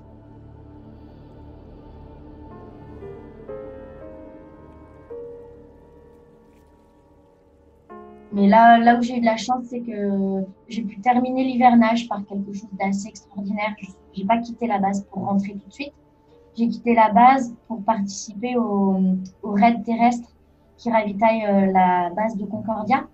Mais 8.31 8.47
là, 8.47 8.79
là 8.79 8.97
où 8.97 9.03
j'ai 9.03 9.17
eu 9.17 9.19
de 9.19 9.25
la 9.25 9.37
chance, 9.37 9.65
c'est 9.69 9.81
que 9.81 10.43
j'ai 10.67 10.81
pu 10.81 10.99
terminer 11.01 11.43
l'hivernage 11.43 12.09
par 12.09 12.25
quelque 12.25 12.51
chose 12.51 12.69
d'assez 12.79 13.09
extraordinaire. 13.09 13.75
Je 13.79 14.21
n'ai 14.21 14.25
pas 14.25 14.39
quitté 14.39 14.65
la 14.65 14.79
base 14.79 15.05
pour 15.11 15.25
rentrer 15.25 15.53
tout 15.53 15.67
de 15.67 15.73
suite. 15.73 15.93
J'ai 16.57 16.67
quitté 16.67 16.95
la 16.95 17.11
base 17.11 17.55
pour 17.67 17.83
participer 17.83 18.57
au, 18.57 18.99
au 19.43 19.51
raid 19.51 19.83
terrestre 19.83 20.29
qui 20.77 20.89
ravitaille 20.89 21.45
euh, 21.45 21.71
la 21.71 22.09
base 22.09 22.35
de 22.35 22.45
Concordia. 22.45 23.07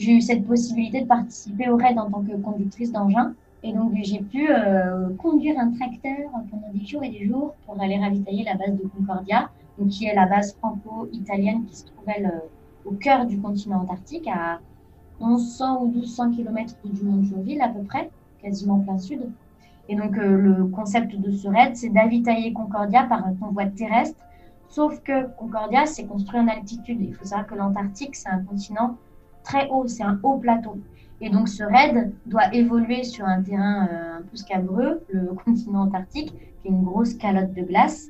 J'ai 0.00 0.14
eu 0.14 0.22
cette 0.22 0.46
possibilité 0.46 1.02
de 1.02 1.06
participer 1.06 1.68
au 1.68 1.76
raid 1.76 1.98
en 1.98 2.10
tant 2.10 2.22
que 2.22 2.34
conductrice 2.34 2.90
d'engin. 2.90 3.34
Et 3.62 3.74
donc, 3.74 3.92
j'ai 4.02 4.20
pu 4.20 4.48
euh, 4.50 5.10
conduire 5.18 5.58
un 5.58 5.72
tracteur 5.72 6.30
pendant 6.50 6.72
des 6.72 6.86
jours 6.86 7.04
et 7.04 7.10
des 7.10 7.26
jours 7.26 7.54
pour 7.66 7.78
aller 7.78 7.98
ravitailler 7.98 8.42
la 8.44 8.54
base 8.54 8.78
de 8.78 8.88
Concordia, 8.88 9.50
donc 9.78 9.88
qui 9.88 10.06
est 10.06 10.14
la 10.14 10.24
base 10.24 10.54
franco-italienne 10.54 11.66
qui 11.66 11.76
se 11.76 11.84
trouve, 11.84 12.04
elle, 12.06 12.24
euh, 12.24 12.88
au 12.88 12.92
cœur 12.92 13.26
du 13.26 13.38
continent 13.38 13.82
antarctique, 13.82 14.26
à 14.26 14.60
1100 15.20 15.82
ou 15.82 15.88
1200 15.88 16.30
km 16.30 16.76
du 16.82 17.04
mont 17.04 17.22
Joinville 17.22 17.60
à 17.60 17.68
peu 17.68 17.82
près, 17.82 18.10
quasiment 18.40 18.78
plein 18.78 18.96
sud. 18.96 19.30
Et 19.90 19.96
donc 19.96 20.16
euh, 20.16 20.38
le 20.38 20.64
concept 20.68 21.14
de 21.14 21.30
ce 21.30 21.46
raid, 21.46 21.76
c'est 21.76 21.90
d'avitailler 21.90 22.54
Concordia 22.54 23.02
par 23.02 23.26
un 23.26 23.34
convoi 23.34 23.66
terrestre, 23.66 24.18
sauf 24.70 25.02
que 25.02 25.26
Concordia 25.36 25.84
s'est 25.84 26.06
construit 26.06 26.40
en 26.40 26.48
altitude. 26.48 27.02
Il 27.02 27.12
faut 27.12 27.26
savoir 27.26 27.46
que 27.46 27.54
l'Antarctique, 27.54 28.16
c'est 28.16 28.30
un 28.30 28.42
continent 28.42 28.96
très 29.42 29.68
haut, 29.68 29.86
c'est 29.86 30.02
un 30.02 30.18
haut 30.22 30.38
plateau. 30.38 30.76
Et 31.20 31.28
donc 31.28 31.48
ce 31.48 31.62
raid 31.62 32.12
doit 32.26 32.52
évoluer 32.54 33.04
sur 33.04 33.26
un 33.26 33.42
terrain 33.42 33.88
euh, 33.92 34.18
un 34.18 34.22
peu 34.22 34.36
scabreux, 34.36 35.02
le 35.10 35.34
continent 35.44 35.82
antarctique, 35.82 36.32
qui 36.62 36.68
est 36.68 36.70
une 36.70 36.82
grosse 36.82 37.14
calotte 37.14 37.52
de 37.52 37.62
glace 37.62 38.08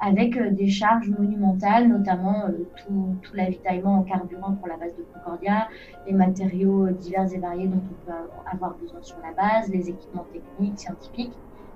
avec 0.00 0.36
euh, 0.36 0.50
des 0.50 0.68
charges 0.68 1.08
monumentales, 1.08 1.88
notamment 1.88 2.44
euh, 2.46 2.66
tout, 2.76 3.16
l'avitaillement 3.34 4.00
en 4.00 4.02
carburant 4.02 4.52
pour 4.52 4.68
la 4.68 4.76
base 4.76 4.94
de 4.96 5.04
Concordia, 5.14 5.68
les 6.06 6.12
matériaux 6.12 6.88
divers 6.90 7.32
et 7.32 7.38
variés 7.38 7.68
dont 7.68 7.80
on 7.80 8.06
peut 8.06 8.16
avoir 8.52 8.74
besoin 8.74 9.00
sur 9.00 9.16
la 9.22 9.32
base, 9.32 9.70
les 9.70 9.88
équipements 9.88 10.26
techniques, 10.32 10.78
scientifiques. 10.78 11.32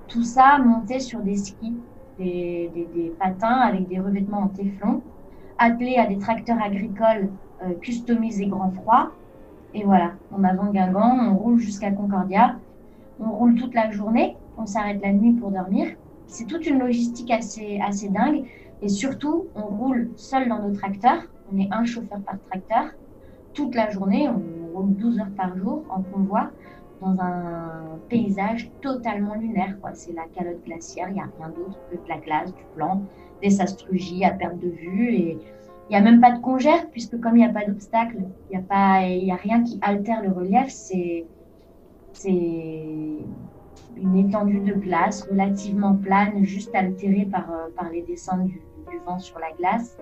Tout 0.08 0.24
ça 0.24 0.58
monté 0.58 1.00
sur 1.00 1.20
des 1.20 1.36
skis, 1.36 1.74
des 2.18 3.12
patins 3.18 3.48
avec 3.48 3.88
des 3.88 3.98
revêtements 3.98 4.42
en 4.42 4.48
téflon, 4.48 5.02
attelés 5.58 5.96
à 5.96 6.06
des 6.06 6.18
tracteurs 6.18 6.62
agricoles 6.62 7.30
euh, 7.62 7.74
customisés 7.80 8.46
grand 8.46 8.70
froid. 8.70 9.10
Et 9.74 9.84
voilà, 9.84 10.12
on 10.32 10.42
avance 10.44 10.72
Guingamp, 10.72 11.30
on 11.30 11.36
roule 11.36 11.58
jusqu'à 11.58 11.90
Concordia, 11.90 12.56
on 13.20 13.30
roule 13.30 13.54
toute 13.56 13.74
la 13.74 13.90
journée, 13.90 14.36
on 14.56 14.64
s'arrête 14.64 15.00
la 15.02 15.12
nuit 15.12 15.32
pour 15.32 15.50
dormir 15.50 15.88
c'est 16.26 16.46
toute 16.46 16.66
une 16.66 16.78
logistique 16.78 17.30
assez, 17.30 17.80
assez 17.80 18.08
dingue. 18.08 18.44
Et 18.82 18.88
surtout, 18.88 19.46
on 19.54 19.62
roule 19.62 20.10
seul 20.16 20.48
dans 20.48 20.60
nos 20.60 20.74
tracteurs. 20.74 21.22
On 21.52 21.58
est 21.58 21.68
un 21.70 21.84
chauffeur 21.84 22.20
par 22.20 22.38
tracteur. 22.50 22.86
Toute 23.54 23.74
la 23.74 23.90
journée, 23.90 24.28
on 24.28 24.76
roule 24.76 24.94
12 24.96 25.20
heures 25.20 25.34
par 25.36 25.56
jour 25.56 25.84
en 25.88 26.02
convoi 26.02 26.50
dans 27.00 27.16
un 27.20 27.98
paysage 28.08 28.70
totalement 28.82 29.34
lunaire. 29.34 29.76
C'est 29.94 30.12
la 30.12 30.24
calotte 30.34 30.62
glaciaire, 30.64 31.08
il 31.08 31.14
n'y 31.14 31.20
a 31.20 31.28
rien 31.38 31.48
d'autre 31.48 31.78
que 31.90 31.96
de 31.96 32.08
la 32.08 32.18
glace, 32.18 32.54
du 32.54 32.62
blanc, 32.74 33.02
des 33.42 33.50
sastrugies 33.50 34.24
à 34.24 34.30
perte 34.30 34.58
de 34.58 34.68
vue. 34.68 35.14
Et 35.14 35.38
il 35.88 35.92
n'y 35.92 35.96
a 35.96 36.00
même 36.00 36.20
pas 36.20 36.32
de 36.32 36.40
congère, 36.40 36.90
puisque 36.90 37.20
comme 37.20 37.36
il 37.36 37.40
n'y 37.40 37.44
a 37.44 37.52
pas 37.52 37.64
d'obstacle, 37.64 38.16
il 38.50 38.58
n'y 38.58 38.64
a, 39.30 39.34
a 39.34 39.36
rien 39.36 39.62
qui 39.62 39.78
altère 39.82 40.22
le 40.22 40.32
relief. 40.32 40.68
C'est 40.68 41.26
une 43.96 44.16
étendue 44.16 44.60
de 44.60 44.74
glace 44.74 45.22
relativement 45.22 45.94
plane, 45.94 46.44
juste 46.44 46.74
altérée 46.74 47.26
par, 47.30 47.50
euh, 47.50 47.68
par 47.76 47.90
les 47.90 48.02
descentes 48.02 48.44
du, 48.46 48.60
vent 49.04 49.18
sur 49.18 49.38
la 49.38 49.52
glace. 49.52 49.96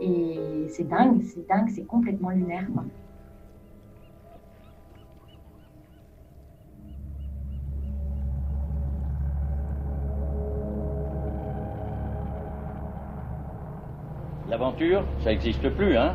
Et 0.00 0.66
c'est 0.68 0.88
dingue, 0.88 1.22
c'est 1.22 1.46
dingue, 1.46 1.68
c'est 1.68 1.86
complètement 1.86 2.30
lunaire. 2.30 2.66
L'aventure, 14.62 15.02
ça 15.24 15.30
n'existe 15.30 15.68
plus, 15.70 15.96
hein 15.96 16.14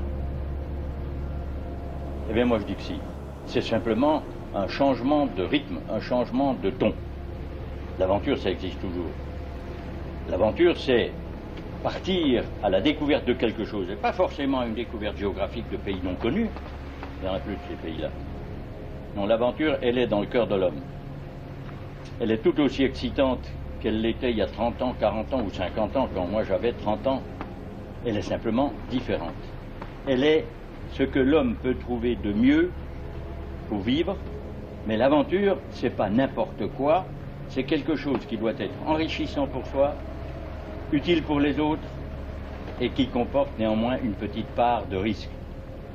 Eh 2.29 2.33
bien, 2.33 2.45
moi, 2.45 2.59
je 2.59 2.63
dis 2.63 2.75
que 2.75 2.81
si. 2.81 2.95
C'est 3.45 3.59
simplement 3.59 4.23
un 4.55 4.69
changement 4.69 5.25
de 5.25 5.43
rythme, 5.43 5.79
un 5.91 5.99
changement 5.99 6.53
de 6.63 6.69
ton. 6.69 6.93
L'aventure, 7.99 8.37
ça 8.37 8.49
existe 8.49 8.79
toujours. 8.79 9.11
L'aventure, 10.29 10.77
c'est 10.77 11.11
partir 11.83 12.45
à 12.63 12.69
la 12.69 12.79
découverte 12.79 13.25
de 13.25 13.33
quelque 13.33 13.65
chose, 13.65 13.89
et 13.89 13.97
pas 13.97 14.13
forcément 14.13 14.63
une 14.63 14.75
découverte 14.75 15.17
géographique 15.17 15.69
de 15.69 15.75
pays 15.75 15.99
non 16.01 16.15
connus. 16.15 16.47
Il 17.21 17.27
en 17.27 17.33
a 17.33 17.39
plus 17.39 17.55
de 17.55 17.59
ces 17.69 17.75
pays-là. 17.75 18.11
Non, 19.17 19.25
l'aventure, 19.25 19.75
elle 19.81 19.97
est 19.97 20.07
dans 20.07 20.21
le 20.21 20.27
cœur 20.27 20.47
de 20.47 20.55
l'homme. 20.55 20.79
Elle 22.21 22.31
est 22.31 22.41
tout 22.41 22.57
aussi 22.61 22.85
excitante 22.85 23.45
qu'elle 23.81 23.99
l'était 23.99 24.31
il 24.31 24.37
y 24.37 24.41
a 24.41 24.47
30 24.47 24.81
ans, 24.83 24.95
40 24.97 25.33
ans 25.33 25.41
ou 25.41 25.49
50 25.51 25.97
ans, 25.97 26.07
quand 26.15 26.25
moi 26.27 26.45
j'avais 26.45 26.71
30 26.71 27.07
ans. 27.07 27.21
Elle 28.05 28.17
est 28.17 28.21
simplement 28.21 28.73
différente. 28.89 29.31
Elle 30.07 30.23
est 30.23 30.45
ce 30.93 31.03
que 31.03 31.19
l'homme 31.19 31.55
peut 31.61 31.75
trouver 31.75 32.15
de 32.15 32.31
mieux 32.31 32.71
pour 33.69 33.79
vivre, 33.79 34.15
mais 34.85 34.97
l'aventure, 34.97 35.57
c'est 35.71 35.89
pas 35.89 36.09
n'importe 36.09 36.67
quoi, 36.77 37.05
c'est 37.49 37.63
quelque 37.63 37.95
chose 37.95 38.25
qui 38.27 38.37
doit 38.37 38.53
être 38.57 38.75
enrichissant 38.85 39.47
pour 39.47 39.65
soi, 39.67 39.93
utile 40.91 41.23
pour 41.23 41.39
les 41.39 41.59
autres 41.59 41.87
et 42.79 42.89
qui 42.89 43.07
comporte 43.07 43.57
néanmoins 43.59 43.97
une 44.03 44.13
petite 44.13 44.47
part 44.47 44.85
de 44.85 44.97
risque. 44.97 45.29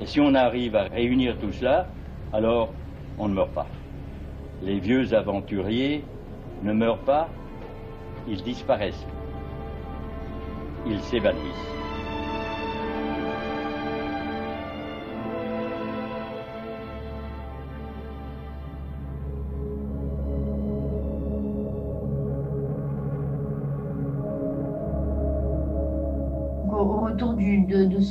Et 0.00 0.06
si 0.06 0.20
on 0.20 0.34
arrive 0.34 0.76
à 0.76 0.84
réunir 0.84 1.36
tout 1.38 1.52
cela, 1.52 1.86
alors 2.32 2.72
on 3.18 3.28
ne 3.28 3.34
meurt 3.34 3.52
pas. 3.52 3.66
Les 4.62 4.78
vieux 4.78 5.14
aventuriers 5.14 6.04
ne 6.62 6.72
meurent 6.72 6.98
pas, 6.98 7.28
ils 8.28 8.42
disparaissent. 8.42 9.06
Ils 10.86 11.00
s'évanouissent. 11.00 11.81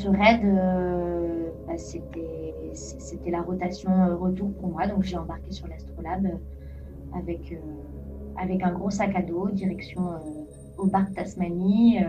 Ce 0.01 0.07
raid, 0.07 0.43
euh, 0.43 1.51
bah, 1.67 1.77
c'était 1.77 3.31
la 3.31 3.41
rotation 3.41 3.91
euh, 3.91 4.15
retour 4.15 4.51
pour 4.53 4.69
moi. 4.69 4.87
Donc 4.87 5.03
j'ai 5.03 5.17
embarqué 5.17 5.51
sur 5.51 5.67
l'Astrolabe 5.67 6.25
euh, 6.25 7.17
avec, 7.17 7.55
avec 8.37 8.63
un 8.63 8.71
gros 8.71 8.89
sac 8.89 9.15
à 9.15 9.21
dos, 9.21 9.49
direction 9.51 10.01
au 10.77 10.87
bar 10.87 11.05
Tasmanie, 11.13 11.99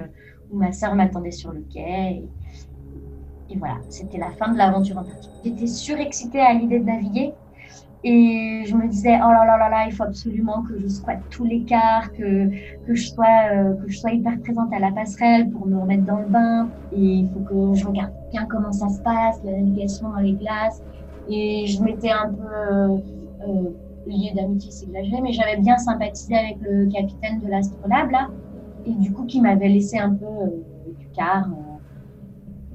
où 0.51 0.57
ma 0.57 0.73
sœur 0.73 0.95
m'attendait 0.95 1.33
sur 1.33 1.53
le 1.53 1.61
quai. 1.61 2.25
Et, 3.51 3.57
voilà, 3.57 3.79
c'était 3.91 4.17
la 4.17 4.31
fin 4.31 4.51
de 4.51 4.57
l'aventure 4.57 4.97
antarctique. 4.97 5.31
J'étais 5.45 5.67
surexcitée 5.67 6.41
à 6.41 6.55
l'idée 6.55 6.79
de 6.79 6.85
naviguer. 6.85 7.35
Et 8.05 8.65
je 8.67 8.75
me 8.75 8.89
disais, 8.89 9.17
oh 9.25 9.31
là 9.31 9.45
là 9.47 9.57
là 9.59 9.69
là, 9.69 9.87
il 9.87 9.93
faut 9.93 10.03
absolument 10.03 10.63
que 10.63 10.77
je 10.79 10.89
squatte 10.89 11.23
tous 11.31 11.45
les 11.45 11.65
quarts, 11.65 12.11
que, 12.13 12.49
que, 12.85 12.95
je 12.95 13.09
sois, 13.09 13.27
euh, 13.53 13.75
que 13.77 13.89
je 13.89 13.99
sois 13.99 14.11
hyper 14.11 14.41
présente 14.41 14.73
à 14.73 14.81
la 14.81 14.91
passerelle 14.91 15.51
pour 15.51 15.67
me 15.67 15.79
remettre 15.79 16.05
dans 16.05 16.19
le 16.19 16.29
bain. 16.29 16.69
Et 16.91 17.01
il 17.01 17.31
faut 17.31 17.41
que 17.41 17.75
je 17.79 17.87
regarde 17.87 18.13
bien 18.33 18.47
comment 18.47 18.73
ça 18.73 18.89
se 18.89 19.01
passe, 19.03 19.41
la 19.45 19.53
navigation 19.53 20.09
dans 20.11 20.19
les 20.19 20.33
glaces. 20.33 20.83
Et 21.29 21.67
je 21.67 21.81
m'étais 21.83 22.11
un 22.11 22.33
peu 22.33 22.43
euh, 22.45 22.99
euh 23.47 23.71
lié 24.05 24.33
d'amitié, 24.35 24.73
c'est 24.73 24.87
exagéré, 24.87 25.23
mais 25.23 25.33
j'avais 25.33 25.59
bien 25.59 25.79
sympathisé 25.79 26.35
avec 26.35 26.57
le 26.61 26.87
capitaine 26.87 27.39
de 27.39 27.47
l'Astrolabe, 27.47 28.11
là, 28.11 28.29
et 28.85 28.95
du 28.95 29.13
coup, 29.13 29.27
qui 29.27 29.41
m'avait 29.41 29.69
laissé 29.69 29.97
un 29.97 30.13
peu 30.13 30.27
du 30.99 31.07
quart, 31.11 31.49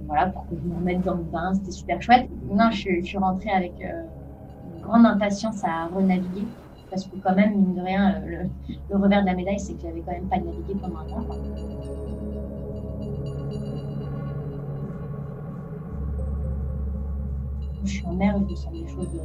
voilà, 0.06 0.28
pour 0.28 0.48
que 0.48 0.56
je 0.56 0.62
me 0.62 0.76
remette 0.76 1.02
dans 1.02 1.16
le 1.16 1.24
bain, 1.24 1.54
c'était 1.54 1.72
super 1.72 2.02
chouette. 2.02 2.30
Non, 2.50 2.72
je, 2.72 3.02
je 3.02 3.06
suis 3.06 3.18
rentrée 3.18 3.50
avec 3.50 3.74
une 3.82 4.16
grande 4.88 5.06
impatience 5.06 5.64
à 5.64 5.88
renaviguer 5.88 6.48
parce 6.90 7.06
que 7.06 7.18
quand 7.18 7.36
même, 7.36 7.52
mine 7.56 7.76
de 7.76 7.82
rien, 7.82 8.20
le, 8.26 8.38
le 8.90 8.98
revers 8.98 9.22
de 9.22 9.26
la 9.26 9.36
médaille, 9.36 9.60
c'est 9.60 9.74
que 9.74 9.82
j'avais 9.82 10.02
quand 10.02 10.14
même 10.14 10.30
pas 10.30 10.38
navigué 10.38 10.74
pendant 10.82 11.00
un 11.00 11.06
temps. 11.06 11.26
Je 17.84 17.92
suis 17.92 18.06
en 18.06 18.14
mer, 18.14 18.40
je 18.50 18.56
sens 18.56 18.72
des 18.72 18.88
choses 18.88 19.22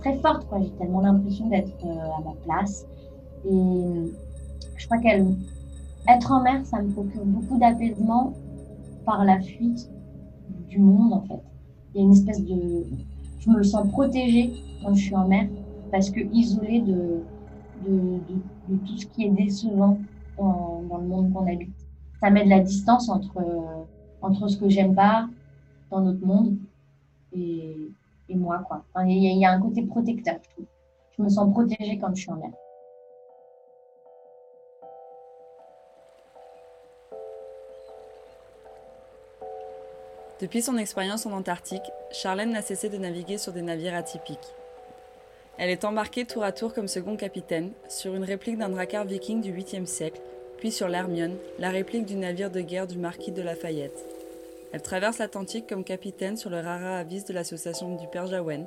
très 0.00 0.16
fortes. 0.18 0.46
Quoi. 0.48 0.60
J'ai 0.62 0.70
tellement 0.72 1.00
l'impression 1.00 1.48
d'être 1.48 1.72
euh, 1.84 2.18
à 2.18 2.20
ma 2.24 2.34
place. 2.44 2.86
Et 3.46 4.12
je 4.76 4.86
crois 4.86 4.98
qu'être 4.98 6.32
en 6.32 6.42
mer, 6.42 6.64
ça 6.66 6.82
me 6.82 6.92
procure 6.92 7.24
beaucoup 7.24 7.58
d'apaisement 7.58 8.34
par 9.06 9.24
la 9.24 9.40
fuite 9.40 9.90
du 10.68 10.78
monde, 10.78 11.14
en 11.14 11.22
fait. 11.22 11.42
Il 11.94 12.00
y 12.00 12.04
a 12.04 12.06
une 12.06 12.12
espèce 12.12 12.44
de... 12.44 12.84
Je 13.38 13.50
me 13.50 13.62
sens 13.62 13.88
protégée 13.88 14.52
quand 14.82 14.94
je 14.94 15.04
suis 15.04 15.14
en 15.14 15.26
mer 15.26 15.48
parce 15.90 16.10
que 16.10 16.20
isolée 16.32 16.80
de, 16.80 17.22
de, 17.86 18.76
tout 18.86 18.96
ce 18.98 19.06
qui 19.06 19.24
est 19.24 19.30
décevant 19.30 19.98
dans, 20.36 20.98
le 21.00 21.06
monde 21.06 21.32
qu'on 21.32 21.46
habite. 21.46 21.74
Ça 22.20 22.30
met 22.30 22.44
de 22.44 22.50
la 22.50 22.60
distance 22.60 23.08
entre, 23.08 23.42
entre 24.20 24.48
ce 24.48 24.58
que 24.58 24.68
j'aime 24.68 24.94
pas 24.94 25.28
dans 25.90 26.00
notre 26.00 26.24
monde 26.24 26.56
et, 27.32 27.90
et 28.28 28.36
moi. 28.36 28.58
Quoi. 28.66 28.84
il, 29.06 29.22
y 29.22 29.28
a, 29.28 29.32
il 29.32 29.38
y, 29.38 29.44
a 29.44 29.52
un 29.52 29.60
côté 29.60 29.82
protecteur, 29.82 30.36
je 30.42 30.50
trouve. 30.50 30.66
Je 31.16 31.22
me 31.22 31.28
sens 31.28 31.50
protégée 31.52 31.98
quand 31.98 32.14
je 32.14 32.22
suis 32.22 32.30
en 32.30 32.36
mer. 32.36 32.50
Depuis 40.40 40.62
son 40.62 40.76
expérience 40.76 41.26
en 41.26 41.32
Antarctique, 41.32 41.82
Charlène 42.12 42.52
n'a 42.52 42.62
cessé 42.62 42.88
de 42.88 42.96
naviguer 42.96 43.38
sur 43.38 43.52
des 43.52 43.62
navires 43.62 43.96
atypiques. 43.96 44.54
Elle 45.58 45.70
est 45.70 45.84
embarquée 45.84 46.24
tour 46.24 46.44
à 46.44 46.52
tour 46.52 46.72
comme 46.72 46.86
second 46.86 47.16
capitaine 47.16 47.72
sur 47.88 48.14
une 48.14 48.22
réplique 48.22 48.58
d'un 48.58 48.68
drakkar 48.68 49.04
viking 49.04 49.40
du 49.40 49.52
8e 49.52 49.86
siècle, 49.86 50.20
puis 50.56 50.70
sur 50.70 50.86
l'Hermione, 50.88 51.36
la 51.58 51.70
réplique 51.70 52.06
du 52.06 52.14
navire 52.14 52.50
de 52.50 52.60
guerre 52.60 52.86
du 52.86 52.96
marquis 52.96 53.32
de 53.32 53.42
Lafayette. 53.42 54.06
Elle 54.72 54.82
traverse 54.82 55.18
l'Atlantique 55.18 55.66
comme 55.66 55.82
capitaine 55.82 56.36
sur 56.36 56.48
le 56.48 56.60
Rara 56.60 56.98
Avis 56.98 57.24
de 57.24 57.32
l'association 57.32 57.96
du 57.96 58.06
Père 58.06 58.28
Jaouen. 58.28 58.66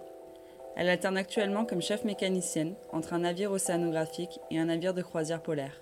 Elle 0.76 0.90
alterne 0.90 1.18
actuellement 1.18 1.64
comme 1.64 1.82
chef 1.82 2.04
mécanicienne 2.04 2.74
entre 2.92 3.14
un 3.14 3.20
navire 3.20 3.52
océanographique 3.54 4.40
et 4.50 4.60
un 4.60 4.66
navire 4.66 4.94
de 4.94 5.02
croisière 5.02 5.42
polaire. 5.42 5.80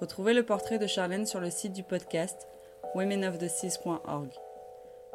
Retrouvez 0.00 0.32
le 0.32 0.44
portrait 0.44 0.78
de 0.78 0.86
Charlène 0.86 1.26
sur 1.26 1.40
le 1.40 1.50
site 1.50 1.74
du 1.74 1.82
podcast 1.82 2.48
womenoftheseas.org. 2.94 4.30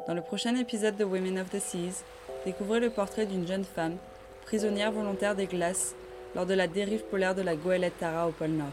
Dans 0.06 0.14
le 0.14 0.22
prochain 0.22 0.54
épisode 0.54 0.96
de 0.96 1.04
Women 1.04 1.40
of 1.40 1.50
the 1.50 1.58
Seas, 1.58 2.04
découvrez 2.46 2.78
le 2.78 2.90
portrait 2.90 3.26
d'une 3.26 3.46
jeune 3.46 3.64
femme, 3.64 3.96
prisonnière 4.46 4.92
volontaire 4.92 5.34
des 5.34 5.46
glaces, 5.46 5.94
lors 6.34 6.46
de 6.46 6.54
la 6.54 6.68
dérive 6.68 7.02
polaire 7.10 7.34
de 7.34 7.42
la 7.42 7.56
goélette 7.56 7.98
Tara 7.98 8.28
au 8.28 8.32
pôle 8.32 8.50
Nord. 8.50 8.72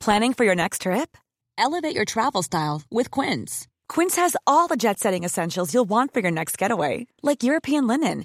Planning 0.00 0.32
for 0.32 0.44
your 0.44 0.54
next 0.54 0.82
trip? 0.82 1.18
Elevate 1.58 1.94
your 1.94 2.06
travel 2.06 2.42
style 2.42 2.82
with 2.90 3.10
Quince. 3.10 3.66
Quince 3.88 4.16
has 4.16 4.36
all 4.46 4.66
the 4.68 4.76
jet 4.76 4.98
setting 4.98 5.24
essentials 5.24 5.74
you'll 5.74 5.84
want 5.84 6.14
for 6.14 6.20
your 6.20 6.30
next 6.30 6.56
getaway, 6.56 7.06
like 7.22 7.42
European 7.42 7.86
linen 7.86 8.24